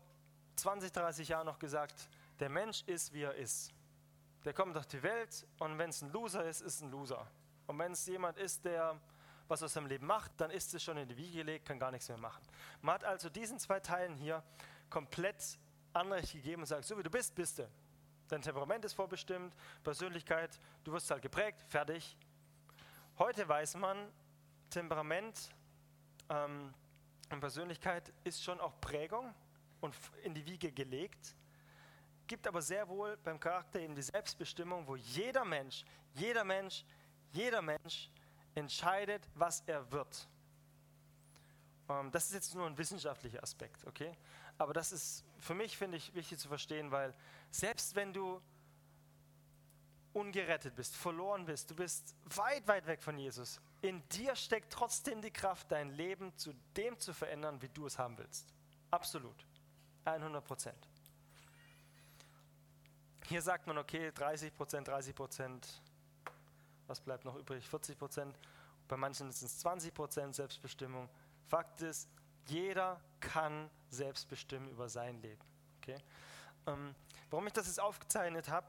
20, 0.58 0.92
30 0.92 1.30
Jahren 1.30 1.46
noch 1.46 1.58
gesagt, 1.58 2.10
der 2.40 2.50
Mensch 2.50 2.84
ist, 2.84 3.14
wie 3.14 3.24
er 3.24 3.34
ist. 3.34 3.72
Der 4.44 4.54
kommt 4.54 4.78
auf 4.78 4.86
die 4.86 5.02
Welt 5.02 5.48
und 5.60 5.78
wenn 5.78 5.90
es 5.90 6.02
ein 6.02 6.12
Loser 6.12 6.44
ist, 6.46 6.62
ist 6.62 6.82
ein 6.82 6.92
Loser. 6.92 7.26
Und 7.66 7.80
wenn 7.80 7.94
es 7.94 8.06
jemand 8.06 8.38
ist, 8.38 8.64
der 8.66 9.00
was 9.48 9.64
aus 9.64 9.72
seinem 9.72 9.88
Leben 9.88 10.06
macht, 10.06 10.32
dann 10.38 10.52
ist 10.52 10.74
es 10.74 10.84
schon 10.84 10.98
in 10.98 11.08
die 11.08 11.16
Wiege 11.16 11.38
gelegt, 11.38 11.66
kann 11.66 11.80
gar 11.80 11.92
nichts 11.92 12.10
mehr 12.10 12.18
machen. 12.18 12.44
Man 12.82 12.96
hat 12.96 13.06
also 13.06 13.30
diesen 13.30 13.58
zwei 13.60 13.80
Teilen 13.80 14.16
hier 14.16 14.44
komplett 14.90 15.58
Anrecht 15.94 16.34
gegeben 16.34 16.64
und 16.64 16.68
sagt, 16.68 16.84
so 16.84 16.98
wie 16.98 17.04
du 17.04 17.10
bist, 17.10 17.34
bist 17.34 17.60
du. 17.60 17.70
Dein 18.28 18.42
Temperament 18.42 18.84
ist 18.84 18.94
vorbestimmt, 18.94 19.56
Persönlichkeit, 19.84 20.60
du 20.84 20.92
wirst 20.92 21.10
halt 21.10 21.22
geprägt, 21.22 21.64
fertig. 21.70 22.18
Heute 23.18 23.48
weiß 23.48 23.76
man, 23.76 24.12
Temperament 24.70 25.50
ähm, 26.30 26.74
und 27.30 27.40
Persönlichkeit 27.40 28.14
ist 28.24 28.44
schon 28.44 28.60
auch 28.60 28.80
Prägung 28.80 29.34
und 29.82 29.96
in 30.24 30.34
die 30.34 30.46
Wiege 30.46 30.72
gelegt, 30.72 31.36
gibt 32.26 32.48
aber 32.48 32.62
sehr 32.62 32.88
wohl 32.88 33.18
beim 33.18 33.40
Charakter 33.40 33.80
eben 33.80 33.96
die 33.96 34.02
Selbstbestimmung, 34.02 34.88
wo 34.88 34.96
jeder 34.96 35.46
Mensch, 35.46 35.86
jeder 36.14 36.44
Mensch, 36.44 36.86
jeder 37.32 37.62
Mensch 37.62 38.10
entscheidet, 38.56 39.28
was 39.36 39.62
er 39.66 39.90
wird. 39.92 40.28
Ähm, 41.90 42.12
das 42.12 42.28
ist 42.28 42.34
jetzt 42.34 42.56
nur 42.56 42.66
ein 42.66 42.78
wissenschaftlicher 42.78 43.42
Aspekt, 43.42 43.86
okay? 43.86 44.16
Aber 44.58 44.74
das 44.74 44.92
ist 44.92 45.24
für 45.40 45.54
mich, 45.54 45.78
finde 45.78 45.98
ich, 45.98 46.14
wichtig 46.14 46.40
zu 46.40 46.48
verstehen, 46.48 46.92
weil 46.92 47.14
selbst 47.52 47.96
wenn 47.96 48.14
du 48.14 48.42
ungerettet 50.14 50.76
bist, 50.76 50.96
verloren 50.96 51.46
bist, 51.46 51.70
du 51.70 51.76
bist 51.76 52.16
weit, 52.26 52.68
weit 52.68 52.88
weg 52.88 53.02
von 53.02 53.18
Jesus. 53.18 53.62
In 53.88 54.04
dir 54.10 54.36
steckt 54.36 54.74
trotzdem 54.74 55.22
die 55.22 55.32
Kraft, 55.32 55.72
dein 55.72 55.92
Leben 55.92 56.36
zu 56.36 56.52
dem 56.76 57.00
zu 57.00 57.14
verändern, 57.14 57.62
wie 57.62 57.70
du 57.70 57.86
es 57.86 57.98
haben 57.98 58.18
willst. 58.18 58.54
Absolut. 58.92 59.48
100 60.04 60.44
Prozent. 60.44 60.90
Hier 63.28 63.42
sagt 63.42 63.66
man, 63.66 63.78
okay, 63.78 64.12
30 64.12 64.54
Prozent, 64.54 64.90
30 64.90 65.16
Prozent, 65.16 65.82
was 66.88 67.00
bleibt 67.00 67.24
noch 67.24 67.38
übrig? 67.38 67.66
40 67.66 67.98
Prozent. 67.98 68.38
Bei 68.90 68.98
manchen 68.98 69.32
sind 69.32 69.48
es 69.48 69.60
20 69.60 69.94
Prozent 69.94 70.36
Selbstbestimmung. 70.36 71.08
Fakt 71.46 71.82
ist, 71.82 72.10
jeder 72.48 73.00
kann 73.22 73.70
selbst 73.90 74.28
bestimmen 74.28 74.68
über 74.68 74.90
sein 74.90 75.22
Leben. 75.22 75.46
Okay? 75.78 75.96
Ähm, 76.66 76.94
warum 77.30 77.48
ich 77.48 77.54
das 77.54 77.68
jetzt 77.68 77.80
aufgezeichnet 77.80 78.50
habe, 78.50 78.68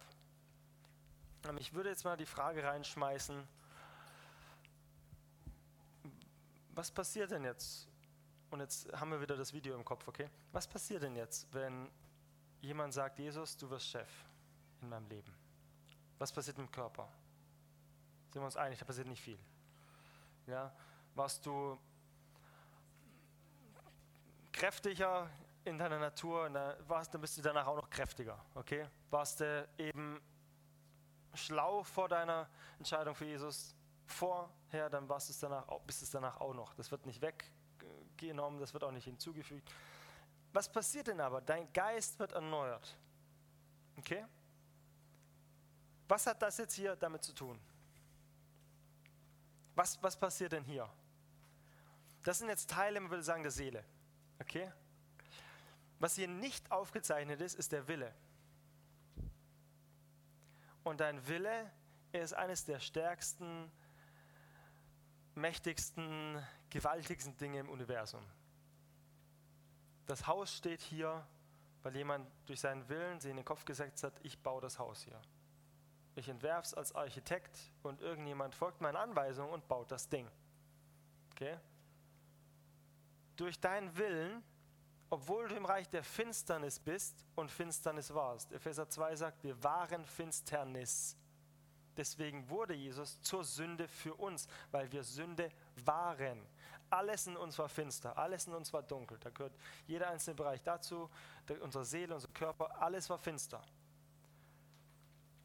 ähm, 1.48 1.58
ich 1.58 1.74
würde 1.74 1.88
jetzt 1.88 2.04
mal 2.04 2.16
die 2.16 2.24
Frage 2.24 2.62
reinschmeißen, 2.62 3.57
was 6.78 6.92
passiert 6.92 7.32
denn 7.32 7.42
jetzt? 7.42 7.88
Und 8.50 8.60
jetzt 8.60 8.90
haben 8.92 9.10
wir 9.10 9.20
wieder 9.20 9.36
das 9.36 9.52
Video 9.52 9.74
im 9.74 9.84
Kopf, 9.84 10.06
okay? 10.06 10.30
Was 10.52 10.68
passiert 10.68 11.02
denn 11.02 11.16
jetzt, 11.16 11.52
wenn 11.52 11.90
jemand 12.60 12.94
sagt, 12.94 13.18
Jesus, 13.18 13.56
du 13.56 13.68
wirst 13.68 13.88
Chef 13.88 14.08
in 14.80 14.88
meinem 14.88 15.08
Leben? 15.08 15.34
Was 16.18 16.32
passiert 16.32 16.56
im 16.56 16.70
Körper? 16.70 17.08
Sind 18.30 18.40
wir 18.40 18.46
uns 18.46 18.56
einig, 18.56 18.78
da 18.78 18.84
passiert 18.84 19.08
nicht 19.08 19.20
viel. 19.20 19.40
Ja? 20.46 20.72
Warst 21.16 21.44
du 21.44 21.76
kräftiger 24.52 25.28
in 25.64 25.78
deiner 25.78 25.98
Natur, 25.98 26.48
warst, 26.86 27.12
dann 27.12 27.20
bist 27.20 27.36
du 27.36 27.42
danach 27.42 27.66
auch 27.66 27.76
noch 27.76 27.90
kräftiger. 27.90 28.38
Okay? 28.54 28.86
Warst 29.10 29.40
du 29.40 29.68
eben 29.78 30.20
schlau 31.34 31.82
vor 31.82 32.08
deiner 32.08 32.48
Entscheidung 32.78 33.16
für 33.16 33.24
Jesus 33.24 33.74
vorher, 34.08 34.90
dann 34.90 35.08
warst 35.08 35.30
es 35.30 35.38
danach, 35.38 35.66
bist 35.86 36.02
es 36.02 36.10
danach 36.10 36.40
auch 36.40 36.54
noch. 36.54 36.74
Das 36.74 36.90
wird 36.90 37.06
nicht 37.06 37.22
weggenommen, 37.22 38.58
das 38.60 38.72
wird 38.72 38.84
auch 38.84 38.90
nicht 38.90 39.04
hinzugefügt. 39.04 39.70
Was 40.52 40.70
passiert 40.70 41.06
denn 41.08 41.20
aber? 41.20 41.40
Dein 41.40 41.72
Geist 41.72 42.18
wird 42.18 42.32
erneuert. 42.32 42.96
Okay? 43.96 44.24
Was 46.08 46.26
hat 46.26 46.40
das 46.40 46.56
jetzt 46.56 46.74
hier 46.74 46.96
damit 46.96 47.22
zu 47.22 47.32
tun? 47.32 47.60
Was, 49.74 50.02
was 50.02 50.16
passiert 50.16 50.52
denn 50.52 50.64
hier? 50.64 50.88
Das 52.24 52.38
sind 52.38 52.48
jetzt 52.48 52.70
Teile, 52.70 52.98
man 53.00 53.10
würde 53.10 53.22
sagen, 53.22 53.42
der 53.42 53.52
Seele. 53.52 53.84
Okay? 54.40 54.72
Was 55.98 56.14
hier 56.14 56.28
nicht 56.28 56.70
aufgezeichnet 56.70 57.40
ist, 57.40 57.54
ist 57.54 57.72
der 57.72 57.86
Wille. 57.88 58.14
Und 60.84 61.00
dein 61.00 61.26
Wille 61.28 61.70
ist 62.12 62.32
eines 62.32 62.64
der 62.64 62.80
stärksten, 62.80 63.70
mächtigsten, 65.40 66.44
gewaltigsten 66.70 67.36
Dinge 67.36 67.60
im 67.60 67.68
Universum. 67.68 68.22
Das 70.06 70.26
Haus 70.26 70.54
steht 70.54 70.80
hier, 70.80 71.26
weil 71.82 71.96
jemand 71.96 72.28
durch 72.46 72.60
seinen 72.60 72.88
Willen 72.88 73.20
sich 73.20 73.30
in 73.30 73.36
den 73.36 73.44
Kopf 73.44 73.64
gesetzt 73.64 74.02
hat, 74.02 74.14
ich 74.22 74.38
baue 74.42 74.60
das 74.60 74.78
Haus 74.78 75.02
hier. 75.02 75.20
Ich 76.14 76.28
entwerfe 76.28 76.66
es 76.66 76.74
als 76.74 76.94
Architekt 76.94 77.58
und 77.82 78.00
irgendjemand 78.00 78.54
folgt 78.54 78.80
meinen 78.80 78.96
Anweisungen 78.96 79.52
und 79.52 79.68
baut 79.68 79.90
das 79.90 80.08
Ding. 80.08 80.28
Okay? 81.32 81.58
Durch 83.36 83.60
deinen 83.60 83.96
Willen 83.96 84.42
obwohl 85.10 85.48
du 85.48 85.54
im 85.54 85.64
Reich 85.64 85.88
der 85.88 86.02
Finsternis 86.02 86.78
bist 86.78 87.24
und 87.34 87.50
Finsternis 87.50 88.12
warst. 88.12 88.52
Epheser 88.52 88.88
2 88.88 89.16
sagt, 89.16 89.42
wir 89.42 89.62
waren 89.62 90.04
Finsternis. 90.04 91.16
Deswegen 91.98 92.48
wurde 92.48 92.74
Jesus 92.74 93.20
zur 93.20 93.44
Sünde 93.44 93.88
für 93.88 94.14
uns, 94.14 94.46
weil 94.70 94.90
wir 94.92 95.02
Sünde 95.02 95.50
waren. 95.84 96.46
Alles 96.90 97.26
in 97.26 97.36
uns 97.36 97.58
war 97.58 97.68
finster, 97.68 98.16
alles 98.16 98.46
in 98.46 98.54
uns 98.54 98.72
war 98.72 98.82
dunkel. 98.82 99.18
Da 99.18 99.30
gehört 99.30 99.54
jeder 99.86 100.08
einzelne 100.08 100.36
Bereich 100.36 100.62
dazu, 100.62 101.10
unsere 101.60 101.84
Seele, 101.84 102.14
unser 102.14 102.28
Körper, 102.28 102.80
alles 102.80 103.10
war 103.10 103.18
finster. 103.18 103.60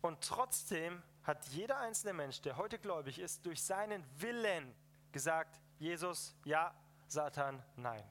Und 0.01 0.21
trotzdem 0.21 1.01
hat 1.23 1.45
jeder 1.47 1.79
einzelne 1.79 2.13
Mensch, 2.13 2.39
der 2.41 2.55
heute 2.57 2.77
gläubig 2.77 3.17
ist, 3.17 3.45
durch 3.45 3.61
seinen 3.63 4.05
Willen 4.21 4.75
gesagt, 5.11 5.59
Jesus, 5.79 6.35
ja, 6.45 6.73
Satan, 7.07 7.63
nein. 7.75 8.03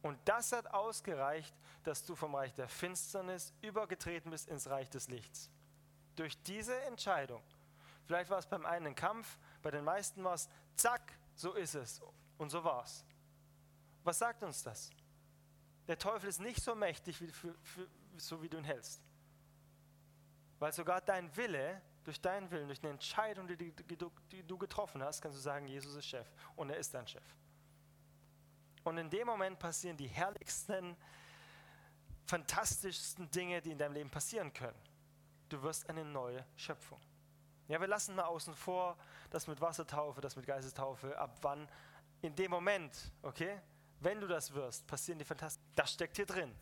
Und 0.00 0.18
das 0.24 0.52
hat 0.52 0.72
ausgereicht, 0.72 1.54
dass 1.82 2.04
du 2.04 2.14
vom 2.14 2.34
Reich 2.34 2.54
der 2.54 2.68
Finsternis 2.68 3.52
übergetreten 3.60 4.30
bist 4.30 4.48
ins 4.48 4.68
Reich 4.68 4.88
des 4.90 5.08
Lichts. 5.08 5.50
Durch 6.16 6.40
diese 6.44 6.80
Entscheidung. 6.82 7.42
Vielleicht 8.06 8.30
war 8.30 8.38
es 8.38 8.46
beim 8.46 8.66
einen 8.66 8.88
ein 8.88 8.94
Kampf, 8.94 9.38
bei 9.62 9.70
den 9.70 9.84
meisten 9.84 10.22
war 10.24 10.34
es, 10.34 10.48
zack, 10.76 11.12
so 11.34 11.54
ist 11.54 11.74
es. 11.74 12.02
Und 12.36 12.50
so 12.50 12.62
war 12.64 12.84
es. 12.84 13.04
Was 14.02 14.18
sagt 14.18 14.42
uns 14.42 14.62
das? 14.62 14.90
Der 15.86 15.98
Teufel 15.98 16.28
ist 16.28 16.40
nicht 16.40 16.62
so 16.62 16.74
mächtig, 16.74 17.20
wie, 17.20 17.28
für, 17.28 17.54
für, 17.62 17.88
so 18.16 18.42
wie 18.42 18.48
du 18.48 18.58
ihn 18.58 18.64
hältst. 18.64 19.02
Weil 20.58 20.72
sogar 20.72 21.00
dein 21.00 21.34
Wille, 21.36 21.80
durch 22.04 22.20
deinen 22.20 22.50
Willen, 22.50 22.68
durch 22.68 22.82
eine 22.82 22.90
Entscheidung, 22.90 23.46
die, 23.46 23.56
die, 23.56 23.72
die, 23.72 23.96
die 24.30 24.42
du 24.42 24.58
getroffen 24.58 25.02
hast, 25.02 25.22
kannst 25.22 25.38
du 25.38 25.42
sagen, 25.42 25.66
Jesus 25.66 25.94
ist 25.94 26.06
Chef. 26.06 26.26
Und 26.56 26.70
er 26.70 26.76
ist 26.76 26.92
dein 26.92 27.06
Chef. 27.06 27.24
Und 28.82 28.98
in 28.98 29.08
dem 29.08 29.26
Moment 29.26 29.58
passieren 29.58 29.96
die 29.96 30.06
herrlichsten, 30.06 30.96
fantastischsten 32.26 33.30
Dinge, 33.30 33.62
die 33.62 33.70
in 33.70 33.78
deinem 33.78 33.94
Leben 33.94 34.10
passieren 34.10 34.52
können. 34.52 34.78
Du 35.48 35.62
wirst 35.62 35.88
eine 35.88 36.04
neue 36.04 36.44
Schöpfung. 36.56 37.00
Ja, 37.68 37.80
wir 37.80 37.86
lassen 37.86 38.14
mal 38.14 38.24
außen 38.24 38.54
vor, 38.54 38.96
das 39.30 39.46
mit 39.46 39.60
Wassertaufe, 39.60 40.20
das 40.20 40.36
mit 40.36 40.46
Geistestaufe, 40.46 41.16
ab 41.18 41.38
wann, 41.42 41.68
in 42.20 42.34
dem 42.34 42.50
Moment, 42.50 43.12
okay, 43.22 43.60
wenn 44.00 44.20
du 44.20 44.26
das 44.26 44.52
wirst, 44.52 44.86
passieren 44.86 45.18
die 45.18 45.24
fantastischen, 45.24 45.72
das 45.74 45.92
steckt 45.92 46.16
hier 46.16 46.26
drin. 46.26 46.54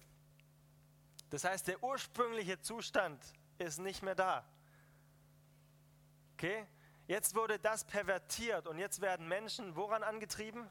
Das 1.30 1.44
heißt, 1.44 1.66
der 1.66 1.82
ursprüngliche 1.82 2.60
Zustand 2.60 3.20
ist 3.58 3.78
nicht 3.78 4.02
mehr 4.02 4.14
da. 4.14 4.44
Okay? 6.34 6.66
Jetzt 7.06 7.34
wurde 7.34 7.58
das 7.58 7.84
pervertiert 7.84 8.66
und 8.66 8.78
jetzt 8.78 9.00
werden 9.00 9.26
Menschen 9.26 9.74
woran 9.74 10.02
angetrieben? 10.02 10.68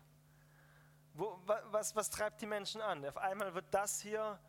Wo, 1.13 1.41
was, 1.45 1.95
was 1.95 2.09
treibt 2.09 2.41
die 2.41 2.45
Menschen 2.45 2.79
an? 2.81 3.05
Auf 3.05 3.17
einmal 3.17 3.53
wird 3.53 3.65
das 3.71 4.01
hier 4.01 4.39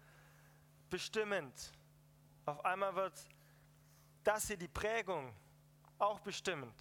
bestimmend. 0.91 1.73
Auf 2.45 2.65
einmal 2.65 2.95
wird 2.95 3.15
das 4.23 4.47
hier 4.47 4.57
die 4.57 4.69
Prägung 4.69 5.35
auch 6.03 6.21
bestimmend. 6.21 6.75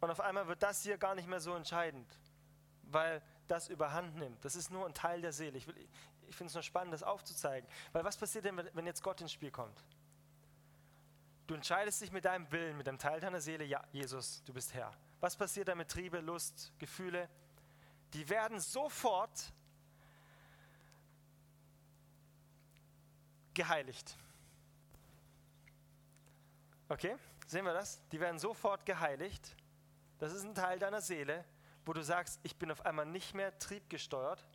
Und 0.00 0.10
auf 0.10 0.20
einmal 0.20 0.46
wird 0.46 0.62
das 0.62 0.82
hier 0.82 0.98
gar 0.98 1.14
nicht 1.14 1.28
mehr 1.28 1.40
so 1.40 1.54
entscheidend, 1.54 2.06
weil 2.82 3.22
das 3.48 3.68
überhand 3.68 4.16
nimmt. 4.16 4.44
Das 4.44 4.56
ist 4.56 4.70
nur 4.70 4.86
ein 4.86 4.94
Teil 4.94 5.20
der 5.20 5.32
Seele. 5.32 5.56
Ich, 5.56 5.66
ich 6.28 6.36
finde 6.36 6.48
es 6.48 6.54
nur 6.54 6.62
spannend, 6.62 6.92
das 6.92 7.02
aufzuzeigen. 7.02 7.68
Weil 7.92 8.04
was 8.04 8.16
passiert 8.16 8.44
denn, 8.44 8.60
wenn 8.72 8.86
jetzt 8.86 9.02
Gott 9.02 9.20
ins 9.20 9.32
Spiel 9.32 9.50
kommt? 9.50 9.84
Du 11.46 11.54
entscheidest 11.54 12.00
dich 12.00 12.10
mit 12.10 12.24
deinem 12.24 12.50
Willen, 12.50 12.76
mit 12.76 12.86
dem 12.86 12.98
Teil 12.98 13.20
deiner 13.20 13.40
Seele, 13.40 13.64
ja, 13.64 13.82
Jesus, 13.92 14.42
du 14.44 14.52
bist 14.52 14.74
Herr. 14.74 14.92
Was 15.20 15.36
passiert 15.36 15.68
dann 15.68 15.78
mit 15.78 15.88
Triebe, 15.88 16.20
Lust, 16.20 16.72
Gefühle? 16.78 17.28
die 18.16 18.28
werden 18.28 18.60
sofort 18.60 19.52
geheiligt. 23.54 24.16
Okay, 26.88 27.16
sehen 27.46 27.64
wir 27.64 27.72
das? 27.72 28.06
Die 28.08 28.20
werden 28.20 28.38
sofort 28.38 28.84
geheiligt. 28.84 29.56
Das 30.18 30.32
ist 30.32 30.44
ein 30.44 30.54
Teil 30.54 30.78
deiner 30.78 31.00
Seele, 31.00 31.44
wo 31.84 31.92
du 31.92 32.02
sagst, 32.02 32.40
ich 32.42 32.56
bin 32.56 32.70
auf 32.70 32.84
einmal 32.84 33.06
nicht 33.06 33.34
mehr 33.34 33.58
triebgesteuert. 33.58 34.46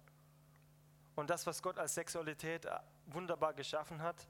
Und 1.16 1.30
das, 1.30 1.46
was 1.46 1.62
Gott 1.62 1.78
als 1.78 1.96
Sexualität 1.96 2.66
äh, 2.66 2.80
wunderbar 3.08 3.54
geschaffen 3.54 4.02
hat, 4.02 4.28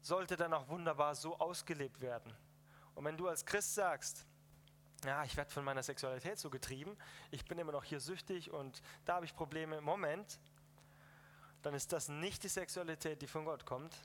sollte 0.00 0.36
dann 0.36 0.52
auch 0.52 0.68
wunderbar 0.68 1.14
so 1.14 1.38
ausgelebt 1.38 2.00
werden. 2.00 2.34
Und 2.94 3.04
wenn 3.04 3.16
du 3.16 3.28
als 3.28 3.46
Christ 3.46 3.74
sagst, 3.74 4.26
ja, 5.04 5.24
ich 5.24 5.36
werde 5.36 5.50
von 5.50 5.64
meiner 5.64 5.82
Sexualität 5.82 6.38
so 6.38 6.50
getrieben, 6.50 6.96
ich 7.30 7.44
bin 7.44 7.58
immer 7.58 7.72
noch 7.72 7.84
hier 7.84 8.00
süchtig 8.00 8.50
und 8.52 8.82
da 9.04 9.16
habe 9.16 9.26
ich 9.26 9.34
Probleme. 9.34 9.80
Moment, 9.80 10.38
dann 11.62 11.74
ist 11.74 11.92
das 11.92 12.08
nicht 12.08 12.42
die 12.44 12.48
Sexualität, 12.48 13.22
die 13.22 13.26
von 13.26 13.44
Gott 13.44 13.64
kommt, 13.64 13.96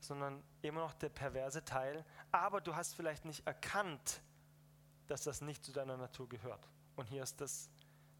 sondern 0.00 0.42
immer 0.62 0.80
noch 0.80 0.94
der 0.94 1.10
perverse 1.10 1.64
Teil. 1.64 2.04
Aber 2.32 2.60
du 2.60 2.74
hast 2.74 2.94
vielleicht 2.94 3.24
nicht 3.24 3.46
erkannt, 3.46 4.22
dass 5.06 5.22
das 5.22 5.40
nicht 5.40 5.64
zu 5.64 5.72
deiner 5.72 5.96
Natur 5.96 6.28
gehört. 6.28 6.68
Und 6.96 7.06
hier 7.06 7.22
ist 7.22 7.40
das 7.40 7.70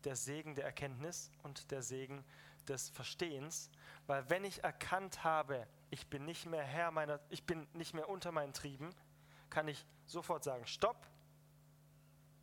der 0.04 0.16
Segen 0.16 0.54
der 0.54 0.64
Erkenntnis 0.64 1.30
und 1.42 1.70
der 1.70 1.82
Segen 1.82 2.24
des 2.68 2.88
Verstehens, 2.90 3.70
weil 4.06 4.28
wenn 4.30 4.44
ich 4.44 4.64
erkannt 4.64 5.24
habe, 5.24 5.66
ich 5.90 6.08
bin 6.08 6.24
nicht 6.24 6.46
mehr 6.46 6.62
Herr 6.62 6.90
meiner, 6.90 7.20
ich 7.28 7.44
bin 7.44 7.66
nicht 7.74 7.94
mehr 7.94 8.08
unter 8.08 8.32
meinen 8.32 8.52
Trieben, 8.52 8.90
kann 9.50 9.68
ich 9.68 9.84
sofort 10.06 10.44
sagen, 10.44 10.66
stopp, 10.66 11.06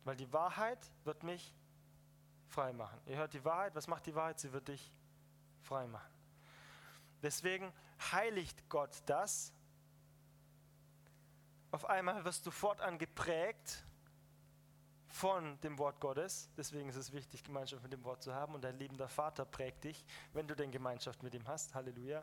weil 0.04 0.16
die 0.16 0.32
Wahrheit 0.32 0.78
wird 1.04 1.22
mich 1.22 1.54
frei 2.46 2.72
machen. 2.72 3.00
Ihr 3.06 3.16
hört 3.16 3.34
die 3.34 3.44
Wahrheit, 3.44 3.74
was 3.74 3.86
macht 3.86 4.06
die 4.06 4.14
Wahrheit? 4.14 4.38
Sie 4.38 4.52
wird 4.52 4.68
dich 4.68 4.92
frei 5.62 5.86
machen. 5.86 6.17
Deswegen 7.22 7.72
heiligt 8.12 8.68
Gott 8.68 9.02
das, 9.06 9.52
auf 11.70 11.84
einmal 11.84 12.24
wirst 12.24 12.46
du 12.46 12.50
fortan 12.50 12.98
geprägt 12.98 13.84
von 15.06 15.60
dem 15.60 15.78
Wort 15.78 16.00
Gottes. 16.00 16.48
Deswegen 16.56 16.88
ist 16.88 16.96
es 16.96 17.12
wichtig, 17.12 17.42
Gemeinschaft 17.42 17.82
mit 17.82 17.92
dem 17.92 18.04
Wort 18.04 18.22
zu 18.22 18.34
haben. 18.34 18.54
Und 18.54 18.62
dein 18.62 18.78
liebender 18.78 19.08
Vater 19.08 19.44
prägt 19.44 19.84
dich, 19.84 20.04
wenn 20.32 20.46
du 20.46 20.54
denn 20.54 20.70
Gemeinschaft 20.70 21.22
mit 21.22 21.34
ihm 21.34 21.46
hast. 21.46 21.74
Halleluja. 21.74 22.22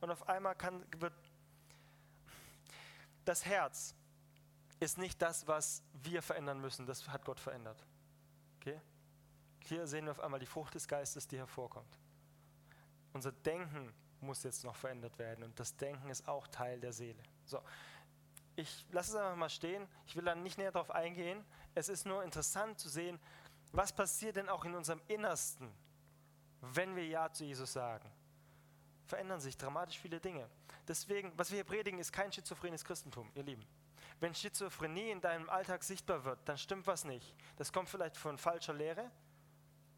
Und 0.00 0.10
auf 0.10 0.28
einmal 0.28 0.54
kann, 0.54 0.84
wird 0.98 1.12
das 3.24 3.44
Herz 3.44 3.94
ist 4.78 4.98
nicht 4.98 5.20
das, 5.22 5.46
was 5.48 5.82
wir 5.94 6.22
verändern 6.22 6.60
müssen. 6.60 6.86
Das 6.86 7.08
hat 7.08 7.24
Gott 7.24 7.40
verändert. 7.40 7.84
Okay? 8.60 8.80
Hier 9.64 9.86
sehen 9.86 10.04
wir 10.04 10.12
auf 10.12 10.20
einmal 10.20 10.40
die 10.40 10.46
Frucht 10.46 10.74
des 10.74 10.86
Geistes, 10.86 11.26
die 11.26 11.38
hervorkommt. 11.38 11.98
Unser 13.12 13.32
Denken 13.32 13.92
muss 14.26 14.42
jetzt 14.42 14.64
noch 14.64 14.76
verändert 14.76 15.18
werden 15.18 15.44
und 15.44 15.58
das 15.58 15.76
Denken 15.76 16.10
ist 16.10 16.28
auch 16.28 16.46
Teil 16.48 16.80
der 16.80 16.92
Seele. 16.92 17.22
So, 17.44 17.62
ich 18.56 18.86
lasse 18.90 19.12
es 19.12 19.16
einfach 19.16 19.36
mal 19.36 19.50
stehen. 19.50 19.86
Ich 20.06 20.16
will 20.16 20.24
dann 20.24 20.42
nicht 20.42 20.58
näher 20.58 20.72
darauf 20.72 20.90
eingehen. 20.90 21.44
Es 21.74 21.88
ist 21.88 22.06
nur 22.06 22.24
interessant 22.24 22.78
zu 22.78 22.88
sehen, 22.88 23.18
was 23.72 23.92
passiert 23.92 24.36
denn 24.36 24.48
auch 24.48 24.64
in 24.64 24.74
unserem 24.74 25.00
Innersten, 25.08 25.70
wenn 26.60 26.96
wir 26.96 27.06
Ja 27.06 27.30
zu 27.30 27.44
Jesus 27.44 27.72
sagen. 27.72 28.10
Verändern 29.04 29.40
sich 29.40 29.56
dramatisch 29.56 29.98
viele 29.98 30.20
Dinge. 30.20 30.48
Deswegen, 30.88 31.32
was 31.36 31.50
wir 31.50 31.56
hier 31.56 31.64
predigen, 31.64 31.98
ist 31.98 32.12
kein 32.12 32.32
schizophrenes 32.32 32.84
Christentum, 32.84 33.30
ihr 33.34 33.42
Lieben. 33.42 33.66
Wenn 34.18 34.34
Schizophrenie 34.34 35.10
in 35.10 35.20
deinem 35.20 35.50
Alltag 35.50 35.84
sichtbar 35.84 36.24
wird, 36.24 36.38
dann 36.46 36.56
stimmt 36.56 36.86
was 36.86 37.04
nicht. 37.04 37.34
Das 37.56 37.72
kommt 37.72 37.88
vielleicht 37.88 38.16
von 38.16 38.38
falscher 38.38 38.72
Lehre, 38.72 39.10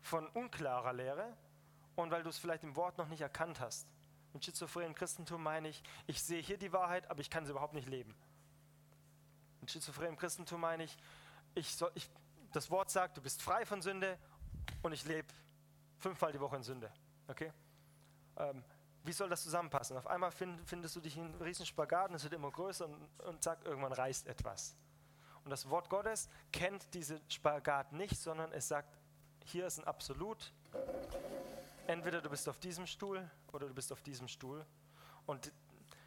von 0.00 0.26
unklarer 0.28 0.92
Lehre 0.92 1.36
und 1.94 2.10
weil 2.10 2.22
du 2.22 2.30
es 2.30 2.38
vielleicht 2.38 2.64
im 2.64 2.74
Wort 2.74 2.98
noch 2.98 3.08
nicht 3.08 3.20
erkannt 3.20 3.60
hast. 3.60 3.86
Mit 4.32 4.44
schizophrenem 4.44 4.94
Christentum 4.94 5.42
meine 5.42 5.68
ich, 5.68 5.82
ich 6.06 6.22
sehe 6.22 6.42
hier 6.42 6.58
die 6.58 6.72
Wahrheit, 6.72 7.10
aber 7.10 7.20
ich 7.20 7.30
kann 7.30 7.44
sie 7.44 7.52
überhaupt 7.52 7.74
nicht 7.74 7.88
leben. 7.88 8.14
Mit 9.60 9.70
schizophrenem 9.70 10.16
Christentum 10.16 10.60
meine 10.60 10.84
ich, 10.84 10.96
ich 11.54 11.74
soll, 11.74 11.90
ich, 11.94 12.08
das 12.52 12.70
Wort 12.70 12.90
sagt, 12.90 13.16
du 13.16 13.22
bist 13.22 13.42
frei 13.42 13.64
von 13.64 13.82
Sünde 13.82 14.18
und 14.82 14.92
ich 14.92 15.04
lebe 15.04 15.28
fünfmal 15.98 16.32
die 16.32 16.40
Woche 16.40 16.56
in 16.56 16.62
Sünde. 16.62 16.92
Okay? 17.26 17.52
Ähm, 18.36 18.62
wie 19.04 19.12
soll 19.12 19.28
das 19.28 19.42
zusammenpassen? 19.42 19.96
Auf 19.96 20.06
einmal 20.06 20.30
find, 20.30 20.60
findest 20.68 20.94
du 20.96 21.00
dich 21.00 21.16
in 21.16 21.24
einem 21.24 21.40
riesen 21.40 21.66
Spagat 21.66 22.10
und 22.10 22.16
es 22.16 22.22
wird 22.22 22.34
immer 22.34 22.50
größer 22.50 22.86
und, 22.86 23.08
und 23.20 23.42
zack, 23.42 23.64
irgendwann 23.64 23.92
reißt 23.92 24.26
etwas. 24.26 24.76
Und 25.44 25.50
das 25.50 25.68
Wort 25.70 25.88
Gottes 25.88 26.28
kennt 26.52 26.92
diese 26.94 27.20
Spagat 27.28 27.92
nicht, 27.92 28.18
sondern 28.20 28.52
es 28.52 28.68
sagt, 28.68 28.98
hier 29.44 29.66
ist 29.66 29.78
ein 29.78 29.84
Absolut. 29.84 30.52
Entweder 31.88 32.20
du 32.20 32.28
bist 32.28 32.46
auf 32.50 32.58
diesem 32.58 32.86
Stuhl 32.86 33.30
oder 33.50 33.66
du 33.66 33.72
bist 33.72 33.90
auf 33.92 34.02
diesem 34.02 34.28
Stuhl. 34.28 34.62
Und 35.24 35.50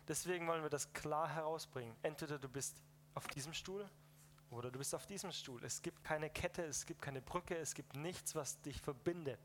deswegen 0.08 0.48
wollen 0.48 0.62
wir 0.62 0.70
das 0.70 0.94
klar 0.94 1.28
herausbringen. 1.28 1.96
Entweder 2.04 2.38
du 2.38 2.48
bist 2.48 2.84
auf 3.16 3.26
diesem 3.26 3.52
Stuhl 3.52 3.90
oder 4.52 4.70
du 4.70 4.78
bist 4.78 4.94
auf 4.94 5.08
diesem 5.08 5.32
Stuhl. 5.32 5.64
Es 5.66 5.82
gibt 5.82 6.04
keine 6.04 6.30
Kette, 6.30 6.64
es 6.66 6.86
gibt 6.86 7.02
keine 7.02 7.20
Brücke, 7.20 7.58
es 7.58 7.74
gibt 7.74 7.96
nichts, 7.96 8.36
was 8.36 8.62
dich 8.62 8.80
verbindet 8.80 9.40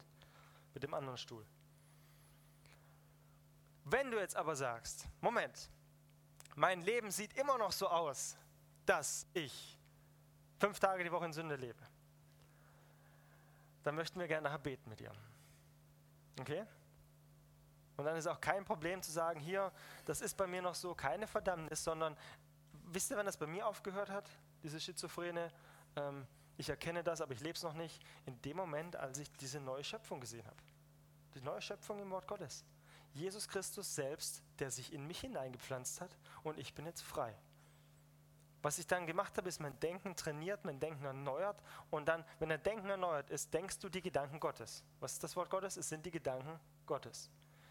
mit 0.74 0.82
dem 0.82 0.93
anderen 0.93 1.16
Stuhl. 1.16 1.47
Wenn 3.84 4.11
du 4.11 4.18
jetzt 4.18 4.37
aber 4.37 4.55
sagst, 4.55 5.09
Moment, 5.22 5.70
mein 6.55 6.82
Leben 6.82 7.11
sieht 7.11 7.32
immer 7.39 7.57
noch 7.57 7.72
so 7.72 7.89
aus, 7.89 8.37
dass 8.84 9.26
ich 9.32 9.78
fünf 10.61 10.78
Tage 10.80 11.03
die 11.03 11.12
Woche 11.12 11.24
in 11.24 11.32
Sünde 11.32 11.57
lebe, 11.57 11.80
dann 13.84 13.95
möchten 13.95 14.20
wir 14.20 14.28
gerne 14.28 14.43
nachher 14.43 14.59
beten 14.59 14.91
mit 14.91 15.01
dir. 15.01 15.12
Okay? 16.41 16.64
Und 17.97 18.05
dann 18.05 18.16
ist 18.16 18.26
auch 18.26 18.41
kein 18.41 18.64
Problem 18.64 19.03
zu 19.03 19.11
sagen, 19.11 19.41
hier, 19.41 19.72
das 20.05 20.20
ist 20.20 20.37
bei 20.37 20.47
mir 20.47 20.61
noch 20.61 20.74
so 20.74 20.95
keine 20.95 21.26
Verdammnis, 21.26 21.82
sondern 21.82 22.16
wisst 22.84 23.11
ihr, 23.11 23.16
wann 23.16 23.26
das 23.26 23.37
bei 23.37 23.47
mir 23.47 23.66
aufgehört 23.66 24.11
hat, 24.11 24.28
diese 24.62 24.78
Schizophrene? 24.78 25.51
Ähm, 25.97 26.26
ich 26.59 26.68
erkenne 26.68 27.03
das, 27.03 27.20
aber 27.20 27.32
ich 27.32 27.41
lebe 27.41 27.55
es 27.55 27.62
noch 27.62 27.74
nicht. 27.74 28.03
In 28.26 28.41
dem 28.43 28.57
Moment, 28.57 28.97
als 28.97 29.18
ich 29.18 29.30
diese 29.32 29.61
neue 29.61 29.84
Schöpfung 29.84 30.20
gesehen 30.20 30.47
habe. 30.47 30.57
Die 31.34 31.41
neue 31.41 31.61
Schöpfung 31.61 32.01
im 32.01 32.11
Wort 32.11 32.26
Gottes. 32.26 32.64
Jesus 33.12 33.49
Christus 33.49 33.95
selbst, 33.95 34.43
der 34.59 34.70
sich 34.70 34.93
in 34.93 35.07
mich 35.07 35.20
hineingepflanzt 35.20 36.01
hat 36.01 36.11
und 36.43 36.59
ich 36.59 36.74
bin 36.74 36.84
jetzt 36.84 37.03
frei. 37.03 37.34
Was 38.63 38.79
ich 38.79 38.87
dann 38.87 39.07
gemacht 39.07 39.37
habe, 39.37 39.49
ist 39.49 39.61
mein 39.61 39.79
Denken 39.81 40.17
trainiert, 40.17 40.65
mein 40.65 40.81
Denken 40.81 41.05
erneuert 41.05 41.63
und 41.91 42.09
dann, 42.09 42.25
wenn 42.39 42.49
dein 42.49 42.63
Denken 42.63 42.89
erneuert 42.89 43.31
ist, 43.31 43.53
denkst 43.53 43.79
du 43.79 43.89
die 43.89 44.03
Gedanken 44.03 44.41
Gottes. 44.41 44.83
Was 45.01 45.13
ist 45.13 45.23
das 45.23 45.37
Wort 45.37 45.51
Gottes? 45.51 45.77
Es 45.77 45.89
sind 45.89 46.05
die 46.05 46.11
Gedanken 46.11 46.59
Gottes. 46.87 47.31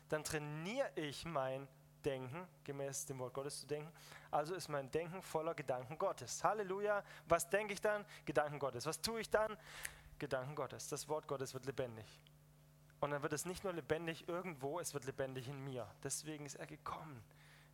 Dann 0.10 0.24
trainiere 0.24 0.92
ich 0.96 1.26
mein 1.26 1.68
Denken, 2.04 2.48
gemäß 2.64 3.06
dem 3.08 3.20
Wort 3.20 3.34
Gottes 3.34 3.62
zu 3.62 3.68
denken. 3.68 3.92
Also 4.30 4.54
ist 4.54 4.70
mein 4.70 4.92
Denken 4.92 5.22
voller 5.22 5.56
Gedanken 5.56 5.98
Gottes. 5.98 6.44
Halleluja. 6.44 7.04
Was 7.28 7.50
denke 7.50 7.74
ich 7.74 7.82
dann? 7.82 8.06
Gedanken 8.26 8.60
Gottes. 8.60 8.86
Was 8.86 9.02
tue 9.02 9.22
ich 9.22 9.30
dann? 9.30 9.58
Gedanken 10.20 10.56
Gottes. 10.56 10.88
Das 10.88 11.10
Wort 11.10 11.28
Gottes 11.28 11.54
wird 11.54 11.66
lebendig. 11.66 12.06
Und 13.00 13.12
dann 13.12 13.22
wird 13.22 13.34
es 13.34 13.46
nicht 13.46 13.64
nur 13.64 13.74
lebendig 13.74 14.28
irgendwo, 14.28 14.80
es 14.80 14.94
wird 14.94 15.06
lebendig 15.06 15.48
in 15.48 15.64
mir. 15.64 15.88
Deswegen 16.04 16.46
ist 16.46 16.56
er 16.56 16.68
gekommen, 16.68 17.24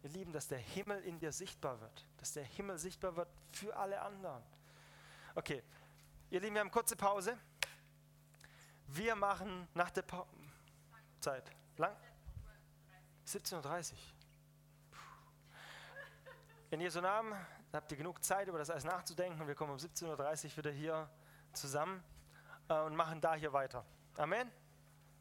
Ihr 0.03 0.09
Lieben, 0.09 0.31
dass 0.33 0.47
der 0.47 0.57
Himmel 0.57 0.99
in 1.03 1.19
dir 1.19 1.31
sichtbar 1.31 1.79
wird, 1.79 2.05
dass 2.17 2.33
der 2.33 2.43
Himmel 2.43 2.77
sichtbar 2.77 3.15
wird 3.15 3.29
für 3.51 3.75
alle 3.75 4.01
anderen. 4.01 4.43
Okay, 5.35 5.63
ihr 6.29 6.39
Lieben, 6.39 6.55
wir 6.55 6.61
haben 6.61 6.71
kurze 6.71 6.95
Pause. 6.95 7.37
Wir 8.87 9.15
machen 9.15 9.67
nach 9.73 9.91
der 9.91 10.01
pa 10.01 10.25
Zeit. 11.19 11.51
Lang? 11.77 11.95
17.30 13.27 13.91
Uhr. 13.93 13.97
In 16.71 16.81
Jesu 16.81 16.99
Namen 16.99 17.33
habt 17.73 17.91
ihr 17.91 17.97
genug 17.97 18.23
Zeit, 18.23 18.47
über 18.47 18.57
das 18.57 18.69
alles 18.69 18.83
nachzudenken 18.83 19.47
wir 19.47 19.55
kommen 19.55 19.71
um 19.71 19.77
17.30 19.77 20.45
Uhr 20.45 20.57
wieder 20.57 20.71
hier 20.71 21.09
zusammen 21.53 22.03
äh, 22.69 22.79
und 22.81 22.95
machen 22.95 23.21
da 23.21 23.35
hier 23.35 23.53
weiter. 23.53 23.85
Amen. 24.17 24.51